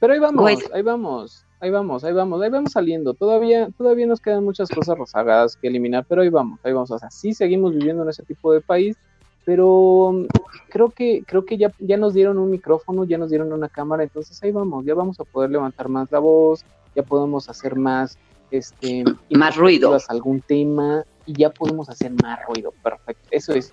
Pero 0.00 0.12
ahí 0.12 0.18
vamos, 0.18 0.40
Güey. 0.42 0.58
ahí 0.72 0.82
vamos, 0.82 1.44
ahí 1.60 1.70
vamos, 1.70 2.04
ahí 2.04 2.12
vamos, 2.12 2.42
ahí 2.42 2.50
vamos 2.50 2.72
saliendo. 2.72 3.14
Todavía, 3.14 3.68
todavía 3.76 4.06
nos 4.06 4.20
quedan 4.20 4.44
muchas 4.44 4.68
cosas 4.68 4.98
rezagadas 4.98 5.56
que 5.56 5.68
eliminar, 5.68 6.04
pero 6.08 6.22
ahí 6.22 6.28
vamos, 6.28 6.58
ahí 6.64 6.72
vamos. 6.72 6.90
O 6.90 6.98
sea, 6.98 7.10
sí 7.10 7.32
seguimos 7.32 7.72
viviendo 7.74 8.02
en 8.02 8.08
ese 8.10 8.22
tipo 8.22 8.52
de 8.52 8.60
país, 8.60 8.96
pero 9.44 10.12
mm, 10.12 10.26
creo 10.68 10.90
que, 10.90 11.22
creo 11.26 11.44
que 11.44 11.56
ya, 11.56 11.72
ya 11.78 11.96
nos 11.96 12.14
dieron 12.14 12.38
un 12.38 12.50
micrófono, 12.50 13.04
ya 13.04 13.16
nos 13.18 13.30
dieron 13.30 13.52
una 13.52 13.68
cámara, 13.68 14.02
entonces 14.02 14.42
ahí 14.42 14.52
vamos, 14.52 14.84
ya 14.84 14.94
vamos 14.94 15.18
a 15.20 15.24
poder 15.24 15.50
levantar 15.50 15.88
más 15.88 16.10
la 16.10 16.18
voz, 16.18 16.64
ya 16.94 17.02
podemos 17.02 17.48
hacer 17.48 17.76
más, 17.76 18.18
este, 18.50 19.04
Más 19.30 19.56
ruido. 19.56 19.96
algún 20.08 20.40
tema 20.40 21.04
y 21.26 21.34
ya 21.34 21.50
podemos 21.50 21.88
hacer 21.88 22.12
más 22.22 22.38
ruido. 22.46 22.72
Perfecto, 22.82 23.28
eso 23.30 23.52
es. 23.52 23.72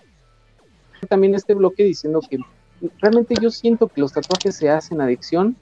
También 1.07 1.35
este 1.35 1.53
bloque 1.53 1.83
diciendo 1.83 2.19
que 2.27 2.37
realmente 2.99 3.35
yo 3.41 3.49
siento 3.51 3.87
que 3.87 4.01
los 4.01 4.11
tatuajes 4.13 4.55
se 4.55 4.69
hacen 4.69 5.01
adicción 5.01 5.55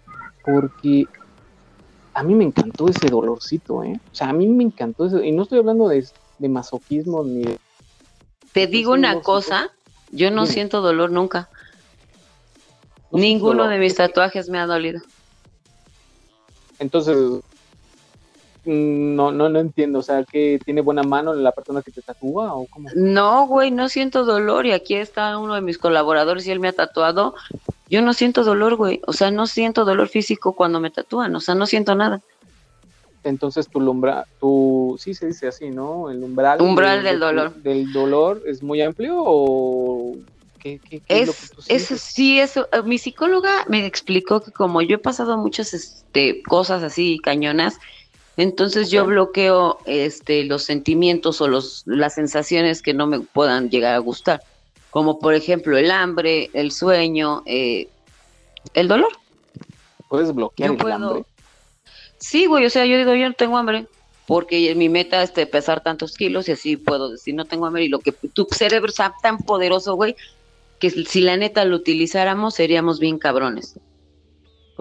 porque 0.46 1.06
a 2.14 2.24
mí 2.24 2.36
me 2.36 2.44
encantó 2.46 2.88
ese 2.88 3.08
dolorcito, 3.08 3.84
¿eh? 3.84 4.00
O 4.12 4.16
sea, 4.16 4.30
a 4.30 4.34
mí 4.34 4.48
me 4.48 4.64
encantó 4.64 5.06
ese, 5.06 5.26
y 5.26 5.32
no 5.32 5.44
estoy 5.44 5.60
hablando 5.60 5.88
de, 5.88 6.06
de 6.40 6.50
masoquismo 6.50 7.24
ni 7.24 7.44
de... 7.44 7.60
Te 8.54 8.68
digo 8.68 8.94
una 8.94 9.22
cosa, 9.22 9.72
yo 10.12 10.30
no 10.30 10.44
Dime. 10.44 10.54
siento 10.54 10.82
dolor 10.82 11.12
nunca. 11.12 11.50
no 13.12 13.20
Ninguno 13.20 13.64
dolor. 13.64 13.70
de 13.70 13.80
mis 13.80 13.96
tatuajes 13.96 14.50
me 14.50 14.60
ha 14.60 14.66
dolido. 14.66 15.02
Entonces, 16.80 17.16
no, 18.64 19.32
no, 19.32 19.50
no 19.50 19.60
entiendo, 19.60 20.00
o 20.00 20.04
sea, 20.04 20.24
que 20.24 20.60
tiene 20.64 20.82
buena 20.82 21.04
mano 21.04 21.34
la 21.34 21.52
persona 21.52 21.82
que 21.82 21.92
te 21.92 22.02
tatúa 22.02 22.54
o 22.54 22.68
cómo. 22.68 22.90
No, 22.96 23.48
güey, 23.48 23.72
no 23.72 23.90
siento 23.90 24.24
dolor 24.24 24.66
y 24.66 24.72
aquí 24.72 24.96
está 24.96 25.38
uno 25.38 25.56
de 25.56 25.62
mis 25.62 25.78
colaboradores 25.78 26.46
y 26.46 26.52
él 26.52 26.60
me 26.60 26.68
ha 26.68 26.74
tatuado. 26.74 27.34
Yo 27.90 28.02
no 28.02 28.14
siento 28.14 28.44
dolor, 28.44 28.76
güey. 28.76 29.02
O 29.08 29.14
sea, 29.14 29.32
no 29.32 29.48
siento 29.48 29.84
dolor 29.84 30.08
físico 30.08 30.54
cuando 30.54 30.80
me 30.80 30.92
tatúan. 30.92 31.36
O 31.36 31.40
sea, 31.40 31.56
no 31.56 31.66
siento 31.66 31.96
nada. 31.96 32.22
Entonces 33.24 33.68
tu 33.70 33.80
umbral, 33.80 34.26
tu, 34.40 34.96
sí 35.00 35.14
se 35.14 35.28
dice 35.28 35.48
así, 35.48 35.70
¿no? 35.70 36.10
El 36.10 36.24
umbral. 36.24 36.62
Umbral 36.62 37.04
de- 37.04 37.10
del 37.10 37.20
de 37.20 37.20
tu- 37.20 37.26
dolor. 37.26 37.56
Del 37.62 37.92
dolor 37.94 38.42
es 38.48 38.64
muy 38.64 38.82
amplio 38.82 39.16
o 39.18 40.18
qué, 40.60 40.80
qué- 40.90 41.02
qué 41.02 41.22
es, 41.22 41.28
lo 41.28 41.34
que 41.34 41.40
Es, 41.46 41.50
tú 41.52 41.62
es, 41.62 41.64
sientes? 41.86 42.02
sí, 42.02 42.40
eso. 42.40 42.68
eh, 42.72 42.82
Mi 42.84 42.98
psicóloga 42.98 43.52
me 43.68 43.86
explicó 43.86 44.42
que 44.42 44.52
como 44.52 44.82
yo 44.82 44.96
he 44.96 45.00
pasado 45.00 45.38
muchas 45.38 45.74
este, 45.74 46.42
cosas 46.48 46.82
así 46.84 47.20
cañonas, 47.20 47.78
entonces 48.38 48.90
yo 48.90 49.06
bloqueo 49.06 49.80
este, 49.86 50.44
los 50.46 50.64
sentimientos 50.64 51.42
o 51.42 51.48
los, 51.48 51.84
las 51.86 52.16
sensaciones 52.16 52.82
que 52.82 52.94
no 52.94 53.08
me 53.08 53.20
puedan 53.20 53.70
llegar 53.70 53.94
a 53.94 54.00
gustar. 54.00 54.42
Como 54.90 55.20
por 55.20 55.34
ejemplo 55.34 55.78
el 55.78 55.92
hambre, 55.92 56.50
el 56.54 56.72
sueño, 56.72 57.44
eh, 57.46 57.88
el 58.74 58.88
dolor. 58.88 59.12
Puedes 60.10 60.34
bloquear 60.34 60.70
Yo 60.70 60.74
el 60.74 60.80
puedo. 60.80 60.94
hambre. 60.96 61.26
Sí, 62.18 62.46
güey, 62.46 62.66
o 62.66 62.70
sea, 62.70 62.86
yo 62.86 62.98
digo, 62.98 63.16
yo 63.16 63.28
no 63.28 63.34
tengo 63.34 63.58
hambre, 63.58 63.88
porque 64.28 64.74
mi 64.76 64.90
meta 64.90 65.24
es 65.24 65.34
de 65.34 65.48
pesar 65.48 65.82
tantos 65.82 66.16
kilos 66.16 66.48
y 66.48 66.52
así 66.52 66.78
puedo 66.78 67.10
decir, 67.10 67.34
no 67.34 67.46
tengo 67.46 67.66
hambre. 67.66 67.86
Y 67.86 67.90
lo 67.90 68.00
que 68.00 68.12
tu 68.12 68.48
cerebro 68.52 68.90
está 68.90 69.14
tan 69.22 69.40
poderoso, 69.40 69.96
güey, 69.96 70.16
que 70.80 70.90
si 70.90 71.22
la 71.22 71.38
neta 71.38 71.66
lo 71.66 71.76
utilizáramos, 71.76 72.56
seríamos 72.56 73.00
bien 73.00 73.18
cabrones. 73.18 73.76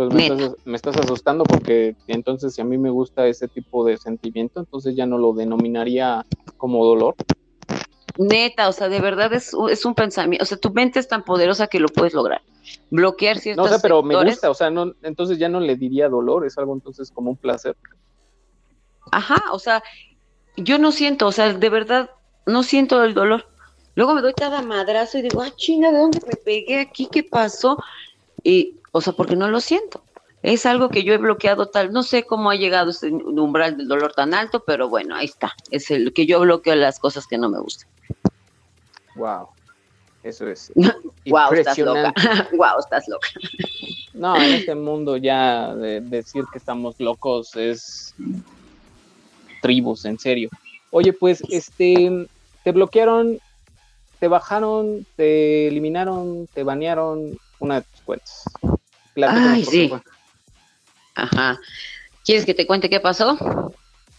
Pues 0.00 0.14
me 0.14 0.26
estás, 0.28 0.56
me 0.64 0.76
estás, 0.76 0.96
asustando 0.96 1.44
porque 1.44 1.94
entonces 2.06 2.54
si 2.54 2.62
a 2.62 2.64
mí 2.64 2.78
me 2.78 2.88
gusta 2.88 3.26
ese 3.26 3.48
tipo 3.48 3.84
de 3.84 3.98
sentimiento, 3.98 4.60
entonces 4.60 4.96
ya 4.96 5.04
no 5.04 5.18
lo 5.18 5.34
denominaría 5.34 6.24
como 6.56 6.86
dolor. 6.86 7.16
Neta, 8.16 8.70
o 8.70 8.72
sea, 8.72 8.88
de 8.88 8.98
verdad 8.98 9.30
es, 9.34 9.54
es 9.70 9.84
un 9.84 9.94
pensamiento, 9.94 10.42
o 10.42 10.46
sea, 10.46 10.56
tu 10.56 10.70
mente 10.70 11.00
es 11.00 11.06
tan 11.06 11.22
poderosa 11.22 11.66
que 11.66 11.80
lo 11.80 11.88
puedes 11.88 12.14
lograr. 12.14 12.40
Bloquear 12.90 13.40
ciertos 13.40 13.70
No 13.70 13.76
sé, 13.76 13.82
pero 13.82 14.02
me 14.02 14.16
gusta, 14.24 14.48
o 14.48 14.54
sea, 14.54 14.70
no, 14.70 14.94
entonces 15.02 15.36
ya 15.36 15.50
no 15.50 15.60
le 15.60 15.76
diría 15.76 16.08
dolor, 16.08 16.46
es 16.46 16.56
algo 16.56 16.72
entonces 16.72 17.10
como 17.12 17.32
un 17.32 17.36
placer. 17.36 17.76
Ajá, 19.12 19.52
o 19.52 19.58
sea, 19.58 19.82
yo 20.56 20.78
no 20.78 20.92
siento, 20.92 21.26
o 21.26 21.32
sea, 21.32 21.52
de 21.52 21.68
verdad, 21.68 22.08
no 22.46 22.62
siento 22.62 23.04
el 23.04 23.12
dolor. 23.12 23.48
Luego 23.96 24.14
me 24.14 24.22
doy 24.22 24.32
cada 24.32 24.62
madrazo 24.62 25.18
y 25.18 25.22
digo, 25.22 25.42
ah, 25.42 25.50
chinga, 25.56 25.92
¿de 25.92 25.98
dónde 25.98 26.20
me 26.26 26.36
pegué 26.36 26.80
aquí? 26.80 27.06
¿Qué 27.12 27.22
pasó? 27.22 27.76
Y, 28.42 28.79
o 28.92 29.00
sea, 29.00 29.12
porque 29.12 29.36
no 29.36 29.48
lo 29.48 29.60
siento. 29.60 30.02
Es 30.42 30.64
algo 30.64 30.88
que 30.88 31.04
yo 31.04 31.12
he 31.12 31.18
bloqueado 31.18 31.66
tal, 31.66 31.92
no 31.92 32.02
sé 32.02 32.24
cómo 32.24 32.50
ha 32.50 32.56
llegado 32.56 32.90
ese 32.90 33.10
umbral 33.10 33.76
del 33.76 33.88
dolor 33.88 34.14
tan 34.14 34.32
alto, 34.32 34.64
pero 34.66 34.88
bueno, 34.88 35.14
ahí 35.14 35.26
está. 35.26 35.52
Es 35.70 35.90
el 35.90 36.14
que 36.14 36.24
yo 36.24 36.40
bloqueo 36.40 36.74
las 36.76 36.98
cosas 36.98 37.26
que 37.26 37.36
no 37.36 37.50
me 37.50 37.60
gustan. 37.60 37.88
Wow. 39.16 39.48
Eso 40.22 40.46
es. 40.48 40.72
wow, 41.26 41.52
estás 41.52 41.78
loca. 41.78 42.14
wow, 42.52 42.78
estás 42.80 43.08
loca. 43.08 43.28
No, 44.14 44.36
en 44.36 44.52
este 44.54 44.74
mundo 44.74 45.16
ya 45.16 45.74
de 45.74 46.00
decir 46.00 46.44
que 46.52 46.58
estamos 46.58 46.98
locos 46.98 47.54
es 47.56 48.14
tribus, 49.62 50.04
en 50.04 50.18
serio. 50.18 50.50
Oye, 50.90 51.12
pues, 51.12 51.42
este, 51.50 52.26
te 52.64 52.72
bloquearon, 52.72 53.38
te 54.18 54.28
bajaron, 54.28 55.06
te 55.16 55.68
eliminaron, 55.68 56.48
te 56.52 56.64
banearon 56.64 57.38
una 57.58 57.76
de 57.76 57.82
tus 57.82 58.00
cuentas. 58.02 58.44
Ay, 59.16 59.64
sí. 59.64 59.90
Ajá. 61.14 61.58
¿Quieres 62.24 62.44
que 62.44 62.54
te 62.54 62.66
cuente 62.66 62.88
qué 62.88 63.00
pasó? 63.00 63.36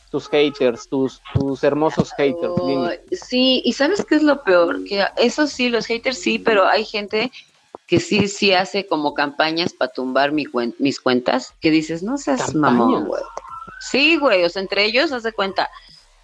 Tus 0.09 0.27
haters, 0.27 0.89
tus, 0.89 1.21
tus 1.33 1.63
hermosos 1.63 2.11
haters. 2.17 2.53
sí, 3.11 3.61
y 3.63 3.73
¿sabes 3.73 4.03
qué 4.05 4.15
es 4.15 4.23
lo 4.23 4.43
peor? 4.43 4.83
Que 4.83 5.05
eso 5.17 5.47
sí, 5.47 5.69
los 5.69 5.85
haters 5.85 6.17
sí, 6.17 6.37
pero 6.37 6.67
hay 6.67 6.83
gente 6.83 7.31
que 7.87 7.99
sí, 7.99 8.27
sí 8.27 8.53
hace 8.53 8.87
como 8.87 9.13
campañas 9.13 9.73
para 9.73 9.91
tumbar 9.91 10.31
mi 10.31 10.45
mis 10.79 10.99
cuentas, 10.99 11.53
que 11.61 11.71
dices, 11.71 12.03
no 12.03 12.17
seas 12.17 12.53
mamón, 12.55 13.05
güey. 13.05 13.23
Sí, 13.79 14.17
güey, 14.17 14.43
o 14.43 14.49
sea, 14.49 14.61
entre 14.61 14.85
ellos, 14.85 15.11
haz 15.11 15.23
de 15.23 15.33
cuenta, 15.33 15.69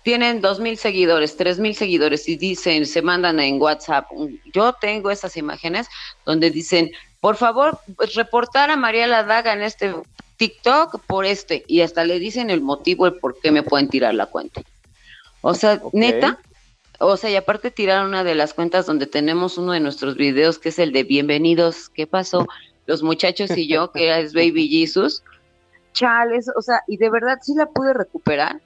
tienen 0.03 0.39
dos 0.39 0.60
mil 0.60 0.77
seguidores, 0.77 1.36
tres 1.36 1.60
mil 1.60 1.75
seguidores 1.75 2.30
y 2.30 2.38
dicen, 2.38 2.86
se 2.86 3.01
mandan 3.01 3.39
en 3.41 3.62
WhatsApp. 3.62 4.06
Yo 4.53 4.73
tengo 4.73 5.12
esas 5.12 5.36
imágenes 5.36 5.88
donde 6.25 6.51
dicen, 6.51 6.91
por 7.19 7.36
favor, 7.36 7.80
reportar 8.15 8.69
a 8.69 8.77
María 8.77 9.08
la 9.08 9.23
Daga 9.23 9.53
en 9.53 9.62
este 9.62 9.93
TikTok 10.38 11.01
por 11.06 11.25
este, 11.25 11.63
y 11.67 11.82
hasta 11.82 12.03
le 12.03 12.19
dicen 12.19 12.49
el 12.49 12.62
motivo, 12.62 13.08
el 13.08 13.15
por 13.15 13.39
qué 13.39 13.51
me 13.51 13.63
pueden 13.63 13.89
tirar 13.89 14.13
la 14.13 14.27
cuenta. 14.27 14.62
O 15.41 15.53
sea, 15.53 15.82
neta, 15.93 16.39
o 16.99 17.17
sea, 17.17 17.30
y 17.30 17.36
aparte 17.36 17.71
tiraron 17.71 18.08
una 18.08 18.23
de 18.23 18.36
las 18.36 18.53
cuentas 18.53 18.86
donde 18.86 19.08
tenemos 19.08 19.58
uno 19.58 19.71
de 19.71 19.80
nuestros 19.80 20.15
videos 20.15 20.60
que 20.60 20.69
es 20.69 20.80
el 20.80 20.91
de 20.91 21.03
Bienvenidos, 21.03 21.89
¿qué 21.89 22.08
pasó? 22.08 22.47
Los 22.86 23.03
muchachos 23.03 23.56
y 23.58 23.67
yo, 23.67 23.91
que 23.91 24.17
es 24.19 24.34
Baby 24.34 24.67
Jesus 24.67 25.23
chales, 25.97 26.47
o 26.56 26.62
sea, 26.62 26.84
y 26.88 26.97
de 26.97 27.10
verdad 27.10 27.39
sí 27.41 27.56
la 27.56 27.65
pude 27.65 27.93
recuperar, 27.93 28.62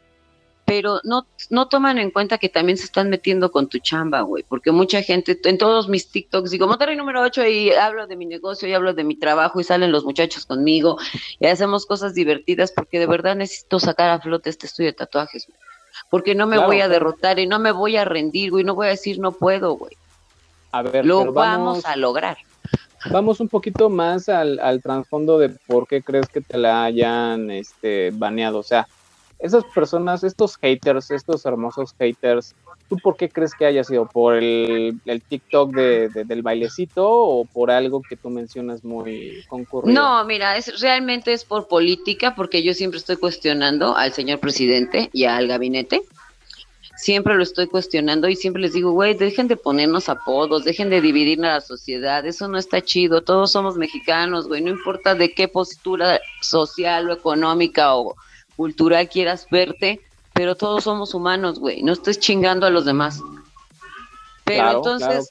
pero 0.72 1.02
no, 1.04 1.28
no 1.50 1.68
toman 1.68 1.98
en 1.98 2.12
cuenta 2.12 2.38
que 2.38 2.48
también 2.48 2.78
se 2.78 2.86
están 2.86 3.10
metiendo 3.10 3.52
con 3.52 3.68
tu 3.68 3.80
chamba, 3.80 4.22
güey, 4.22 4.46
porque 4.48 4.72
mucha 4.72 5.02
gente, 5.02 5.38
en 5.44 5.58
todos 5.58 5.90
mis 5.90 6.08
TikToks 6.08 6.50
digo, 6.50 6.66
Monterrey 6.66 6.96
número 6.96 7.22
8 7.22 7.46
y 7.46 7.72
hablo 7.72 8.08
de 8.08 8.16
mi 8.16 8.26
negocio 8.26 8.70
y 8.70 8.74
hablo 8.74 8.94
de 8.94 9.04
mi 9.04 9.18
trabajo 9.18 9.60
y 9.60 9.66
salen 9.66 9.92
los 9.92 10.06
muchachos 10.06 10.46
conmigo 10.46 10.98
y 11.42 11.48
hacemos 11.48 11.86
cosas 11.86 12.14
divertidas 12.14 12.72
porque 12.72 13.00
de 13.00 13.06
verdad 13.06 13.36
necesito 13.36 13.82
sacar 13.82 14.12
a 14.12 14.22
flote 14.22 14.50
este 14.50 14.66
estudio 14.66 14.92
de 14.92 14.94
tatuajes, 14.94 15.46
porque 16.10 16.36
no 16.36 16.48
me 16.48 16.58
voy 16.58 16.80
a 16.80 16.88
derrotar 16.88 17.38
y 17.40 17.48
no 17.48 17.60
me 17.60 17.74
voy 17.74 17.98
a 17.98 18.06
rendir, 18.06 18.52
güey, 18.52 18.64
no 18.64 18.74
voy 18.74 18.88
a 18.88 18.92
decir 18.92 19.20
no 19.20 19.34
puedo, 19.34 19.74
güey. 19.74 19.98
A 20.72 20.84
ver, 20.84 21.06
lo 21.06 21.34
vamos 21.34 21.84
a 21.84 21.98
lograr 21.98 22.38
vamos 23.10 23.40
un 23.40 23.50
poquito 23.50 23.90
más 23.90 24.30
al, 24.30 24.60
al 24.60 24.82
trasfondo 24.82 25.40
de 25.40 25.50
por 25.50 25.88
qué 25.88 26.04
crees 26.04 26.28
que 26.28 26.40
te 26.40 26.58
la 26.58 26.84
hayan 26.84 27.50
este, 27.50 28.12
baneado. 28.14 28.60
O 28.60 28.64
sea, 28.64 28.88
esas 29.42 29.64
personas, 29.66 30.24
estos 30.24 30.58
haters, 30.58 31.12
estos 31.12 31.46
hermosos 31.46 31.96
haters, 32.00 32.54
¿tú 32.88 32.98
por 32.98 33.18
qué 33.18 33.30
crees 33.30 33.54
que 33.56 33.66
haya 33.66 33.84
sido? 33.84 34.06
¿Por 34.06 34.36
el, 34.36 35.00
TikTok 35.28 35.74
de, 35.74 36.10
del 36.10 36.42
bailecito 36.42 37.10
o 37.10 37.46
por 37.46 37.72
algo 37.72 38.02
que 38.02 38.16
tú 38.16 38.30
mencionas 38.30 38.84
muy 38.84 39.44
concurrido? 39.50 40.00
No, 40.00 40.24
mira, 40.26 40.58
es, 40.58 40.80
realmente 40.80 41.34
es 41.34 41.44
por 41.44 41.68
política, 41.68 42.36
porque 42.36 42.62
yo 42.64 42.74
siempre 42.74 43.00
estoy 43.00 43.18
cuestionando 43.18 43.96
al 43.96 44.14
señor 44.14 44.40
presidente 44.40 45.10
y 45.12 45.26
al 45.26 45.48
gabinete 45.48 46.04
siempre 47.02 47.34
lo 47.34 47.42
estoy 47.42 47.66
cuestionando 47.66 48.30
y 48.30 48.36
siempre 48.36 48.62
les 48.62 48.74
digo, 48.74 48.92
güey, 48.92 49.16
dejen 49.16 49.48
de 49.48 49.58
ponernos 49.58 50.08
apodos, 50.08 50.64
dejen 50.64 50.92
de 50.92 51.02
dividir 51.02 51.44
a 51.44 51.54
la 51.54 51.62
sociedad, 51.62 52.24
eso 52.28 52.48
no 52.48 52.60
está 52.60 52.82
chido, 52.82 53.24
todos 53.24 53.52
somos 53.52 53.76
mexicanos, 53.76 54.48
güey, 54.48 54.62
no 54.62 54.70
importa 54.70 55.16
de 55.16 55.34
qué 55.34 55.48
postura 55.48 56.20
social 56.42 57.10
o 57.10 57.14
económica 57.14 57.96
o 57.96 58.16
cultural 58.56 59.10
quieras 59.10 59.48
verte, 59.50 60.02
pero 60.34 60.56
todos 60.56 60.84
somos 60.84 61.14
humanos, 61.14 61.60
güey, 61.60 61.84
no 61.84 61.94
estés 61.94 62.20
chingando 62.20 62.66
a 62.66 62.70
los 62.70 62.86
demás. 62.86 63.22
Pero 64.44 64.72
entonces, 64.72 65.30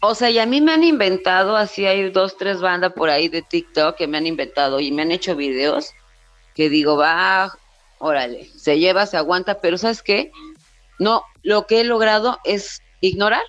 o 0.00 0.14
sea, 0.14 0.30
y 0.30 0.38
a 0.38 0.46
mí 0.46 0.60
me 0.60 0.72
han 0.72 0.84
inventado, 0.84 1.56
así 1.56 1.86
hay 1.86 2.10
dos, 2.10 2.36
tres 2.36 2.60
bandas 2.60 2.92
por 2.92 3.10
ahí 3.10 3.28
de 3.28 3.42
TikTok 3.42 3.96
que 3.96 4.06
me 4.06 4.18
han 4.18 4.26
inventado 4.26 4.80
y 4.80 4.92
me 4.92 5.02
han 5.02 5.10
hecho 5.10 5.36
videos 5.36 5.92
que 6.54 6.68
digo, 6.68 6.96
va, 6.96 7.52
órale, 7.98 8.50
se 8.56 8.78
lleva, 8.78 9.06
se 9.06 9.16
aguanta, 9.16 9.60
pero 9.60 9.78
¿sabes 9.78 10.02
qué? 10.02 10.30
No, 10.98 11.22
lo 11.42 11.66
que 11.66 11.80
he 11.80 11.84
logrado 11.84 12.38
es 12.44 12.82
ignorar 13.00 13.42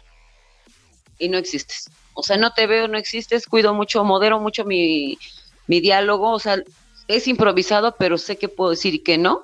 y 1.18 1.30
no 1.30 1.38
existes. 1.38 1.90
O 2.14 2.24
sea, 2.24 2.38
no 2.38 2.52
te 2.54 2.68
veo, 2.68 2.88
no 2.88 2.98
existes, 2.98 3.46
cuido 3.46 3.74
mucho, 3.74 4.04
modero 4.04 4.40
mucho 4.40 4.66
mi, 4.66 5.18
mi 5.68 5.80
diálogo, 5.80 6.32
o 6.32 6.40
sea, 6.40 6.62
es 7.08 7.28
improvisado, 7.28 7.96
pero 7.98 8.18
sé 8.18 8.38
que 8.38 8.50
puedo 8.50 8.72
decir 8.72 9.04
que 9.04 9.18
no 9.18 9.44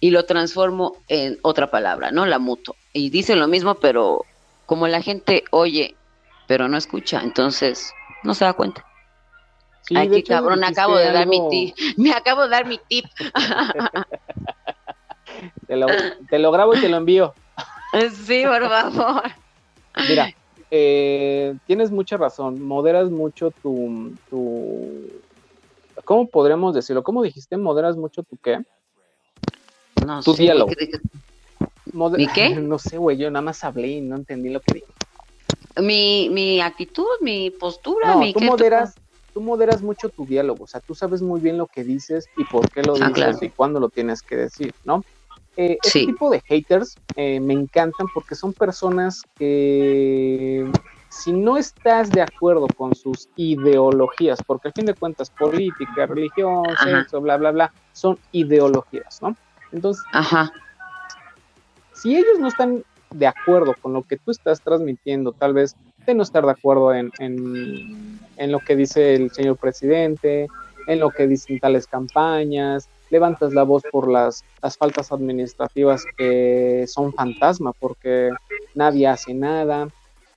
y 0.00 0.10
lo 0.10 0.24
transformo 0.26 0.96
en 1.08 1.38
otra 1.42 1.70
palabra, 1.70 2.10
¿no? 2.10 2.26
La 2.26 2.38
muto. 2.38 2.76
Y 2.92 3.10
dice 3.10 3.36
lo 3.36 3.48
mismo, 3.48 3.76
pero 3.76 4.24
como 4.66 4.86
la 4.88 5.02
gente 5.02 5.44
oye, 5.50 5.96
pero 6.46 6.68
no 6.68 6.76
escucha, 6.76 7.22
entonces 7.22 7.92
no 8.22 8.34
se 8.34 8.44
da 8.44 8.52
cuenta. 8.52 8.84
Ay, 9.94 10.08
qué 10.08 10.22
cabrón, 10.22 10.64
acabo 10.64 10.96
de 10.96 11.12
dar 11.12 11.26
mi 11.26 11.40
tip. 11.50 11.74
Me 11.98 12.12
acabo 12.12 12.42
de 12.42 12.48
dar 12.48 12.66
mi 12.66 12.78
tip. 12.88 13.04
Te 15.66 15.76
lo, 15.76 15.86
te 16.28 16.38
lo 16.38 16.52
grabo 16.52 16.74
y 16.74 16.80
te 16.80 16.88
lo 16.88 16.98
envío. 16.98 17.34
Sí, 18.26 18.42
por 18.44 18.68
favor. 18.68 19.22
Mira, 20.08 20.28
eh, 20.70 21.54
tienes 21.64 21.92
mucha 21.92 22.16
razón. 22.16 22.60
Moderas 22.60 23.08
mucho 23.10 23.52
tu, 23.62 24.12
tu. 24.28 25.23
¿Cómo 26.04 26.28
podremos 26.28 26.74
decirlo? 26.74 27.02
¿Cómo 27.02 27.22
dijiste? 27.22 27.56
¿Moderas 27.56 27.96
mucho 27.96 28.22
tu 28.22 28.36
qué? 28.36 28.58
No 29.96 30.22
tu 30.22 30.34
diálogo. 30.34 30.72
¿Mi 32.16 32.26
qué? 32.28 32.54
No 32.60 32.78
sé, 32.78 32.98
güey. 32.98 33.16
Yo 33.16 33.30
nada 33.30 33.42
más 33.42 33.64
hablé 33.64 33.88
y 33.88 34.00
no 34.00 34.16
entendí 34.16 34.50
lo 34.50 34.60
que 34.60 34.72
dije. 34.74 34.86
Mi, 35.76 36.28
mi 36.30 36.60
actitud, 36.60 37.06
mi 37.20 37.50
postura, 37.50 38.16
mi. 38.16 38.32
Tú 38.32 38.40
moderas, 38.40 38.98
tú 39.32 39.40
moderas 39.40 39.82
mucho 39.82 40.08
tu 40.08 40.26
diálogo. 40.26 40.64
O 40.64 40.66
sea, 40.66 40.80
tú 40.80 40.94
sabes 40.94 41.22
muy 41.22 41.40
bien 41.40 41.58
lo 41.58 41.66
que 41.66 41.84
dices 41.84 42.26
y 42.36 42.44
por 42.44 42.70
qué 42.70 42.82
lo 42.82 42.94
ah, 43.00 43.08
dices 43.08 43.42
y 43.42 43.50
cuándo 43.50 43.80
lo 43.80 43.88
tienes 43.88 44.22
que 44.22 44.36
decir, 44.36 44.72
¿no? 44.84 45.04
Eh, 45.56 45.78
este 45.82 46.06
tipo 46.06 46.30
de 46.30 46.40
haters 46.46 46.98
eh, 47.14 47.38
me 47.38 47.54
encantan 47.54 48.08
porque 48.12 48.34
son 48.34 48.54
personas 48.54 49.22
que 49.38 50.64
si 51.14 51.32
no 51.32 51.56
estás 51.56 52.10
de 52.10 52.22
acuerdo 52.22 52.66
con 52.76 52.94
sus 52.94 53.28
ideologías, 53.36 54.42
porque 54.42 54.68
al 54.68 54.74
fin 54.74 54.86
de 54.86 54.94
cuentas 54.94 55.30
política, 55.30 56.06
religión, 56.06 56.64
sexo, 56.82 57.20
bla, 57.20 57.36
bla, 57.36 57.52
bla, 57.52 57.72
son 57.92 58.18
ideologías, 58.32 59.22
¿no? 59.22 59.36
Entonces, 59.72 60.04
Ajá. 60.12 60.52
si 61.92 62.16
ellos 62.16 62.38
no 62.38 62.48
están 62.48 62.84
de 63.10 63.26
acuerdo 63.26 63.74
con 63.80 63.92
lo 63.92 64.02
que 64.02 64.16
tú 64.16 64.32
estás 64.32 64.60
transmitiendo, 64.60 65.32
tal 65.32 65.54
vez 65.54 65.76
de 66.04 66.14
no 66.14 66.22
estar 66.22 66.44
de 66.44 66.50
acuerdo 66.50 66.92
en, 66.92 67.10
en, 67.18 68.18
en 68.36 68.52
lo 68.52 68.58
que 68.58 68.76
dice 68.76 69.14
el 69.14 69.30
señor 69.30 69.56
presidente, 69.56 70.48
en 70.86 71.00
lo 71.00 71.10
que 71.10 71.26
dicen 71.26 71.60
tales 71.60 71.86
campañas, 71.86 72.88
levantas 73.10 73.52
la 73.52 73.62
voz 73.62 73.82
por 73.90 74.10
las, 74.10 74.44
las 74.60 74.76
faltas 74.76 75.12
administrativas 75.12 76.04
que 76.16 76.84
son 76.88 77.12
fantasma 77.12 77.72
porque 77.72 78.30
nadie 78.74 79.06
hace 79.06 79.32
nada. 79.32 79.88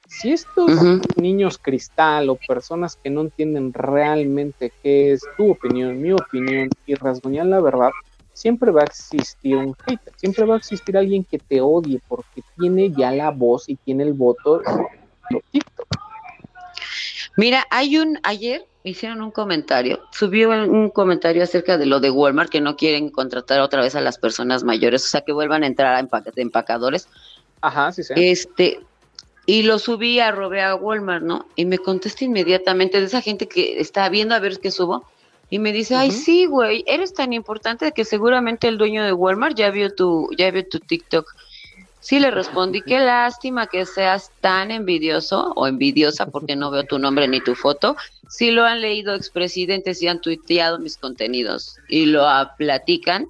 Si 0.07 0.31
estos 0.31 0.71
niños 1.17 1.57
cristal 1.57 2.29
o 2.29 2.39
personas 2.47 2.95
que 2.95 3.09
no 3.09 3.21
entienden 3.21 3.73
realmente 3.73 4.71
qué 4.81 5.11
es 5.11 5.21
tu 5.35 5.51
opinión, 5.51 6.01
mi 6.01 6.13
opinión 6.13 6.69
y 6.85 6.95
rasguñan 6.95 7.49
la 7.49 7.59
verdad, 7.59 7.89
siempre 8.33 8.71
va 8.71 8.81
a 8.81 8.85
existir 8.85 9.55
un 9.55 9.73
hater, 9.85 10.13
siempre 10.15 10.45
va 10.45 10.55
a 10.55 10.57
existir 10.57 10.95
alguien 10.95 11.23
que 11.23 11.39
te 11.39 11.59
odie 11.59 11.99
porque 12.07 12.41
tiene 12.57 12.91
ya 12.91 13.11
la 13.11 13.31
voz 13.31 13.67
y 13.67 13.75
tiene 13.75 14.03
el 14.03 14.13
voto 14.13 14.59
de 15.29 15.43
TikTok. 15.51 15.87
Mira, 17.35 17.65
hay 17.69 17.97
un, 17.97 18.19
ayer 18.23 18.65
hicieron 18.83 19.21
un 19.21 19.31
comentario, 19.31 19.99
subió 20.11 20.49
un 20.49 20.89
comentario 20.89 21.43
acerca 21.43 21.77
de 21.77 21.85
lo 21.85 21.99
de 21.99 22.09
Walmart, 22.09 22.49
que 22.49 22.61
no 22.61 22.77
quieren 22.77 23.09
contratar 23.09 23.59
otra 23.59 23.81
vez 23.81 23.95
a 23.95 24.01
las 24.01 24.17
personas 24.17 24.63
mayores, 24.63 25.05
o 25.05 25.07
sea, 25.09 25.21
que 25.21 25.33
vuelvan 25.33 25.63
a 25.63 25.67
entrar 25.67 25.95
a 25.95 26.21
de 26.21 26.41
empacadores. 26.41 27.07
Ajá, 27.61 27.91
sí, 27.91 28.03
sí. 28.03 28.13
Este, 28.15 28.79
y 29.49 29.63
lo 29.63 29.79
subí 29.79 30.19
a 30.19 30.29
robé 30.31 30.61
a 30.61 30.75
Walmart, 30.75 31.23
¿no? 31.23 31.47
Y 31.55 31.63
me 31.63 31.77
contesta 31.77 32.25
inmediatamente 32.25 32.99
de 32.99 33.05
esa 33.05 33.21
gente 33.21 33.47
que 33.47 33.79
está 33.79 34.07
viendo 34.09 34.35
a 34.35 34.39
ver 34.39 34.59
qué 34.59 34.71
subo. 34.71 35.05
Y 35.49 35.59
me 35.59 35.71
dice, 35.71 35.95
ay, 35.95 36.11
sí, 36.11 36.45
güey, 36.45 36.83
eres 36.85 37.13
tan 37.13 37.31
importante 37.31 37.93
que 37.93 38.03
seguramente 38.03 38.67
el 38.67 38.77
dueño 38.77 39.05
de 39.05 39.13
Walmart 39.13 39.55
ya 39.55 39.71
vio 39.71 39.95
tu, 39.95 40.29
ya 40.37 40.51
vio 40.51 40.67
tu 40.67 40.79
TikTok. 40.79 41.33
Sí, 42.01 42.19
le 42.19 42.29
respondí, 42.29 42.81
qué 42.81 42.99
lástima 42.99 43.67
que 43.67 43.85
seas 43.85 44.31
tan 44.41 44.69
envidioso 44.69 45.53
o 45.55 45.65
envidiosa 45.65 46.25
porque 46.25 46.57
no 46.57 46.69
veo 46.69 46.83
tu 46.83 46.99
nombre 46.99 47.29
ni 47.29 47.39
tu 47.39 47.55
foto. 47.55 47.95
Si 48.27 48.51
lo 48.51 48.65
han 48.65 48.81
leído 48.81 49.15
expresidentes 49.15 50.01
y 50.01 50.09
han 50.09 50.19
tuiteado 50.19 50.77
mis 50.77 50.97
contenidos 50.97 51.77
y 51.87 52.07
lo 52.07 52.27
platican, 52.57 53.29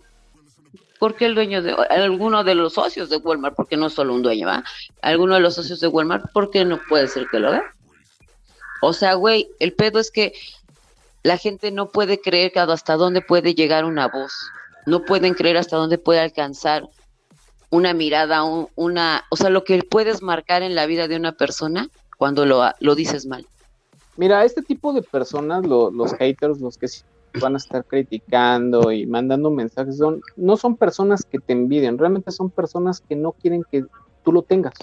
porque 1.00 1.26
el 1.26 1.36
dueño 1.36 1.62
de 1.62 1.74
alguno 1.90 2.44
de 2.44 2.56
los 2.56 2.74
socios 2.74 3.10
de 3.10 3.18
Walmart, 3.18 3.56
porque 3.56 3.78
no 3.78 3.88
es 3.88 3.94
solo 3.94 4.14
un 4.14 4.24
dueño, 4.24 4.48
¿va? 4.48 4.64
Alguno 5.02 5.36
de 5.36 5.42
los 5.42 5.56
socios 5.56 5.80
de 5.80 5.88
Walmart, 5.88 6.32
¿por 6.32 6.50
qué 6.50 6.66
no 6.66 6.80
puede 6.90 7.08
ser 7.08 7.28
que 7.28 7.40
lo 7.40 7.52
vea? 7.52 7.64
O 8.82 8.94
sea, 8.94 9.16
güey, 9.16 9.50
el 9.60 9.74
pedo 9.74 10.00
es 10.00 10.12
que 10.12 10.34
la 11.24 11.38
gente 11.38 11.72
no 11.72 11.90
puede 11.90 12.20
creer 12.22 12.58
hasta 12.58 12.96
dónde 12.96 13.22
puede 13.22 13.54
llegar 13.54 13.86
una 13.86 14.08
voz. 14.08 14.34
No 14.86 15.04
pueden 15.04 15.34
creer 15.34 15.58
hasta 15.58 15.76
dónde 15.76 15.98
puede 15.98 16.20
alcanzar 16.20 16.88
una 17.70 17.94
mirada, 17.94 18.44
una, 18.76 19.26
o 19.30 19.36
sea, 19.36 19.50
lo 19.50 19.64
que 19.64 19.84
puedes 19.84 20.22
marcar 20.22 20.64
en 20.64 20.76
la 20.76 20.86
vida 20.86 21.08
de 21.08 21.18
una 21.18 21.34
persona 21.34 21.90
cuando 22.18 22.46
lo, 22.46 22.64
lo 22.80 22.96
dices 22.96 23.26
mal. 23.26 23.46
Mira, 24.16 24.46
este 24.46 24.62
tipo 24.62 24.94
de 24.94 25.02
personas, 25.02 25.66
los 25.66 26.14
haters, 26.14 26.60
los 26.60 26.78
que 26.78 26.88
van 27.40 27.54
a 27.54 27.58
estar 27.58 27.86
criticando 27.86 28.92
y 28.92 29.06
mandando 29.06 29.52
mensajes, 29.52 29.98
son, 29.98 30.22
no 30.36 30.58
son 30.58 30.76
personas 30.76 31.24
que 31.24 31.40
te 31.40 31.54
envidian, 31.54 31.98
realmente 31.98 32.32
son 32.32 32.50
personas 32.50 33.02
que 33.02 33.16
no 33.16 33.32
quieren 33.32 33.64
que 33.72 33.86
tú 34.24 34.32
lo 34.32 34.42
tengas. 34.42 34.74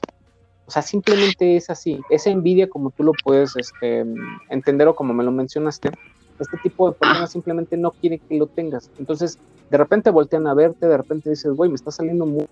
O 0.67 0.71
sea, 0.71 0.83
simplemente 0.83 1.57
es 1.57 1.69
así. 1.69 2.01
Esa 2.09 2.31
envidia, 2.31 2.69
como 2.69 2.91
tú 2.91 3.03
lo 3.03 3.13
puedes 3.23 3.55
este, 3.57 4.05
entender 4.49 4.89
o 4.89 4.97
como 4.97 5.13
me 5.13 5.25
lo 5.25 5.31
mencionaste, 5.31 5.91
este 6.39 6.57
tipo 6.63 6.91
de 6.91 6.97
personas 6.97 7.31
simplemente 7.31 7.77
no 7.77 7.91
quieren 7.93 8.21
que 8.29 8.39
lo 8.39 8.47
tengas. 8.47 8.91
Entonces, 8.99 9.39
de 9.71 9.79
repente 9.79 10.11
voltean 10.11 10.47
a 10.47 10.55
verte, 10.55 10.87
de 10.87 10.97
repente 10.97 11.31
dices, 11.31 11.53
güey, 11.53 11.69
me 11.69 11.77
está 11.77 11.91
saliendo 11.91 12.27
muy 12.27 12.47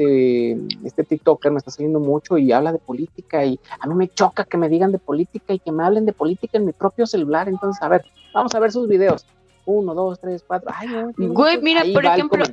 este, 0.00 0.56
este, 0.84 1.04
TikToker 1.04 1.52
me 1.52 1.58
está 1.58 1.70
saliendo 1.70 2.00
mucho 2.00 2.38
y 2.38 2.52
habla 2.52 2.72
de 2.72 2.78
política 2.78 3.44
y 3.44 3.60
a 3.78 3.86
mí 3.86 3.94
me 3.94 4.08
choca 4.08 4.44
que 4.44 4.56
me 4.56 4.68
digan 4.68 4.92
de 4.92 4.98
política 4.98 5.52
y 5.52 5.58
que 5.58 5.72
me 5.72 5.84
hablen 5.84 6.06
de 6.06 6.12
política 6.12 6.56
en 6.56 6.64
mi 6.64 6.72
propio 6.72 7.06
celular. 7.06 7.48
Entonces, 7.48 7.82
a 7.82 7.88
ver, 7.88 8.04
vamos 8.32 8.54
a 8.54 8.60
ver 8.60 8.72
sus 8.72 8.88
videos. 8.88 9.26
Uno, 9.66 9.94
dos, 9.94 10.18
tres, 10.18 10.42
cuatro. 10.46 10.70
Ay, 10.74 10.88
Güey, 11.18 11.60
mira, 11.60 11.84
por 11.92 12.04
ejemplo, 12.04 12.44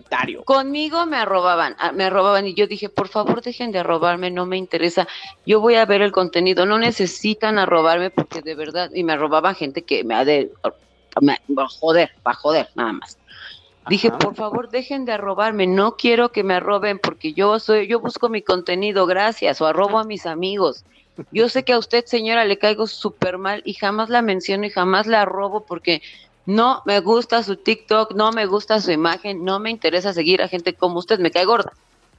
conmigo 0.43 1.05
me 1.05 1.15
arrobaban, 1.15 1.75
ah, 1.79 1.93
me 1.93 2.03
arrobaban 2.03 2.45
y 2.45 2.53
yo 2.53 2.67
dije, 2.67 2.89
por 2.89 3.07
favor, 3.07 3.41
dejen 3.41 3.71
de 3.71 3.79
arrobarme, 3.79 4.29
no 4.29 4.45
me 4.45 4.57
interesa. 4.57 5.07
Yo 5.45 5.61
voy 5.61 5.75
a 5.75 5.85
ver 5.85 6.01
el 6.01 6.11
contenido, 6.11 6.65
no 6.65 6.77
necesitan 6.77 7.59
arrobarme 7.59 8.09
porque 8.09 8.41
de 8.41 8.55
verdad, 8.55 8.91
y 8.93 9.03
me 9.03 9.13
arrobaban 9.13 9.55
gente 9.55 9.83
que 9.83 10.03
me 10.03 10.15
ha 10.15 10.25
de, 10.25 10.51
me, 11.21 11.37
joder, 11.79 12.11
para 12.21 12.35
joder, 12.35 12.69
nada 12.75 12.93
más. 12.93 13.17
Dije, 13.89 14.11
por 14.11 14.35
favor, 14.35 14.69
dejen 14.69 15.05
de 15.05 15.13
arrobarme, 15.13 15.67
no 15.67 15.95
quiero 15.95 16.31
que 16.31 16.43
me 16.43 16.55
arroben 16.55 16.99
porque 16.99 17.33
yo 17.33 17.59
soy, 17.59 17.87
yo 17.87 17.99
busco 17.99 18.29
mi 18.29 18.41
contenido, 18.41 19.05
gracias, 19.05 19.61
o 19.61 19.65
arrobo 19.65 19.99
a 19.99 20.03
mis 20.03 20.25
amigos. 20.25 20.83
Yo 21.31 21.49
sé 21.49 21.63
que 21.63 21.73
a 21.73 21.79
usted, 21.79 22.05
señora, 22.05 22.45
le 22.45 22.57
caigo 22.57 22.85
súper 22.85 23.37
mal 23.37 23.61
y 23.65 23.73
jamás 23.73 24.09
la 24.09 24.21
menciono 24.21 24.65
y 24.65 24.69
jamás 24.69 25.07
la 25.07 25.21
arrobo 25.21 25.61
porque 25.61 26.01
no 26.45 26.81
me 26.85 26.99
gusta 26.99 27.43
su 27.43 27.55
TikTok, 27.55 28.13
no 28.13 28.31
me 28.31 28.45
gusta 28.45 28.79
su 28.81 28.91
imagen, 28.91 29.43
no 29.43 29.59
me 29.59 29.71
interesa 29.71 30.13
seguir 30.13 30.41
a 30.41 30.47
gente 30.47 30.73
como 30.73 30.99
usted, 30.99 31.19
me 31.19 31.31
cae 31.31 31.45
gorda, 31.45 31.73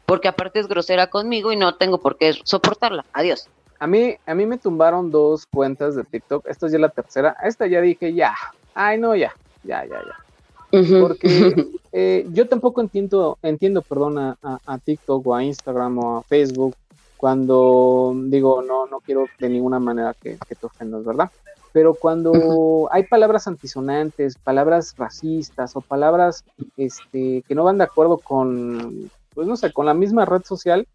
porque 0.07 0.29
aparte 0.29 0.61
es 0.61 0.69
grosera 0.69 1.09
conmigo 1.09 1.53
y 1.53 1.57
no 1.57 1.75
tengo 1.77 1.99
por 1.99 2.17
qué 2.17 2.35
soportarla. 2.45 3.05
Adiós. 3.13 3.49
A 3.79 3.87
mí, 3.87 4.17
a 4.27 4.35
mí 4.35 4.47
me 4.47 4.59
tumbaron 4.59 5.11
dos 5.11 5.47
cuentas 5.47 5.95
de 5.95 6.03
TikTok, 6.03 6.47
esta 6.49 6.67
es 6.67 6.73
ya 6.73 6.79
la 6.79 6.89
tercera, 6.89 7.37
esta 7.45 7.67
ya 7.67 7.81
dije 7.81 8.13
ya, 8.13 8.35
ay 8.75 8.99
no, 8.99 9.15
ya, 9.15 9.33
ya, 9.63 9.85
ya, 9.85 10.03
ya 10.03 10.28
porque 10.71 11.55
eh, 11.93 12.27
yo 12.33 12.49
tampoco 12.49 12.81
entiendo, 12.81 13.39
entiendo, 13.43 13.83
perdón, 13.83 14.19
a, 14.19 14.79
TikTok 14.85 15.27
o 15.27 15.35
a 15.35 15.45
Instagram 15.45 15.99
o 15.99 16.19
a 16.19 16.23
Facebook 16.23 16.75
cuando 17.17 18.15
digo, 18.27 18.63
no, 18.63 18.87
no 18.87 19.01
quiero 19.01 19.27
de 19.39 19.49
ninguna 19.49 19.81
manera 19.81 20.15
que, 20.15 20.39
que 20.49 20.55
te 20.55 20.67
ofendas, 20.67 21.05
¿verdad? 21.05 21.31
Pero 21.73 21.95
cuando 21.95 22.89
hay 22.91 23.05
palabras 23.05 23.47
antisonantes, 23.47 24.37
palabras 24.37 24.95
racistas 24.97 25.77
o 25.77 25.81
palabras 25.81 26.45
este, 26.77 27.43
que 27.47 27.55
no 27.55 27.65
van 27.65 27.79
de 27.79 27.85
acuerdo 27.85 28.19
con, 28.19 29.11
pues 29.35 29.47
no 29.47 29.57
sé, 29.57 29.73
con 29.73 29.87
la 29.87 29.95
misma 29.95 30.25
red 30.25 30.43
social, 30.45 30.87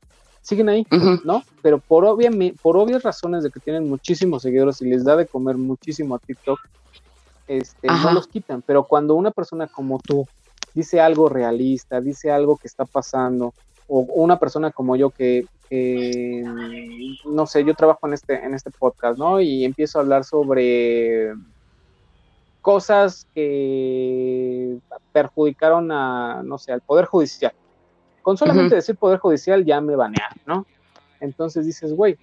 siguen 0.42 0.70
ahí, 0.70 0.86
¿no? 1.24 1.44
Pero 1.62 1.78
por, 1.78 2.18
por 2.62 2.78
obvias 2.78 3.04
razones 3.04 3.44
de 3.44 3.52
que 3.52 3.60
tienen 3.60 3.88
muchísimos 3.88 4.42
seguidores 4.42 4.82
y 4.82 4.86
les 4.90 5.04
da 5.04 5.16
de 5.16 5.28
comer 5.28 5.58
muchísimo 5.58 6.16
a 6.16 6.20
TikTok, 6.20 6.60
este, 7.48 7.88
no 7.88 8.12
los 8.14 8.28
quitan, 8.28 8.62
pero 8.62 8.86
cuando 8.86 9.16
una 9.16 9.32
persona 9.32 9.68
como 9.68 10.00
tú 10.00 10.26
dice 10.74 11.00
algo 11.00 11.30
realista, 11.30 12.02
dice 12.02 12.32
algo 12.32 12.58
que 12.58 12.68
está 12.68 12.86
pasando, 12.86 13.54
o 13.88 14.00
una 14.00 14.40
persona 14.40 14.72
como 14.72 14.96
yo 14.96 15.10
que, 15.10 15.46
no 17.26 17.46
sé, 17.46 17.64
yo 17.64 17.74
trabajo 17.74 18.08
en 18.08 18.14
este, 18.14 18.44
en 18.44 18.54
este 18.54 18.72
podcast, 18.72 19.18
¿no? 19.18 19.42
Y 19.42 19.66
empiezo 19.66 19.98
a 19.98 20.02
hablar 20.02 20.24
sobre 20.24 21.34
cosas 22.62 23.28
que 23.34 24.78
perjudicaron 25.12 25.92
a, 25.92 26.42
no 26.44 26.58
sé, 26.58 26.72
al 26.72 26.82
Poder 26.82 27.06
Judicial. 27.06 27.54
Con 28.22 28.38
solamente 28.38 28.76
decir 28.76 28.96
Poder 28.96 29.20
Judicial 29.20 29.66
ya 29.66 29.82
me 29.82 29.96
banearon, 29.96 30.40
¿no? 30.46 30.66
Entonces 31.20 31.66
dices, 31.66 31.94
güey, 31.94 32.18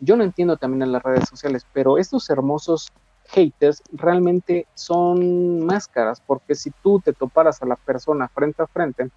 yo 0.00 0.16
no 0.16 0.24
entiendo 0.24 0.56
también 0.56 0.82
en 0.82 0.92
las 0.92 1.02
redes 1.02 1.28
sociales, 1.28 1.66
pero 1.72 1.98
estos 1.98 2.28
hermosos 2.30 2.92
haters 3.32 3.82
realmente 3.92 4.66
son 4.74 5.64
máscaras, 5.64 6.22
porque 6.26 6.54
si 6.54 6.70
tú 6.82 7.00
te 7.00 7.12
toparas 7.12 7.62
a 7.62 7.66
la 7.66 7.76
persona 7.76 8.28
frente 8.28 8.62
a 8.62 8.66
frente, 8.66 9.10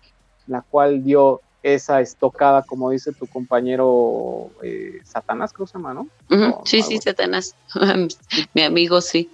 la 0.48 0.62
cual 0.62 1.04
dio 1.04 1.42
esa 1.64 2.00
estocada, 2.00 2.62
como 2.62 2.92
dice 2.92 3.12
tu 3.12 3.28
compañero 3.28 4.52
eh, 4.62 5.00
Satanás, 5.04 5.52
creo 5.52 5.66
que 5.66 5.72
se 5.72 5.78
llama, 5.78 5.94
¿no? 5.94 6.08
sí, 6.64 6.82
sí, 6.82 7.00
Satanás, 7.00 7.56
mi 8.54 8.62
amigo, 8.62 9.02
sí. 9.02 9.30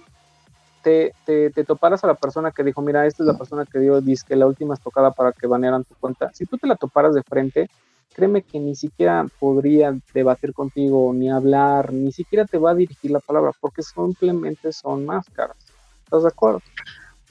Te, 0.82 1.12
te, 1.24 1.50
te, 1.50 1.62
toparas 1.62 2.02
a 2.02 2.08
la 2.08 2.14
persona 2.14 2.50
que 2.50 2.64
dijo, 2.64 2.80
mira, 2.80 3.06
esta 3.06 3.22
es 3.22 3.28
la 3.28 3.38
persona 3.38 3.64
que 3.64 3.78
dio 3.78 4.00
disque 4.00 4.34
la 4.34 4.46
última 4.46 4.74
estocada 4.74 5.12
para 5.12 5.30
que 5.30 5.46
banearan 5.46 5.84
tu 5.84 5.94
cuenta. 5.94 6.32
Si 6.34 6.44
tú 6.44 6.58
te 6.58 6.66
la 6.66 6.74
toparas 6.74 7.14
de 7.14 7.22
frente, 7.22 7.70
créeme 8.12 8.42
que 8.42 8.58
ni 8.58 8.74
siquiera 8.74 9.26
podría 9.38 9.96
debatir 10.14 10.52
contigo, 10.52 11.12
ni 11.14 11.30
hablar, 11.30 11.92
ni 11.92 12.12
siquiera 12.12 12.44
te 12.44 12.58
va 12.58 12.70
a 12.70 12.74
dirigir 12.74 13.10
la 13.10 13.20
palabra, 13.20 13.52
porque 13.60 13.82
simplemente 13.82 14.72
son 14.72 15.06
máscaras. 15.06 15.56
¿Estás 16.04 16.22
de 16.22 16.28
acuerdo? 16.28 16.60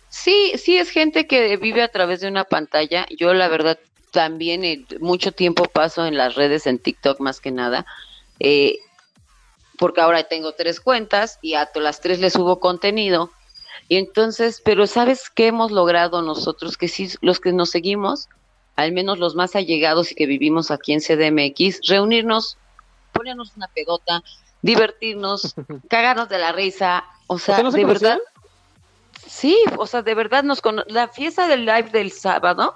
Sí, 0.09 0.53
sí, 0.57 0.77
es 0.77 0.89
gente 0.89 1.25
que 1.27 1.55
vive 1.57 1.81
a 1.81 1.87
través 1.87 2.19
de 2.19 2.27
una 2.27 2.43
pantalla. 2.43 3.05
Yo 3.17 3.33
la 3.33 3.47
verdad 3.47 3.79
también 4.11 4.63
eh, 4.65 4.85
mucho 4.99 5.31
tiempo 5.31 5.63
paso 5.63 6.05
en 6.05 6.17
las 6.17 6.35
redes, 6.35 6.67
en 6.67 6.79
TikTok 6.79 7.19
más 7.21 7.39
que 7.39 7.51
nada, 7.51 7.85
eh, 8.39 8.77
porque 9.79 10.01
ahora 10.01 10.23
tengo 10.23 10.53
tres 10.53 10.79
cuentas 10.79 11.39
y 11.41 11.53
a 11.53 11.69
las 11.75 12.01
tres 12.01 12.19
les 12.19 12.33
subo 12.33 12.59
contenido. 12.59 13.31
Y 13.87 13.97
entonces, 13.97 14.61
pero 14.63 14.85
¿sabes 14.85 15.29
qué 15.29 15.47
hemos 15.47 15.71
logrado 15.71 16.21
nosotros? 16.21 16.77
Que 16.77 16.87
sí, 16.87 17.09
los 17.21 17.39
que 17.39 17.53
nos 17.53 17.71
seguimos, 17.71 18.29
al 18.81 18.91
menos 18.91 19.19
los 19.19 19.35
más 19.35 19.55
allegados 19.55 20.11
y 20.11 20.15
que 20.15 20.25
vivimos 20.25 20.71
aquí 20.71 20.93
en 20.93 20.99
CDMX, 20.99 21.81
reunirnos, 21.87 22.57
ponernos 23.11 23.55
una 23.55 23.67
pedota, 23.67 24.23
divertirnos, 24.61 25.55
cagarnos 25.89 26.29
de 26.29 26.37
la 26.37 26.51
risa, 26.51 27.03
o 27.27 27.39
sea, 27.39 27.61
de 27.61 27.85
verdad. 27.85 28.19
Sí, 29.27 29.57
o 29.77 29.87
sea, 29.87 30.01
de 30.01 30.13
verdad 30.13 30.43
nos 30.43 30.61
la 30.87 31.07
fiesta 31.07 31.47
del 31.47 31.65
live 31.65 31.89
del 31.91 32.11
sábado 32.11 32.75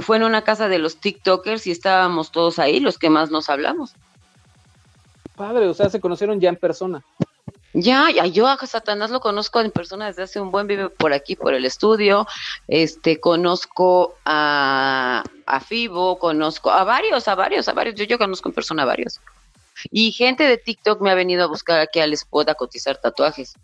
fue 0.00 0.16
en 0.16 0.22
una 0.22 0.42
casa 0.42 0.68
de 0.68 0.78
los 0.78 0.96
TikTokers 0.98 1.66
y 1.66 1.72
estábamos 1.72 2.30
todos 2.30 2.58
ahí, 2.58 2.80
los 2.80 2.98
que 2.98 3.10
más 3.10 3.30
nos 3.30 3.48
hablamos. 3.48 3.94
Padre, 5.36 5.66
o 5.66 5.74
sea, 5.74 5.90
se 5.90 6.00
conocieron 6.00 6.40
ya 6.40 6.48
en 6.48 6.56
persona. 6.56 7.02
Ya, 7.72 8.10
ya, 8.10 8.26
yo 8.26 8.48
a 8.48 8.56
Satanás 8.66 9.10
lo 9.10 9.20
conozco 9.20 9.60
en 9.60 9.70
persona 9.70 10.06
desde 10.06 10.24
hace 10.24 10.40
un 10.40 10.50
buen 10.50 10.66
vive 10.66 10.88
por 10.88 11.12
aquí, 11.12 11.36
por 11.36 11.54
el 11.54 11.64
estudio. 11.64 12.26
Este, 12.66 13.20
conozco 13.20 14.16
a, 14.24 15.22
a 15.46 15.60
Fibo, 15.60 16.18
conozco 16.18 16.70
a 16.70 16.82
varios, 16.82 17.28
a 17.28 17.36
varios, 17.36 17.68
a 17.68 17.72
varios. 17.72 17.94
Yo, 17.94 18.04
yo 18.04 18.18
conozco 18.18 18.48
en 18.48 18.54
persona 18.54 18.82
a 18.82 18.86
varios. 18.86 19.20
Y 19.90 20.10
gente 20.12 20.44
de 20.44 20.58
TikTok 20.58 21.00
me 21.00 21.10
ha 21.10 21.14
venido 21.14 21.44
a 21.44 21.46
buscar 21.46 21.78
aquí 21.80 22.00
al 22.00 22.12
spot 22.12 22.48
a 22.48 22.54
cotizar 22.54 22.96
tatuajes. 22.96 23.54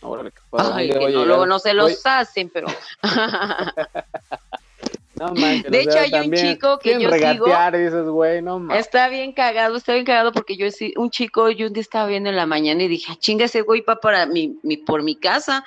Órale. 0.00 0.32
Ay, 0.52 0.88
¿Dónde 0.88 1.06
que 1.06 1.12
no, 1.12 1.24
luego 1.26 1.46
no 1.46 1.58
se 1.58 1.74
los 1.74 1.90
Voy- 1.90 1.98
hacen, 2.04 2.50
pero... 2.52 2.66
No 5.22 5.34
manches, 5.34 5.70
De 5.70 5.80
hecho, 5.82 5.98
hay 6.00 6.12
un 6.14 6.32
chico 6.32 6.78
que 6.80 7.00
yo 7.00 7.08
regatear 7.08 7.76
y 7.76 7.84
dices, 7.84 8.06
güey, 8.06 8.42
no 8.42 8.58
mames. 8.58 8.84
Está 8.84 9.08
bien 9.08 9.32
cagado, 9.32 9.76
está 9.76 9.92
bien 9.92 10.04
cagado 10.04 10.32
porque 10.32 10.56
yo 10.56 10.68
sí, 10.72 10.92
un 10.96 11.10
chico, 11.10 11.48
yo 11.50 11.68
un 11.68 11.72
día 11.72 11.80
estaba 11.80 12.08
viendo 12.08 12.28
en 12.28 12.34
la 12.34 12.46
mañana 12.46 12.82
y 12.82 12.88
dije, 12.88 13.12
"Ah, 13.12 13.16
chinga 13.20 13.44
ese 13.44 13.60
güey 13.60 13.82
va 13.82 13.96
para 13.96 14.26
mi, 14.26 14.58
mi, 14.64 14.78
por 14.78 15.04
mi 15.04 15.14
casa. 15.14 15.64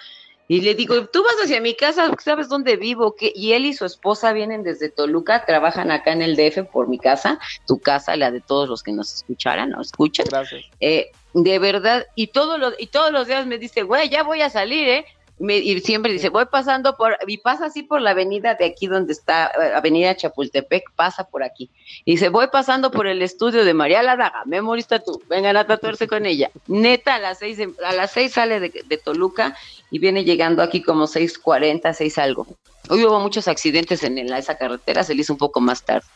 Y 0.49 0.59
le 0.59 0.75
digo, 0.75 1.07
tú 1.07 1.23
vas 1.23 1.35
hacia 1.43 1.61
mi 1.61 1.73
casa, 1.73 2.11
¿sabes 2.21 2.49
dónde 2.49 2.75
vivo? 2.75 3.15
¿Qué? 3.15 3.31
Y 3.33 3.53
él 3.53 3.65
y 3.65 3.73
su 3.73 3.85
esposa 3.85 4.33
vienen 4.33 4.61
desde 4.61 4.89
Toluca, 4.89 5.45
trabajan 5.45 5.89
acá 5.89 6.11
en 6.11 6.21
el 6.21 6.35
DF 6.35 6.65
por 6.71 6.87
mi 6.89 6.99
casa, 6.99 7.39
tu 7.65 7.79
casa, 7.79 8.15
la 8.17 8.29
de 8.29 8.41
todos 8.41 8.67
los 8.69 8.83
que 8.83 8.91
nos 8.91 9.11
escucharan 9.15 9.73
o 9.73 9.81
escuchan. 9.81 10.27
Gracias. 10.29 10.65
Eh, 10.81 11.07
de 11.33 11.59
verdad, 11.59 12.05
y 12.15 12.27
todos 12.27 12.59
los, 12.59 12.75
y 12.77 12.87
todos 12.87 13.11
los 13.11 13.25
días 13.25 13.47
me 13.47 13.57
dice, 13.57 13.83
güey, 13.83 14.09
ya 14.09 14.23
voy 14.23 14.41
a 14.41 14.49
salir, 14.49 14.87
¿eh? 14.87 15.05
Me- 15.37 15.57
y 15.57 15.79
siempre 15.81 16.13
dice, 16.13 16.29
voy 16.29 16.45
pasando 16.45 16.95
por, 16.95 17.17
y 17.27 17.37
pasa 17.39 17.65
así 17.65 17.83
por 17.83 17.99
la 18.01 18.11
avenida 18.11 18.55
de 18.55 18.65
aquí 18.65 18.87
donde 18.87 19.11
está, 19.11 19.47
eh, 19.47 19.73
Avenida 19.75 20.15
Chapultepec, 20.15 20.83
pasa 20.95 21.25
por 21.25 21.43
aquí. 21.43 21.69
Y 22.05 22.11
dice, 22.13 22.29
voy 22.29 22.47
pasando 22.47 22.89
por 22.89 23.05
el 23.05 23.21
estudio 23.21 23.65
de 23.65 23.73
María 23.73 24.01
Ladaga, 24.01 24.43
memorista 24.45 24.99
tú, 24.99 25.21
vengan 25.29 25.57
a 25.57 25.67
tatuarse 25.67 26.07
con 26.07 26.25
ella. 26.25 26.51
Neta, 26.67 27.15
a 27.15 27.19
las 27.19 27.39
seis, 27.39 27.59
a 27.83 27.91
las 27.93 28.11
seis 28.11 28.31
sale 28.33 28.59
de, 28.61 28.83
de 28.85 28.97
Toluca 28.97 29.57
y 29.91 29.99
viene 29.99 30.23
llegando 30.23 30.63
aquí 30.63 30.81
como 30.81 31.05
seis 31.05 31.37
cuarenta, 31.37 31.93
seis 31.93 32.17
algo. 32.17 32.47
Hoy 32.89 33.03
hubo 33.03 33.19
muchos 33.19 33.47
accidentes 33.49 34.03
en, 34.03 34.25
la- 34.29 34.37
esa 34.37 34.57
carretera, 34.57 35.03
se 35.03 35.15
le 35.15 35.21
hizo 35.21 35.33
un 35.33 35.39
poco 35.39 35.59
más 35.59 35.83
tarde. 35.83 36.07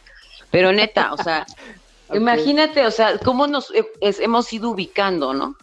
Pero 0.51 0.71
neta, 0.71 1.11
o 1.13 1.17
sea. 1.17 1.45
Imagínate, 2.13 2.85
o 2.87 2.91
sea, 2.91 3.19
cómo 3.19 3.45
nos 3.45 3.69
eh, 3.75 3.85
es- 4.01 4.19
hemos 4.19 4.51
ido 4.51 4.69
ubicando, 4.71 5.33
¿no? 5.33 5.55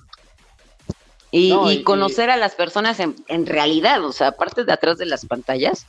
Y, 1.36 1.50
No, 1.50 1.70
y 1.70 1.76
y- 1.76 1.82
conocer 1.82 2.30
a 2.30 2.36
las 2.36 2.54
personas 2.54 2.98
en, 3.00 3.14
en 3.28 3.46
realidad, 3.46 4.04
o 4.04 4.12
sea, 4.12 4.28
aparte 4.28 4.64
de 4.64 4.72
atrás 4.72 4.98
de 4.98 5.06
las 5.06 5.26
pantallas. 5.26 5.86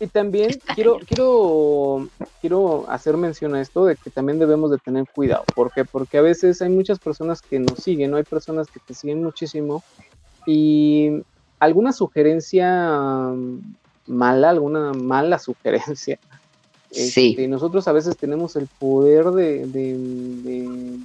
Y 0.00 0.06
también 0.06 0.50
quiero, 0.74 0.98
quiero, 1.06 2.08
quiero 2.40 2.84
hacer 2.88 3.16
mención 3.16 3.54
a 3.54 3.60
esto 3.60 3.84
de 3.86 3.96
que 3.96 4.10
también 4.10 4.38
debemos 4.38 4.70
de 4.70 4.78
tener 4.78 5.04
cuidado. 5.14 5.44
¿Por 5.54 5.72
qué? 5.72 5.84
Porque 5.84 6.18
a 6.18 6.22
veces 6.22 6.60
hay 6.62 6.68
muchas 6.70 6.98
personas 6.98 7.40
que 7.42 7.58
nos 7.58 7.78
siguen, 7.78 8.10
¿no? 8.10 8.16
Hay 8.16 8.24
personas 8.24 8.68
que 8.68 8.80
te 8.80 8.94
siguen 8.94 9.22
muchísimo 9.22 9.82
y 10.46 11.22
alguna 11.58 11.92
sugerencia 11.92 13.32
mala, 14.06 14.50
alguna 14.50 14.92
mala 14.92 15.38
sugerencia. 15.38 16.18
Sí. 16.90 17.30
este, 17.32 17.48
nosotros 17.48 17.88
a 17.88 17.92
veces 17.92 18.16
tenemos 18.16 18.54
el 18.56 18.68
poder 18.78 19.26
de, 19.32 19.66
de- 19.66 19.98
de, 19.98 20.98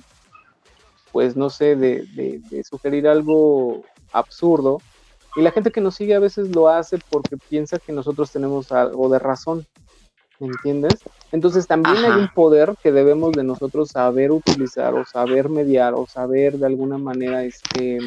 pues 1.12 1.36
no 1.36 1.50
sé, 1.50 1.76
de, 1.76 2.06
de- 2.14 2.40
de 2.50 2.64
sugerir 2.64 3.08
algo 3.08 3.84
absurdo 4.12 4.80
y 5.36 5.42
la 5.42 5.52
gente 5.52 5.72
que 5.72 5.82
nos 5.82 5.96
sigue 5.96 6.16
a 6.16 6.20
veces 6.20 6.50
lo 6.50 6.68
hace 6.68 6.98
porque 7.10 7.38
piensa 7.50 7.80
que 7.80 7.94
nosotros 7.94 8.32
tenemos 8.32 8.72
algo 8.72 9.10
de 9.10 9.20
razón. 9.20 9.66
¿Me 10.40 10.48
entiendes? 10.48 11.04
Entonces 11.32 11.68
también 11.68 11.98
Ajá. 11.98 12.16
hay 12.16 12.20
un 12.22 12.28
poder 12.30 12.74
que 12.84 12.92
debemos 12.92 13.36
de 13.36 13.44
nosotros 13.44 13.90
saber 13.90 14.32
utilizar 14.32 14.94
o 14.96 15.06
saber 15.06 15.50
mediar 15.50 15.94
o 15.94 16.08
saber 16.08 16.58
de 16.58 16.66
alguna 16.66 16.98
manera 16.98 17.44
este 17.44 18.00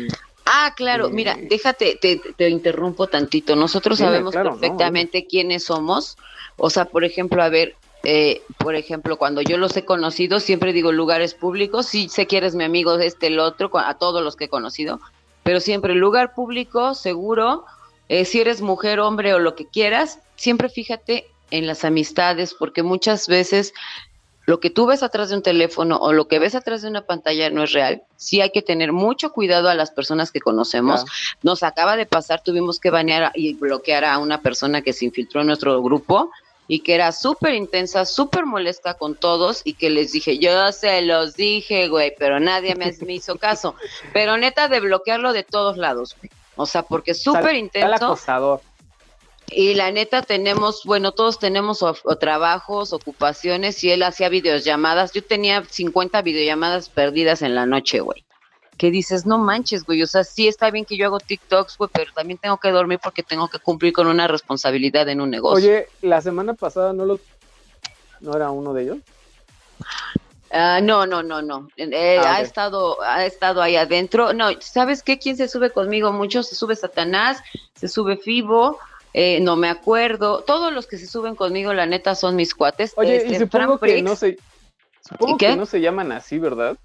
Ah, 0.46 0.74
claro, 0.76 1.06
Eh, 1.06 1.10
mira, 1.12 1.36
déjate, 1.48 1.96
te, 2.00 2.20
te 2.36 2.48
interrumpo 2.50 3.06
tantito. 3.06 3.56
Nosotros 3.56 3.98
sabemos 3.98 4.32
claro, 4.32 4.50
no, 4.50 4.58
perfectamente 4.58 5.26
quiénes 5.26 5.64
somos. 5.64 6.16
O 6.58 6.68
sea, 6.70 6.84
por 6.84 7.04
ejemplo, 7.04 7.42
a 7.42 7.48
ver, 7.48 7.74
eh, 8.04 8.42
por 8.58 8.74
ejemplo, 8.74 9.16
cuando 9.16 9.40
yo 9.40 9.56
los 9.56 9.76
he 9.76 9.84
conocido, 9.84 10.40
siempre 10.40 10.72
digo 10.72 10.92
lugares 10.92 11.34
públicos. 11.34 11.86
Sí 11.86 12.08
sé 12.08 12.26
que 12.26 12.36
eres 12.36 12.54
mi 12.54 12.64
amigo, 12.64 12.98
este, 12.98 13.28
el 13.28 13.38
otro, 13.38 13.70
a 13.74 13.94
todos 13.94 14.22
los 14.22 14.36
que 14.36 14.44
he 14.44 14.48
conocido, 14.48 15.00
pero 15.42 15.60
siempre 15.60 15.94
lugar 15.94 16.34
público, 16.34 16.94
seguro. 16.94 17.64
eh, 18.08 18.24
si 18.26 18.40
eres 18.40 18.60
mujer, 18.60 19.00
hombre 19.00 19.32
o 19.32 19.38
lo 19.38 19.54
que 19.54 19.66
quieras, 19.66 20.18
siempre 20.36 20.68
fíjate 20.68 21.26
en 21.50 21.66
las 21.66 21.84
amistades, 21.84 22.54
porque 22.54 22.82
muchas 22.82 23.28
veces 23.28 23.72
lo 24.46 24.60
que 24.60 24.68
tú 24.68 24.84
ves 24.86 25.02
atrás 25.02 25.30
de 25.30 25.36
un 25.36 25.42
teléfono 25.42 25.96
o 25.96 26.12
lo 26.12 26.28
que 26.28 26.38
ves 26.38 26.54
atrás 26.54 26.82
de 26.82 26.88
una 26.88 27.02
pantalla 27.02 27.48
no 27.48 27.62
es 27.62 27.72
real. 27.72 28.02
Sí 28.16 28.42
hay 28.42 28.50
que 28.50 28.60
tener 28.60 28.92
mucho 28.92 29.32
cuidado 29.32 29.70
a 29.70 29.74
las 29.74 29.90
personas 29.90 30.30
que 30.30 30.40
conocemos. 30.40 31.04
Claro. 31.04 31.16
Nos 31.42 31.62
acaba 31.62 31.96
de 31.96 32.04
pasar, 32.04 32.42
tuvimos 32.42 32.78
que 32.78 32.90
banear 32.90 33.32
y 33.34 33.54
bloquear 33.54 34.04
a 34.04 34.18
una 34.18 34.42
persona 34.42 34.82
que 34.82 34.92
se 34.92 35.06
infiltró 35.06 35.40
en 35.40 35.46
nuestro 35.46 35.82
grupo 35.82 36.30
y 36.66 36.80
que 36.80 36.94
era 36.94 37.12
súper 37.12 37.54
intensa, 37.54 38.04
súper 38.06 38.46
molesta 38.46 38.94
con 38.94 39.14
todos 39.14 39.60
y 39.64 39.74
que 39.74 39.90
les 39.90 40.12
dije, 40.12 40.38
yo 40.38 40.72
se 40.72 41.02
los 41.02 41.34
dije, 41.36 41.88
güey, 41.88 42.14
pero 42.18 42.40
nadie 42.40 42.74
me, 42.74 42.92
me 43.04 43.14
hizo 43.14 43.36
caso. 43.36 43.74
Pero 44.12 44.36
neta 44.36 44.68
de 44.68 44.80
bloquearlo 44.80 45.32
de 45.32 45.42
todos 45.44 45.76
lados, 45.76 46.16
güey. 46.18 46.30
O 46.56 46.66
sea, 46.66 46.82
porque 46.82 47.14
súper 47.14 47.54
intenso. 47.56 47.86
acosador. 48.06 48.60
Y 49.50 49.74
la 49.74 49.90
neta 49.90 50.22
tenemos, 50.22 50.82
bueno, 50.84 51.12
todos 51.12 51.38
tenemos 51.38 51.82
o- 51.82 51.94
o 52.04 52.16
trabajos, 52.16 52.92
ocupaciones, 52.94 53.84
y 53.84 53.90
él 53.90 54.02
hacía 54.02 54.30
videollamadas. 54.30 55.12
Yo 55.12 55.22
tenía 55.22 55.62
50 55.68 56.22
videollamadas 56.22 56.88
perdidas 56.88 57.42
en 57.42 57.54
la 57.54 57.66
noche, 57.66 58.00
güey. 58.00 58.24
Que 58.76 58.90
dices, 58.90 59.24
no 59.26 59.38
manches, 59.38 59.84
güey, 59.84 60.02
o 60.02 60.06
sea, 60.06 60.24
sí 60.24 60.48
está 60.48 60.70
bien 60.70 60.84
que 60.84 60.96
yo 60.96 61.06
hago 61.06 61.18
TikToks, 61.20 61.76
güey, 61.78 61.90
pero 61.94 62.10
también 62.14 62.38
tengo 62.38 62.58
que 62.58 62.70
dormir 62.70 62.98
porque 63.02 63.22
tengo 63.22 63.48
que 63.48 63.58
cumplir 63.58 63.92
con 63.92 64.06
una 64.06 64.26
responsabilidad 64.26 65.08
en 65.08 65.20
un 65.20 65.30
negocio. 65.30 65.68
Oye, 65.70 65.88
la 66.02 66.20
semana 66.20 66.54
pasada 66.54 66.92
no 66.92 67.04
lo 67.04 67.20
no 68.20 68.34
era 68.36 68.50
uno 68.50 68.72
de 68.72 68.82
ellos. 68.82 68.98
Ah, 70.50 70.80
no, 70.80 71.04
no, 71.06 71.22
no, 71.22 71.42
no. 71.42 71.70
Eh, 71.76 72.16
Ah, 72.20 72.34
Ha 72.36 72.40
ok. 72.40 72.46
estado, 72.46 73.02
ha 73.02 73.24
estado 73.26 73.60
ahí 73.60 73.76
adentro. 73.76 74.32
No, 74.32 74.48
¿sabes 74.60 75.02
qué? 75.02 75.18
¿Quién 75.18 75.36
se 75.36 75.48
sube 75.48 75.70
conmigo 75.70 76.12
mucho? 76.12 76.42
Se 76.42 76.54
sube 76.54 76.76
Satanás, 76.76 77.42
se 77.74 77.88
sube 77.88 78.16
Fibo, 78.18 78.78
eh, 79.12 79.40
no 79.40 79.56
me 79.56 79.68
acuerdo. 79.68 80.42
Todos 80.44 80.72
los 80.72 80.86
que 80.86 80.96
se 80.96 81.06
suben 81.06 81.34
conmigo, 81.34 81.72
la 81.74 81.86
neta, 81.86 82.14
son 82.14 82.36
mis 82.36 82.54
cuates. 82.54 82.92
Oye, 82.96 83.16
Este, 83.16 83.30
y 83.30 83.34
supongo 83.40 83.78
Fran 83.78 83.90
que 83.90 84.02
no 84.02 84.14
se 84.16 84.38
supongo 85.00 85.36
que 85.38 85.56
no 85.56 85.66
se 85.66 85.80
llaman 85.80 86.12
así, 86.12 86.38
¿verdad? 86.38 86.76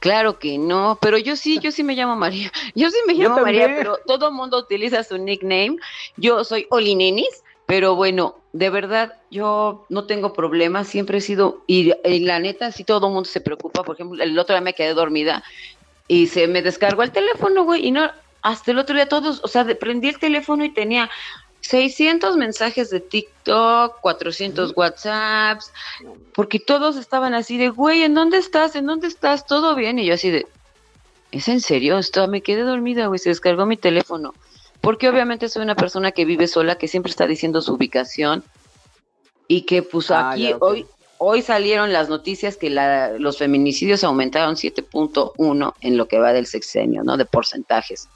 Claro 0.00 0.38
que 0.38 0.58
no, 0.58 0.98
pero 1.00 1.18
yo 1.18 1.36
sí, 1.36 1.58
yo 1.60 1.70
sí 1.70 1.84
me 1.84 1.94
llamo 1.94 2.16
María. 2.16 2.50
Yo 2.74 2.90
sí 2.90 2.96
me 3.06 3.14
llamo 3.14 3.38
María, 3.38 3.66
pero 3.76 3.98
todo 4.06 4.28
el 4.28 4.34
mundo 4.34 4.58
utiliza 4.58 5.04
su 5.04 5.18
nickname. 5.18 5.76
Yo 6.16 6.42
soy 6.42 6.66
Olinenis, 6.70 7.42
pero 7.66 7.94
bueno, 7.94 8.36
de 8.52 8.70
verdad, 8.70 9.14
yo 9.30 9.84
no 9.90 10.06
tengo 10.06 10.32
problemas, 10.32 10.88
siempre 10.88 11.18
he 11.18 11.20
sido, 11.20 11.62
y, 11.66 11.92
y 12.04 12.20
la 12.20 12.40
neta, 12.40 12.72
sí 12.72 12.82
todo 12.82 13.08
el 13.08 13.12
mundo 13.12 13.28
se 13.28 13.40
preocupa. 13.40 13.84
Por 13.84 13.94
ejemplo, 13.94 14.22
el 14.22 14.38
otro 14.38 14.54
día 14.54 14.62
me 14.62 14.74
quedé 14.74 14.94
dormida 14.94 15.44
y 16.08 16.26
se 16.26 16.48
me 16.48 16.62
descargó 16.62 17.02
el 17.02 17.12
teléfono, 17.12 17.64
güey, 17.64 17.86
y 17.86 17.90
no, 17.90 18.10
hasta 18.42 18.70
el 18.70 18.78
otro 18.78 18.96
día 18.96 19.08
todos, 19.08 19.40
o 19.44 19.48
sea, 19.48 19.66
prendí 19.78 20.08
el 20.08 20.18
teléfono 20.18 20.64
y 20.64 20.70
tenía 20.70 21.10
600 21.62 22.36
mensajes 22.36 22.90
de 22.90 23.00
TikTok, 23.00 24.00
400 24.00 24.72
WhatsApps, 24.76 25.72
porque 26.34 26.58
todos 26.58 26.96
estaban 26.96 27.34
así 27.34 27.58
de, 27.58 27.68
güey, 27.68 28.02
¿en 28.02 28.14
dónde 28.14 28.38
estás? 28.38 28.74
¿En 28.76 28.86
dónde 28.86 29.06
estás? 29.08 29.46
¿Todo 29.46 29.74
bien? 29.74 29.98
Y 29.98 30.06
yo 30.06 30.14
así 30.14 30.30
de, 30.30 30.46
¿es 31.32 31.48
en 31.48 31.60
serio? 31.60 31.98
Esto, 31.98 32.26
me 32.28 32.40
quedé 32.40 32.62
dormida, 32.62 33.06
güey, 33.06 33.18
se 33.18 33.28
descargó 33.28 33.66
mi 33.66 33.76
teléfono. 33.76 34.34
Porque 34.80 35.08
obviamente 35.10 35.48
soy 35.50 35.62
una 35.62 35.74
persona 35.76 36.10
que 36.12 36.24
vive 36.24 36.46
sola, 36.48 36.76
que 36.76 36.88
siempre 36.88 37.10
está 37.10 37.26
diciendo 37.26 37.60
su 37.60 37.74
ubicación 37.74 38.42
y 39.46 39.62
que 39.62 39.82
pues 39.82 40.10
Ah, 40.10 40.30
aquí 40.32 40.48
ya, 40.48 40.56
hoy 40.60 40.86
hoy 41.22 41.42
salieron 41.42 41.92
las 41.92 42.08
noticias 42.08 42.56
que 42.56 42.70
la- 42.70 43.10
los 43.18 43.36
feminicidios 43.36 44.02
aumentaron 44.04 44.56
7.1 44.56 45.74
en 45.82 45.98
lo 45.98 46.08
que 46.08 46.18
va 46.18 46.32
del 46.32 46.46
sexenio, 46.46 47.04
¿no? 47.04 47.18
De 47.18 47.26
porcentajes. 47.26 48.08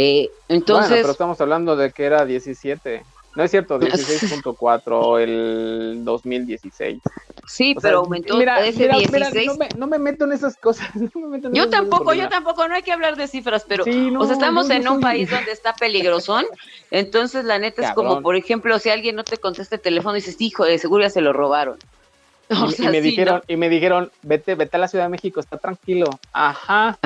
Eh, 0.00 0.30
entonces, 0.48 0.90
bueno, 0.90 1.02
pero 1.02 1.10
estamos 1.12 1.40
hablando 1.40 1.74
de 1.74 1.90
que 1.90 2.04
era 2.04 2.24
17. 2.24 3.02
No 3.34 3.42
es 3.42 3.50
cierto, 3.50 3.80
16.4 3.80 5.20
el 5.20 6.04
2016. 6.04 7.00
sí, 7.48 7.74
O 7.76 7.80
sea, 7.80 7.90
pero 7.90 7.98
aumentó 8.00 8.36
mira, 8.36 8.64
ese 8.64 8.78
mira, 8.82 8.96
16. 8.96 9.34
mira, 9.34 9.52
no, 9.52 9.58
me, 9.58 9.68
no 9.76 9.86
me 9.88 9.98
meto 9.98 10.24
en 10.24 10.32
esas 10.32 10.56
cosas. 10.56 10.88
no 11.14 11.20
me 11.22 11.28
meto 11.36 11.48
en 11.48 11.54
Yo 11.54 11.68
tampoco, 11.68 12.14
yo 12.14 12.28
tampoco, 12.28 12.68
no 12.68 12.76
hay 12.76 12.82
que 12.82 12.92
hablar 12.92 13.16
de 13.16 13.26
cifras, 13.26 13.64
pero 13.66 13.82
Sí, 13.82 14.12
no, 14.12 14.20
o 14.20 14.24
sea, 14.24 14.34
estamos 14.34 14.70
en 14.70 14.86
un 14.86 15.00
país 15.00 15.30
donde 15.32 15.50
está 15.50 15.74
peligrosón, 15.74 16.44
entonces 16.92 17.44
la 17.44 17.58
neta 17.58 17.88
es 17.88 17.92
como, 17.92 18.22
por 18.22 18.36
ejemplo, 18.36 18.78
si 18.78 18.90
alguien 18.90 19.16
no 19.16 19.24
te 19.24 19.38
contesta 19.38 19.74
el 19.74 19.82
teléfono 19.82 20.16
y 20.16 20.20
dices, 20.20 20.36
hijo, 20.38 20.64
de 20.64 20.78
seguro 20.78 21.02
ya 21.02 21.10
se 21.10 21.22
lo 21.22 21.32
robaron. 21.32 21.76
Y, 22.50 22.54
O 22.54 22.66
y 22.66 22.72
sea, 22.72 22.90
me 22.90 23.02
sí, 23.02 23.10
dijeron, 23.10 23.42
y 23.48 23.56
me 23.56 23.68
dijeron, 23.68 24.12
vete, 24.22 24.54
vete 24.54 24.76
a 24.76 24.80
la 24.80 24.88
Ciudad 24.88 25.06
de 25.06 25.10
México, 25.10 25.40
está 25.40 25.58
tranquilo. 25.58 26.06
Ajá. 26.32 26.96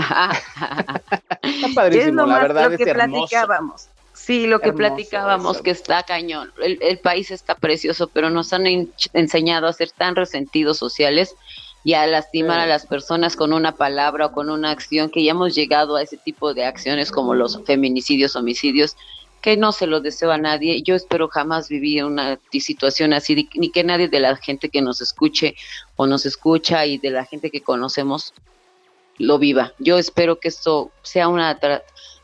Está 1.43 1.67
es 1.67 1.75
padrísimo, 1.75 2.13
lo 2.23 2.27
la 2.27 2.35
más 2.35 2.43
verdad 2.43 2.65
lo 2.69 2.71
es 2.73 2.79
que 2.79 2.95
platicábamos. 2.95 3.89
Sí, 4.15 4.47
lo 4.47 4.61
que 4.61 4.69
Hermoso 4.69 4.79
platicábamos, 4.95 5.57
eso. 5.57 5.63
que 5.65 5.71
está 5.71 6.03
cañón. 6.03 6.53
El, 6.63 6.79
el 6.83 6.99
país 6.99 7.31
está 7.31 7.55
precioso, 7.55 8.09
pero 8.09 8.31
nos 8.31 8.53
han 8.53 8.67
en- 8.67 8.93
enseñado 9.15 9.67
a 9.67 9.73
ser 9.73 9.91
tan 9.91 10.15
resentidos 10.17 10.77
sociales 10.79 11.35
y 11.83 11.95
a 11.95 12.07
lastimar 12.07 12.61
a 12.61 12.67
las 12.67 12.87
personas 12.87 13.35
con 13.37 13.53
una 13.53 13.73
palabra 13.73 14.27
o 14.27 14.33
con 14.33 14.51
una 14.51 14.71
acción, 14.71 15.11
que 15.11 15.25
ya 15.25 15.33
hemos 15.33 15.55
llegado 15.55 15.97
a 15.97 16.03
ese 16.03 16.17
tipo 16.19 16.55
de 16.55 16.65
acciones 16.65 17.11
como 17.11 17.35
los 17.35 17.59
feminicidios, 17.65 18.37
homicidios, 18.37 18.97
que 19.41 19.57
no 19.57 19.73
se 19.73 19.89
lo 19.89 20.01
deseo 20.01 20.31
a 20.31 20.39
nadie. 20.39 20.83
Yo 20.83 20.95
espero 20.95 21.27
jamás 21.29 21.69
vivir 21.69 22.05
una 22.05 22.39
situación 22.53 23.13
así, 23.15 23.49
ni 23.55 23.71
que 23.71 23.83
nadie 23.83 24.07
de 24.07 24.21
la 24.21 24.37
gente 24.37 24.69
que 24.69 24.81
nos 24.83 25.01
escuche 25.01 25.57
o 25.97 26.07
nos 26.07 26.27
escucha 26.27 26.87
y 26.87 26.99
de 26.99 27.11
la 27.11 27.25
gente 27.25 27.51
que 27.51 27.63
conocemos 27.63 28.33
lo 29.23 29.39
viva. 29.39 29.73
Yo 29.79 29.99
espero 29.99 30.39
que 30.39 30.49
esto 30.49 30.91
sea 31.03 31.29
una 31.29 31.59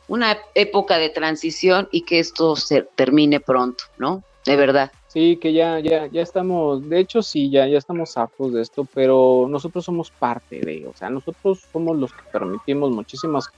una 0.08 0.38
época 0.54 0.98
de 0.98 1.10
transición 1.10 1.88
y 1.92 2.02
que 2.02 2.18
esto 2.18 2.56
se 2.56 2.82
termine 2.82 3.40
pronto, 3.40 3.84
¿no? 3.98 4.22
De 4.44 4.56
verdad. 4.56 4.90
Sí, 5.06 5.36
que 5.36 5.52
ya, 5.52 5.78
ya, 5.80 6.06
ya 6.06 6.22
estamos, 6.22 6.88
de 6.88 7.00
hecho 7.00 7.22
sí, 7.22 7.50
ya, 7.50 7.66
ya 7.66 7.78
estamos 7.78 8.16
hartos 8.16 8.52
de 8.52 8.62
esto, 8.62 8.86
pero 8.94 9.46
nosotros 9.48 9.84
somos 9.84 10.10
parte 10.10 10.60
de, 10.60 10.86
o 10.86 10.94
sea, 10.96 11.10
nosotros 11.10 11.62
somos 11.72 11.96
los 11.96 12.12
que 12.12 12.22
permitimos 12.32 12.90
muchísimas 12.90 13.50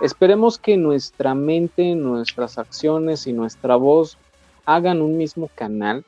Esperemos 0.00 0.58
que 0.58 0.76
nuestra 0.76 1.34
mente, 1.34 1.96
nuestras 1.96 2.56
acciones 2.56 3.26
y 3.26 3.32
nuestra 3.32 3.74
voz 3.74 4.16
hagan 4.64 5.02
un 5.02 5.16
mismo 5.16 5.50
canal 5.56 6.04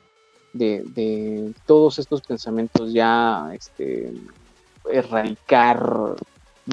de, 0.53 0.83
de 0.85 1.53
todos 1.65 1.99
estos 1.99 2.21
pensamientos 2.21 2.93
ya 2.93 3.51
este, 3.53 4.13
erradicar 4.89 6.15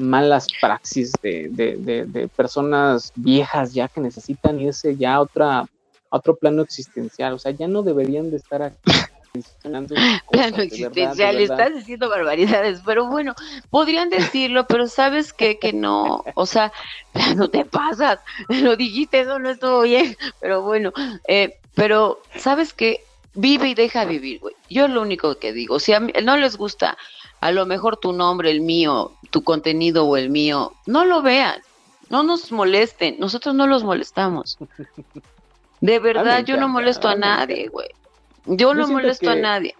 malas 0.01 0.47
praxis 0.61 1.11
de, 1.21 1.49
de, 1.49 2.05
de, 2.05 2.27
personas 2.27 3.11
viejas 3.15 3.73
ya 3.73 3.87
que 3.87 4.01
necesitan 4.01 4.59
irse 4.59 4.95
ya 4.95 5.15
a 5.15 5.21
otra 5.21 5.65
otro 6.09 6.35
plano 6.35 6.63
existencial, 6.63 7.33
o 7.33 7.39
sea, 7.39 7.51
ya 7.51 7.67
no 7.67 7.83
deberían 7.83 8.31
de 8.31 8.37
estar 8.37 8.63
aquí. 8.63 8.91
plano 9.61 10.57
existencial, 10.61 11.39
estás 11.39 11.73
diciendo 11.75 12.09
barbaridades, 12.09 12.81
pero 12.83 13.05
bueno, 13.07 13.35
podrían 13.69 14.09
decirlo, 14.09 14.65
pero 14.65 14.87
sabes 14.87 15.33
que, 15.33 15.59
que 15.59 15.71
no, 15.71 16.23
o 16.33 16.45
sea, 16.45 16.71
no 17.35 17.49
te 17.49 17.65
pasas, 17.65 18.19
lo 18.49 18.75
dijiste, 18.75 19.21
eso 19.21 19.39
no 19.39 19.49
estuvo 19.49 19.81
bien, 19.81 20.17
pero 20.39 20.63
bueno, 20.63 20.91
eh, 21.27 21.59
pero 21.75 22.21
sabes 22.35 22.73
que 22.73 23.03
vive 23.35 23.69
y 23.69 23.75
deja 23.75 24.05
vivir, 24.05 24.39
güey. 24.39 24.55
Yo 24.69 24.87
lo 24.87 25.01
único 25.01 25.37
que 25.37 25.53
digo, 25.53 25.79
si 25.79 25.93
a 25.93 25.99
mí 25.99 26.11
no 26.23 26.35
les 26.37 26.57
gusta 26.57 26.97
a 27.41 27.51
lo 27.51 27.65
mejor 27.65 27.97
tu 27.97 28.13
nombre, 28.13 28.51
el 28.51 28.61
mío, 28.61 29.11
tu 29.31 29.43
contenido 29.43 30.05
o 30.05 30.17
el 30.17 30.29
mío, 30.29 30.73
no 30.85 31.05
lo 31.05 31.21
vean, 31.21 31.61
no 32.09 32.23
nos 32.23 32.51
molesten, 32.51 33.15
nosotros 33.19 33.55
no 33.55 33.67
los 33.67 33.83
molestamos. 33.83 34.57
De 35.81 35.99
verdad, 35.99 36.43
yo 36.43 36.57
no 36.57 36.67
molesto 36.67 37.07
a 37.07 37.15
nadie, 37.15 37.69
güey. 37.69 37.87
Yo 38.45 38.73
no 38.73 38.87
molesto 38.87 39.29
a 39.29 39.35
nadie. 39.35 39.75